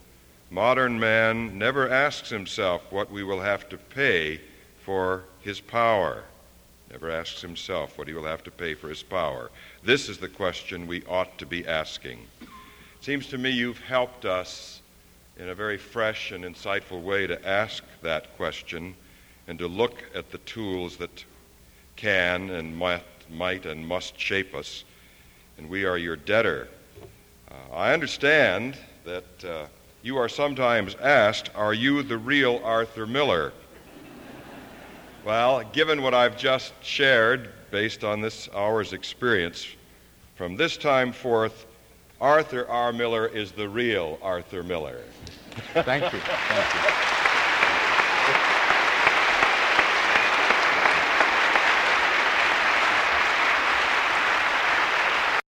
Modern 0.50 0.98
man 0.98 1.58
never 1.58 1.90
asks 1.90 2.30
himself 2.30 2.90
what 2.90 3.12
we 3.12 3.22
will 3.24 3.42
have 3.42 3.68
to 3.68 3.78
pay 3.78 4.40
for 4.80 5.26
his 5.42 5.60
power. 5.60 6.24
Never 6.90 7.12
asks 7.12 7.42
himself 7.42 7.98
what 7.98 8.08
he 8.08 8.14
will 8.14 8.24
have 8.24 8.44
to 8.46 8.52
pay 8.52 8.74
for 8.74 8.88
his 8.88 9.04
power. 9.04 9.52
This 9.88 10.10
is 10.10 10.18
the 10.18 10.28
question 10.28 10.86
we 10.86 11.06
ought 11.06 11.38
to 11.38 11.46
be 11.46 11.66
asking. 11.66 12.20
It 12.42 12.50
seems 13.00 13.26
to 13.28 13.38
me 13.38 13.52
you've 13.52 13.80
helped 13.80 14.26
us 14.26 14.82
in 15.38 15.48
a 15.48 15.56
very 15.56 15.78
fresh 15.78 16.34
and 16.34 16.44
insightful 16.44 17.02
way 17.02 17.26
to 17.26 17.48
ask 17.48 17.86
that 18.02 18.36
question 18.36 18.96
and 19.48 19.58
to 19.60 19.68
look 19.70 20.04
at 20.14 20.30
the 20.30 20.40
tools 20.40 20.98
that 20.98 21.24
can 21.96 22.50
and 22.50 22.76
might, 22.76 23.06
might 23.30 23.66
and 23.66 23.88
must 23.88 24.20
shape 24.20 24.54
us. 24.54 24.84
And 25.58 25.70
we 25.70 25.86
are 25.86 25.98
your 25.98 26.18
debtor. 26.18 26.68
Uh, 27.50 27.74
I 27.74 27.94
understand 27.94 28.78
that 29.06 29.46
uh, 29.46 29.68
you 30.02 30.18
are 30.18 30.28
sometimes 30.28 30.96
asked, 30.96 31.50
Are 31.56 31.74
you 31.74 32.04
the 32.04 32.18
real 32.18 32.60
Arthur 32.62 33.08
Miller? 33.08 33.54
well, 35.24 35.64
given 35.72 36.02
what 36.02 36.14
I've 36.14 36.38
just 36.38 36.74
shared, 36.84 37.54
based 37.72 38.04
on 38.04 38.20
this 38.20 38.50
hour's 38.54 38.92
experience, 38.92 39.66
from 40.38 40.56
this 40.56 40.78
time 40.78 41.12
forth, 41.12 41.66
Arthur 42.22 42.70
R. 42.70 42.94
Miller 42.94 43.26
is 43.28 43.52
the 43.52 43.68
real 43.68 44.20
Arthur 44.22 44.62
Miller. 44.62 45.02
Thank 45.74 46.04
you. 46.14 46.20
Thank 46.20 46.74
you. 46.76 47.27